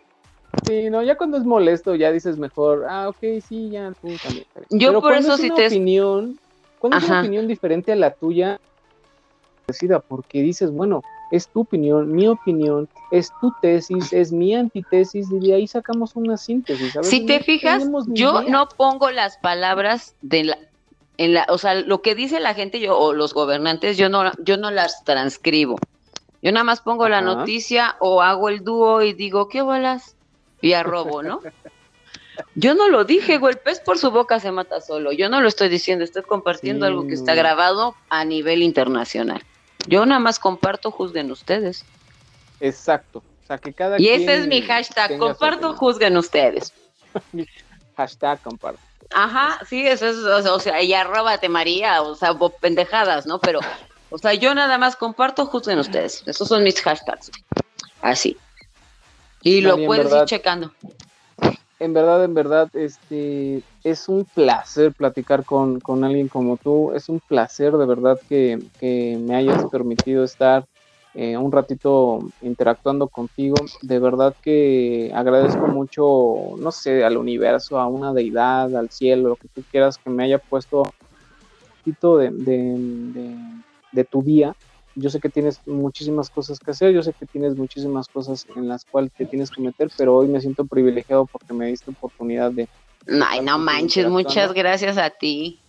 Sí, 0.66 0.89
no, 0.89 1.03
ya 1.03 1.16
cuando 1.18 1.38
es 1.38 1.43
molesto 1.43 1.95
ya 1.95 2.12
dices 2.12 2.38
mejor, 2.38 2.86
ah, 2.89 3.10
ok, 3.10 3.41
sí, 3.47 3.70
ya, 3.70 3.91
tú 4.01 4.07
también. 4.24 4.45
Yo 4.70 4.99
por 5.01 5.14
eso 5.14 5.38
si 5.38 5.51
te... 5.51 5.68
Opinión, 5.68 6.39
cuando 6.80 6.97
es 6.97 7.03
una 7.03 7.20
opinión 7.20 7.47
diferente 7.47 7.91
a 7.91 7.95
la 7.95 8.12
tuya, 8.12 8.60
decida, 9.68 9.99
porque 9.99 10.41
dices, 10.41 10.72
bueno, 10.72 11.03
es 11.32 11.48
tu 11.48 11.62
opinión, 11.62 12.12
mi 12.12 12.28
opinión, 12.28 12.90
es 13.12 13.32
tu 13.40 13.54
tesis, 13.62 14.14
es 14.14 14.32
mi 14.32 14.56
antitesis, 14.56 15.28
y 15.32 15.40
de 15.40 15.56
ahí 15.56 15.68
sacamos 15.68 16.16
una 16.16 16.38
síntesis. 16.38 16.98
Si 17.04 17.26
te 17.26 17.40
fijas, 17.42 17.84
yo 18.08 18.44
no 18.44 18.70
pongo 18.70 19.12
las 19.12 19.38
palabras 19.38 20.16
de 20.22 20.46
la, 20.46 20.58
en 21.18 21.34
la, 21.34 21.46
o 21.50 21.58
sea, 21.58 21.76
lo 21.76 22.02
que 22.02 22.16
dice 22.16 22.40
la 22.40 22.54
gente 22.54 22.80
yo, 22.80 22.98
o 22.98 23.14
los 23.14 23.34
gobernantes, 23.34 23.98
yo 23.98 24.10
no, 24.10 24.32
yo 24.44 24.58
no 24.58 24.72
las 24.72 25.04
transcribo. 25.04 25.78
Yo 26.42 26.52
nada 26.52 26.64
más 26.64 26.80
pongo 26.82 27.10
la 27.10 27.22
noticia 27.22 27.98
o 28.00 28.22
hago 28.22 28.48
el 28.48 28.64
dúo 28.64 29.02
y 29.02 29.14
digo, 29.14 29.50
¿qué 29.50 29.62
bolas? 29.62 30.16
Y 30.62 30.74
arrobo, 30.74 31.22
¿no? 31.22 31.42
Yo 32.56 32.74
no 32.74 32.88
lo 32.88 33.04
dije, 33.04 33.38
güey, 33.38 33.54
el 33.54 33.60
pez 33.60 33.82
por 33.82 33.98
su 33.98 34.12
boca 34.12 34.40
se 34.40 34.52
mata 34.52 34.80
solo. 34.80 35.12
Yo 35.12 35.30
no 35.30 35.42
lo 35.42 35.50
estoy 35.50 35.68
diciendo, 35.68 36.06
estoy 36.06 36.24
compartiendo 36.24 36.86
algo 36.86 37.06
que 37.06 37.14
está 37.14 37.36
grabado 37.36 37.96
a 38.10 38.24
nivel 38.24 38.64
internacional. 38.64 39.42
Yo 39.88 40.06
nada 40.06 40.20
más 40.20 40.40
comparto, 40.40 40.92
juzguen 40.92 41.32
ustedes. 41.32 41.86
Exacto. 42.60 43.20
O 43.20 43.48
sea, 43.48 43.58
que 43.58 43.74
cada 43.74 44.00
y 44.00 44.10
ese 44.10 44.36
es 44.36 44.48
mi 44.48 44.62
hashtag, 44.62 45.18
comparto, 45.18 45.74
juzguen 45.76 46.18
ustedes. 46.18 46.74
hashtag 47.98 48.42
comparto. 48.42 48.80
Ajá, 49.12 49.60
sí, 49.66 49.88
eso 49.88 50.08
es, 50.08 50.18
o 50.18 50.60
sea, 50.60 50.82
y 50.84 50.94
arróbate 50.94 51.50
María, 51.50 52.02
o 52.04 52.14
sea, 52.16 52.38
pendejadas, 52.62 53.26
¿no? 53.26 53.40
Pero, 53.40 53.60
o 54.12 54.18
sea, 54.20 54.36
yo 54.36 54.54
nada 54.54 54.78
más 54.78 54.96
comparto 54.96 55.46
justo 55.48 55.72
en 55.72 55.80
ustedes. 55.80 56.24
Esos 56.28 56.48
son 56.48 56.64
mis 56.64 56.80
hashtags. 56.82 57.32
Así. 58.02 58.38
Y 59.42 59.62
lo 59.62 59.78
puedes 59.86 60.12
ir 60.12 60.26
checando. 60.26 60.72
En 61.80 61.94
verdad, 61.94 62.24
en 62.26 62.34
verdad, 62.34 62.70
este 62.74 63.64
es 63.86 64.10
un 64.10 64.26
placer 64.26 64.94
platicar 64.94 65.46
con, 65.46 65.80
con 65.80 66.04
alguien 66.04 66.28
como 66.28 66.58
tú. 66.58 66.92
Es 66.94 67.08
un 67.08 67.22
placer 67.22 67.74
de 67.78 67.86
verdad 67.86 68.20
que, 68.28 68.60
que 68.80 69.18
me 69.20 69.36
hayas 69.36 69.66
permitido 69.72 70.26
estar 70.26 70.66
eh, 71.16 71.38
un 71.38 71.52
ratito 71.52 72.20
interactuando 72.42 73.08
contigo. 73.08 73.66
De 73.82 74.00
verdad 74.00 74.36
que 74.42 75.12
agradezco 75.16 75.68
mucho, 75.68 76.58
no 76.58 76.72
sé, 76.72 77.04
al 77.04 77.18
universo, 77.18 77.80
a 77.80 77.88
una 77.88 78.14
deidad, 78.14 78.76
al 78.76 78.90
cielo, 78.90 79.30
lo 79.30 79.36
que 79.36 79.48
tú 79.48 79.64
quieras, 79.72 79.98
que 79.98 80.10
me 80.10 80.24
haya 80.24 80.38
puesto 80.38 80.82
un 80.82 80.90
poquito 81.78 82.18
de, 82.18 82.30
de, 82.32 83.36
de, 83.94 84.04
tu 84.04 84.22
día. 84.22 84.54
Yo 85.00 85.10
sé 85.10 85.20
que 85.20 85.30
tienes 85.30 85.66
muchísimas 85.66 86.30
cosas 86.30 86.60
que 86.60 86.72
hacer, 86.72 86.91
yo 86.91 87.02
sé 87.02 87.14
que 87.14 87.26
tienes 87.26 87.56
muchísimas 87.56 88.08
cosas 88.08 88.45
en 88.56 88.68
las 88.68 88.84
cuales 88.84 89.12
te 89.14 89.26
tienes 89.26 89.50
que 89.50 89.62
meter, 89.62 89.89
pero 89.97 90.16
hoy 90.16 90.28
me 90.28 90.41
siento 90.41 90.66
privilegiado 90.66 91.26
porque 91.26 91.54
me 91.54 91.68
diste 91.68 91.91
oportunidad 91.91 92.52
de... 92.52 92.68
Ay, 93.26 93.41
no 93.41 93.58
manches, 93.58 94.10
muchas 94.10 94.54
gracias 94.54 94.97
a 94.97 95.10
ti. 95.10 95.60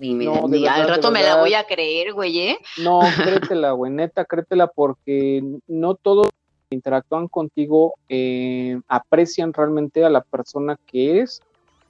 No, 0.00 0.46
al 0.70 0.88
rato 0.88 1.10
me 1.10 1.22
la 1.22 1.36
voy 1.36 1.54
a 1.54 1.64
creer, 1.64 2.12
güey, 2.14 2.38
¿eh? 2.38 2.58
No, 2.78 3.00
créetela, 3.50 3.72
güey, 3.72 3.92
neta, 3.92 4.24
créetela 4.24 4.68
porque 4.68 5.42
no 5.66 5.94
todos 5.94 6.28
interactúan 6.70 7.28
contigo 7.28 7.94
eh, 8.08 8.80
aprecian 8.88 9.52
realmente 9.52 10.04
a 10.04 10.10
la 10.10 10.22
persona 10.22 10.78
que 10.86 11.10
eres, 11.10 11.42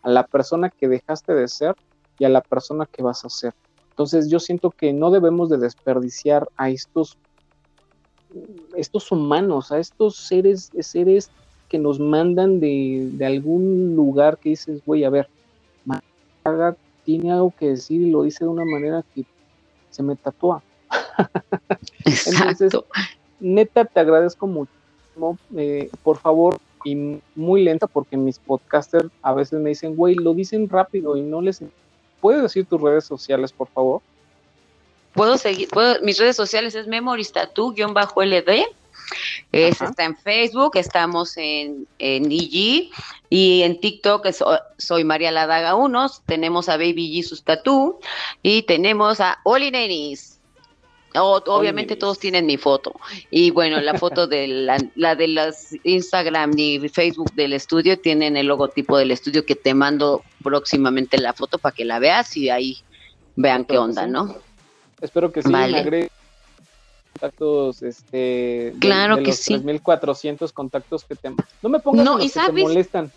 a 0.03 0.11
la 0.11 0.26
persona 0.26 0.70
que 0.70 0.88
dejaste 0.88 1.34
de 1.34 1.49
ser 1.49 1.74
y 2.18 2.24
a 2.24 2.28
la 2.28 2.40
persona 2.40 2.86
que 2.86 3.03
vas 3.03 3.24
a 3.24 3.28
ser. 3.28 3.55
Entonces 3.97 4.28
yo 4.28 4.38
siento 4.40 4.70
que 4.70 4.92
no 4.92 5.11
debemos 5.11 5.49
de 5.49 5.57
desperdiciar 5.57 6.47
a 6.59 6.68
estos, 6.68 7.16
estos 8.76 9.11
humanos, 9.11 9.72
a 9.72 9.78
estos 9.78 10.16
seres, 10.16 10.70
seres 10.80 11.30
que 11.70 11.78
nos 11.78 11.99
mandan 11.99 12.61
de, 12.61 13.09
de 13.12 13.24
algún 13.24 13.97
lugar 13.97 14.36
que 14.36 14.51
dices, 14.51 14.82
güey, 14.84 15.05
a 15.05 15.11
ver, 15.11 15.28
haga 16.44 16.76
tiene 17.05 17.32
algo 17.32 17.55
que 17.59 17.68
decir 17.68 18.03
y 18.03 18.11
lo 18.11 18.24
dice 18.24 18.44
de 18.44 18.51
una 18.51 18.64
manera 18.64 19.03
que 19.14 19.24
se 19.90 20.03
me 20.03 20.14
tatúa. 20.16 20.62
Entonces, 22.05 22.72
neta, 23.40 23.86
te 23.86 24.01
agradezco 24.01 24.47
mucho. 24.47 24.72
Eh, 25.57 25.88
por 26.03 26.18
favor, 26.18 26.59
y 26.84 27.20
muy 27.34 27.62
lenta, 27.62 27.86
porque 27.86 28.16
mis 28.16 28.38
podcasters 28.38 29.09
a 29.22 29.32
veces 29.32 29.61
me 29.61 29.70
dicen, 29.70 29.97
güey, 29.97 30.16
lo 30.16 30.34
dicen 30.34 30.68
rápido 30.68 31.16
y 31.16 31.22
no 31.22 31.40
les. 31.40 31.62
¿Puedes 32.27 32.43
decir 32.43 32.66
tus 32.66 32.81
redes 32.81 33.05
sociales, 33.05 33.53
por 33.53 33.68
favor? 33.68 34.03
Puedo 35.14 35.39
seguir, 35.39 35.68
puedo, 35.68 36.03
mis 36.03 36.18
redes 36.18 36.35
sociales 36.35 36.74
es 36.74 36.89
memoristatu-ld 36.89 38.66
está 39.53 40.03
en 40.03 40.16
Facebook, 40.16 40.72
estamos 40.74 41.37
en, 41.37 41.87
en 42.01 42.33
IG 42.33 42.91
y 43.31 43.62
en 43.62 43.79
TikTok 43.79 44.27
soy 44.77 45.05
María 45.05 45.31
Ladaga 45.31 45.77
1, 45.77 46.07
tenemos 46.27 46.68
a 46.68 46.77
Baby 46.77 47.12
Jesus 47.14 47.45
Tattoo 47.45 48.01
y 48.43 48.62
tenemos 48.62 49.20
a 49.20 49.39
Oli 49.45 49.70
Nenis. 49.70 50.36
Obviamente 51.25 51.97
todos 51.97 52.19
tienen 52.19 52.47
mi 52.47 52.57
foto. 52.57 52.95
Y 53.31 53.51
bueno, 53.51 53.81
la 53.81 53.95
foto 53.95 54.27
de 54.27 54.47
la, 54.49 55.14
de 55.14 55.29
las 55.29 55.75
Instagram 55.85 56.53
y 56.57 56.89
Facebook 56.89 57.33
del 57.35 57.53
estudio 57.53 57.99
tienen 57.99 58.37
el 58.37 58.47
logotipo 58.47 58.99
del 58.99 59.11
estudio 59.11 59.45
que 59.45 59.55
te 59.55 59.75
mando 59.75 60.23
próximamente 60.43 61.19
la 61.19 61.33
foto 61.33 61.59
para 61.59 61.75
que 61.75 61.85
la 61.85 61.99
veas 61.99 62.37
y 62.37 62.51
ahí 62.51 62.79
vean 63.37 63.64
qué 63.64 63.79
onda, 63.79 64.07
¿no? 64.07 64.37
Espero 65.01 65.33
que 65.33 65.43
sí. 65.43 65.51
Vale 65.51 66.11
contactos, 67.17 67.83
este, 67.83 68.75
claro 68.79 69.17
que 69.17 69.29
los 69.29 69.37
sí. 69.37 69.59
3400 69.59 70.53
contactos 70.53 71.05
que 71.05 71.14
te 71.14 71.31
no 71.62 71.69
me 71.69 71.81
pongas 71.81 72.05
no, 72.05 72.21
y 72.21 72.29
que 72.29 72.41
te 72.41 72.53
molestan. 72.53 73.11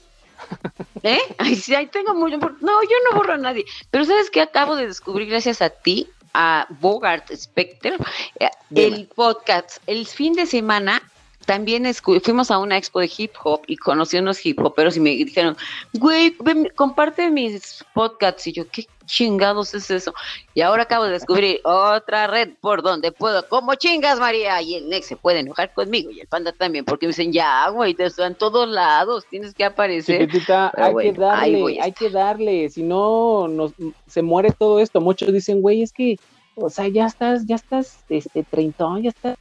¿Eh? 1.04 1.20
Ay, 1.38 1.56
sí, 1.56 1.76
ahí 1.76 1.88
tengo 1.88 2.14
mucho. 2.14 2.38
No, 2.38 2.82
yo 2.82 2.96
no 3.12 3.18
borro 3.18 3.34
a 3.34 3.38
nadie. 3.38 3.66
Pero 3.92 4.06
¿sabes 4.06 4.30
qué 4.30 4.42
acabo 4.42 4.76
de 4.78 4.88
descubrir 4.88 5.28
gracias 5.28 5.62
a 5.62 5.70
ti? 5.70 6.08
A 6.42 6.68
Bogart 6.80 7.30
Specter, 7.36 7.98
eh, 8.40 8.50
el 8.74 9.08
podcast. 9.08 9.80
El 9.88 10.06
fin 10.08 10.32
de 10.32 10.46
semana 10.46 11.02
también 11.46 11.86
fuimos 12.24 12.50
a 12.50 12.60
una 12.60 12.78
expo 12.78 13.02
de 13.02 13.12
hip 13.18 13.34
hop 13.44 13.64
y 13.68 13.76
conocí 13.76 14.18
unos 14.18 14.46
hip 14.46 14.64
hoperos 14.64 14.96
y 14.96 15.02
me 15.02 15.10
dijeron, 15.10 15.58
güey, 15.94 16.38
comparte 16.76 17.30
mis 17.30 17.84
podcasts. 17.94 18.48
Y 18.48 18.54
yo, 18.54 18.70
¿qué 18.70 18.88
chingados 19.10 19.74
es 19.74 19.90
eso? 19.92 20.14
Y 20.54 20.62
ahora 20.62 20.84
acabo 20.84 21.06
de 21.06 21.12
descubrir 21.12 21.60
otra 21.64 22.28
red 22.28 22.50
por 22.62 22.82
donde 22.82 23.12
puedo, 23.12 23.48
como 23.48 23.76
chingas, 23.76 24.20
María. 24.20 24.62
Y 24.62 24.76
el 24.76 24.90
Nex 24.90 25.08
se 25.08 25.16
puede 25.16 25.40
enojar 25.40 25.74
conmigo 25.74 26.12
y 26.12 26.22
el 26.22 26.28
Panda 26.28 26.52
también, 26.52 26.86
porque 26.86 27.06
me 27.06 27.10
dicen, 27.10 27.34
ya, 27.34 27.70
güey, 27.70 27.94
te 27.94 28.06
están 28.06 28.36
todos 28.36 28.68
lados, 28.70 29.26
tienes 29.30 29.54
que 29.54 29.66
aparecer. 29.66 30.30
hay 30.76 30.96
que 30.96 31.14
darle, 31.14 31.82
hay 31.82 31.92
que 31.92 32.10
darle, 32.10 32.70
si 32.70 32.84
no, 32.84 33.48
nos, 33.48 33.74
se 34.08 34.22
muere 34.22 34.52
todo 34.52 34.80
esto. 34.80 35.02
Muchos 35.02 35.34
dicen, 35.34 35.62
güey, 35.62 35.82
es 35.82 35.92
que, 35.92 36.18
o 36.56 36.70
sea, 36.70 36.88
ya 36.88 37.06
estás, 37.06 37.46
ya 37.46 37.56
estás, 37.56 38.04
este, 38.10 38.44
30, 38.44 39.00
ya 39.02 39.10
estás 39.10 39.38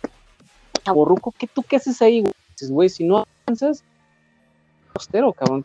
borruco, 0.93 1.33
¿qué 1.37 1.47
tú 1.47 1.62
qué 1.62 1.77
haces 1.77 2.01
ahí, 2.03 2.21
güey? 2.23 2.33
güey, 2.71 2.89
si 2.89 3.05
no 3.05 3.25
avanzas, 3.47 3.85
postero, 4.93 5.33
cabrón. 5.33 5.64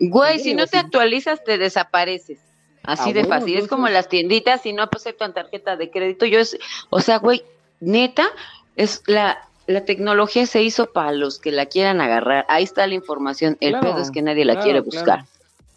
Güey, 0.00 0.38
si 0.38 0.54
no 0.54 0.66
te 0.66 0.78
actualizas, 0.78 1.42
te 1.44 1.58
desapareces. 1.58 2.38
Así 2.86 3.10
Ah, 3.10 3.12
de 3.12 3.20
bueno, 3.22 3.28
fácil. 3.40 3.56
Es 3.58 3.68
como 3.68 3.88
las 3.88 4.08
tienditas 4.08 4.64
y 4.66 4.72
no 4.72 4.84
aceptan 4.84 5.34
tarjeta 5.34 5.76
de 5.76 5.90
crédito. 5.90 6.26
Yo 6.26 6.38
es, 6.38 6.56
o 6.90 7.00
sea, 7.00 7.18
güey, 7.18 7.42
neta, 7.80 8.28
es 8.76 9.02
la, 9.06 9.38
la 9.66 9.84
tecnología 9.84 10.46
se 10.46 10.62
hizo 10.62 10.86
para 10.92 11.12
los 11.12 11.38
que 11.38 11.52
la 11.52 11.66
quieran 11.66 12.00
agarrar. 12.00 12.46
Ahí 12.48 12.64
está 12.64 12.86
la 12.86 12.94
información. 12.94 13.56
El 13.60 13.72
Claro, 13.72 13.90
pedo 13.90 14.02
es 14.02 14.10
que 14.10 14.22
nadie 14.22 14.44
la 14.44 14.54
claro, 14.54 14.64
quiere 14.64 14.80
buscar. 14.80 15.24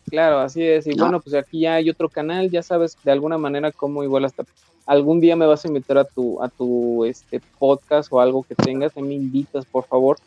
Claro, 0.10 0.40
así 0.40 0.64
es. 0.64 0.88
Y 0.88 0.92
¿No? 0.92 1.06
bueno, 1.06 1.20
pues 1.20 1.36
aquí 1.36 1.62
ya 1.62 1.76
hay 1.76 1.90
otro 1.90 2.10
canal, 2.10 2.50
ya 2.50 2.64
sabes 2.64 2.98
de 3.04 3.12
alguna 3.12 3.38
manera 3.38 3.72
cómo 3.72 4.04
igual 4.04 4.26
hasta 4.26 4.44
algún 4.86 5.20
día 5.20 5.36
me 5.36 5.46
vas 5.46 5.64
a 5.66 5.68
invitar 5.68 6.00
a 6.00 6.04
tu 6.04 6.42
a 6.42 6.50
tu 6.50 7.06
este 7.06 7.40
podcast 7.60 8.12
o 8.12 8.20
algo 8.20 8.44
que 8.44 8.56
tengas, 8.56 8.96
ahí 8.98 9.04
me 9.04 9.14
invitas, 9.14 9.66
por 9.66 9.86
favor. 9.86 10.18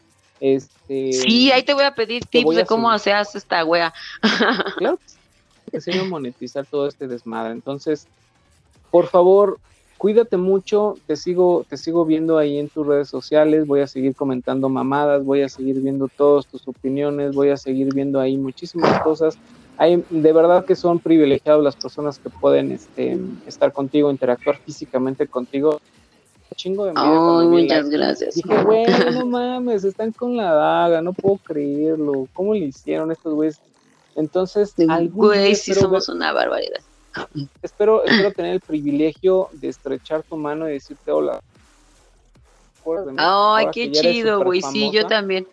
Este 0.41 1.12
Sí, 1.12 1.51
ahí 1.53 1.62
te 1.62 1.74
voy 1.74 1.85
a 1.85 1.95
pedir 1.95 2.24
tips 2.24 2.57
de 2.57 2.66
cómo 2.66 2.97
se 2.99 3.12
hace 3.12 3.39
esta 3.39 3.64
wea. 3.64 3.93
claro 4.76 4.99
que 5.73 5.81
sí, 5.81 5.91
a 5.99 6.05
monetizar 6.05 6.66
todo 6.66 6.87
este 6.87 7.09
desmadre. 7.09 7.53
Entonces, 7.53 8.07
por 8.91 9.07
favor, 9.07 9.59
cuídate 9.97 10.37
mucho, 10.37 10.97
te 11.07 11.16
sigo, 11.16 11.64
te 11.68 11.77
sigo 11.77 12.05
viendo 12.05 12.37
ahí 12.37 12.59
en 12.59 12.68
tus 12.68 12.87
redes 12.87 13.09
sociales, 13.09 13.66
voy 13.66 13.81
a 13.81 13.87
seguir 13.87 14.14
comentando 14.14 14.68
mamadas, 14.68 15.25
voy 15.25 15.43
a 15.43 15.49
seguir 15.49 15.81
viendo 15.81 16.09
todas 16.09 16.47
tus 16.47 16.68
opiniones, 16.68 17.35
voy 17.35 17.49
a 17.49 17.57
seguir 17.57 17.95
viendo 17.95 18.20
ahí 18.20 18.37
muchísimas 18.37 19.01
cosas. 19.03 19.39
Hay, 19.79 20.05
de 20.11 20.33
verdad 20.33 20.64
que 20.66 20.77
son 20.77 20.99
privilegiados 20.99 21.64
las 21.64 21.75
personas 21.75 22.18
que 22.18 22.29
pueden 22.29 22.70
este, 22.73 23.18
estar 23.47 23.73
contigo, 23.73 24.11
interactuar 24.11 24.59
físicamente 24.59 25.27
contigo. 25.27 25.81
Chingo 26.55 26.85
de 26.85 26.93
Oh, 26.95 27.49
vi 27.49 27.62
muchas 27.62 27.89
gracias. 27.89 28.35
Dije, 28.35 28.62
güey, 28.62 28.85
no 29.14 29.27
mames, 29.27 29.85
están 29.85 30.12
con 30.12 30.37
la 30.37 30.53
daga, 30.53 31.01
no 31.01 31.14
puedo 31.14 31.39
creerlo. 31.39 32.29
¿Cómo 32.35 32.53
le 32.53 32.66
hicieron 32.66 33.11
estos 33.11 33.33
güeyes? 33.33 33.59
Entonces, 34.15 34.75
algún 34.89 35.31
día 35.33 35.41
Güey, 35.41 35.51
ver- 35.51 35.57
somos 35.57 36.09
una 36.09 36.33
barbaridad. 36.33 36.81
espero, 37.63 38.05
espero 38.05 38.31
tener 38.33 38.55
el 38.55 38.61
privilegio 38.61 39.49
de 39.53 39.69
estrechar 39.69 40.23
tu 40.29 40.37
mano 40.37 40.69
y 40.69 40.73
decirte 40.73 41.11
hola. 41.13 41.41
Ay, 43.17 43.67
qué 43.73 43.91
chido, 43.93 44.43
güey. 44.43 44.61
Sí, 44.63 44.91
yo 44.93 45.07
también. 45.07 45.47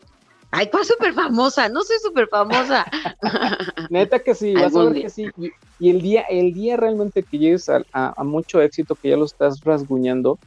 Ay, 0.52 0.70
¿cuál 0.70 0.84
súper 0.84 1.14
famosa? 1.14 1.70
No 1.70 1.84
soy 1.84 1.98
súper 2.02 2.28
famosa. 2.28 2.86
Neta 3.92 4.20
que 4.20 4.34
sí, 4.34 4.56
vas 4.56 4.76
a 4.76 4.84
ver 4.84 4.94
día. 4.94 5.04
que 5.04 5.10
sí. 5.10 5.30
Y, 5.38 5.52
y 5.78 5.90
el 5.92 6.02
día, 6.02 6.22
el 6.24 6.54
día 6.54 6.76
realmente 6.76 7.24
que 7.24 7.38
llegues 7.38 7.70
a, 7.70 7.84
a- 7.94 8.14
a 8.18 8.24
mucho 8.24 8.62
éxito, 8.62 8.96
que 9.02 9.10
ya 9.10 9.18
lo 9.18 9.26
estás 9.26 9.62
rasguñando 9.64 10.40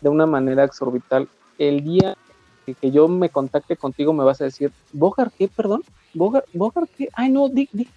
de 0.00 0.08
una 0.10 0.26
manera 0.26 0.64
exorbital, 0.64 1.28
el 1.58 1.82
día 1.84 2.14
que, 2.64 2.74
que 2.74 2.90
yo 2.90 3.08
me 3.08 3.28
contacte 3.28 3.76
contigo 3.76 4.12
me 4.12 4.24
vas 4.24 4.40
a 4.40 4.44
decir, 4.44 4.72
¿Bogar 4.92 5.30
qué, 5.36 5.48
perdón? 5.48 5.82
¿Bogar, 6.12 6.44
Bogar 6.52 6.88
qué? 6.96 7.08
Ay, 7.12 7.30
no, 7.30 7.48
di, 7.48 7.68
di. 7.72 7.88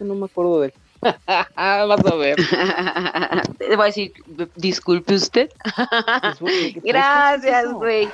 No 0.00 0.14
me 0.14 0.26
acuerdo 0.26 0.60
de 0.60 0.68
él. 0.68 0.74
vas 1.56 2.06
a 2.06 2.14
ver. 2.14 2.36
Te 3.58 3.76
voy 3.76 3.82
a 3.82 3.86
decir, 3.86 4.12
disculpe 4.56 5.14
usted. 5.14 5.50
Gracias, 6.84 7.72
güey. 7.72 8.08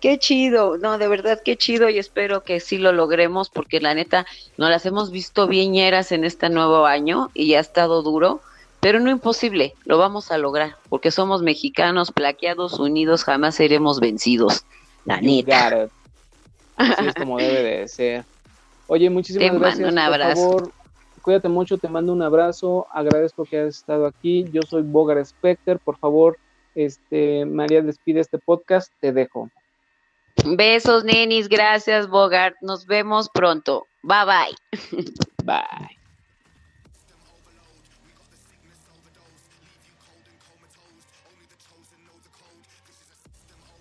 Qué 0.00 0.18
chido. 0.18 0.78
No, 0.78 0.98
de 0.98 1.08
verdad, 1.08 1.40
qué 1.44 1.56
chido 1.56 1.88
y 1.90 1.98
espero 1.98 2.42
que 2.42 2.60
sí 2.60 2.78
lo 2.78 2.92
logremos 2.92 3.50
porque 3.50 3.80
la 3.80 3.94
neta 3.94 4.26
nos 4.56 4.70
las 4.70 4.86
hemos 4.86 5.10
visto 5.10 5.46
viñeras 5.46 6.12
en 6.12 6.24
este 6.24 6.48
nuevo 6.48 6.86
año 6.86 7.30
y 7.34 7.48
ya 7.48 7.58
ha 7.58 7.60
estado 7.60 8.02
duro, 8.02 8.40
pero 8.82 8.98
no 8.98 9.10
imposible, 9.10 9.74
lo 9.84 9.96
vamos 9.96 10.32
a 10.32 10.38
lograr 10.38 10.76
porque 10.88 11.12
somos 11.12 11.40
mexicanos 11.40 12.10
plaqueados, 12.10 12.80
unidos, 12.80 13.22
jamás 13.22 13.54
seremos 13.54 14.00
vencidos. 14.00 14.64
La 15.04 15.20
neta. 15.20 15.88
Así 16.76 17.06
es 17.06 17.14
como 17.14 17.38
debe 17.38 17.62
de 17.62 17.86
ser. 17.88 18.24
Oye, 18.88 19.08
muchísimas 19.08 19.46
Te 19.46 19.52
mando 19.52 19.66
gracias. 19.66 19.88
un 19.88 19.94
por 19.94 20.02
abrazo. 20.02 20.34
favor, 20.42 20.72
cuídate 21.22 21.48
mucho, 21.48 21.78
te 21.78 21.88
mando 21.88 22.12
un 22.12 22.22
abrazo. 22.22 22.88
Agradezco 22.92 23.44
que 23.44 23.60
hayas 23.60 23.76
estado 23.76 24.04
aquí. 24.04 24.46
Yo 24.52 24.62
soy 24.68 24.82
Bogar 24.82 25.24
Specter. 25.24 25.78
Por 25.78 25.96
favor, 25.98 26.36
este, 26.74 27.44
María, 27.46 27.82
despide 27.82 28.18
este 28.18 28.38
podcast. 28.38 28.92
Te 28.98 29.12
dejo. 29.12 29.48
Besos, 30.44 31.04
nenis, 31.04 31.48
gracias, 31.48 32.08
Bogart. 32.08 32.56
Nos 32.62 32.86
vemos 32.86 33.28
pronto. 33.32 33.86
Bye 34.02 34.24
bye. 34.26 35.04
Bye. 35.44 36.01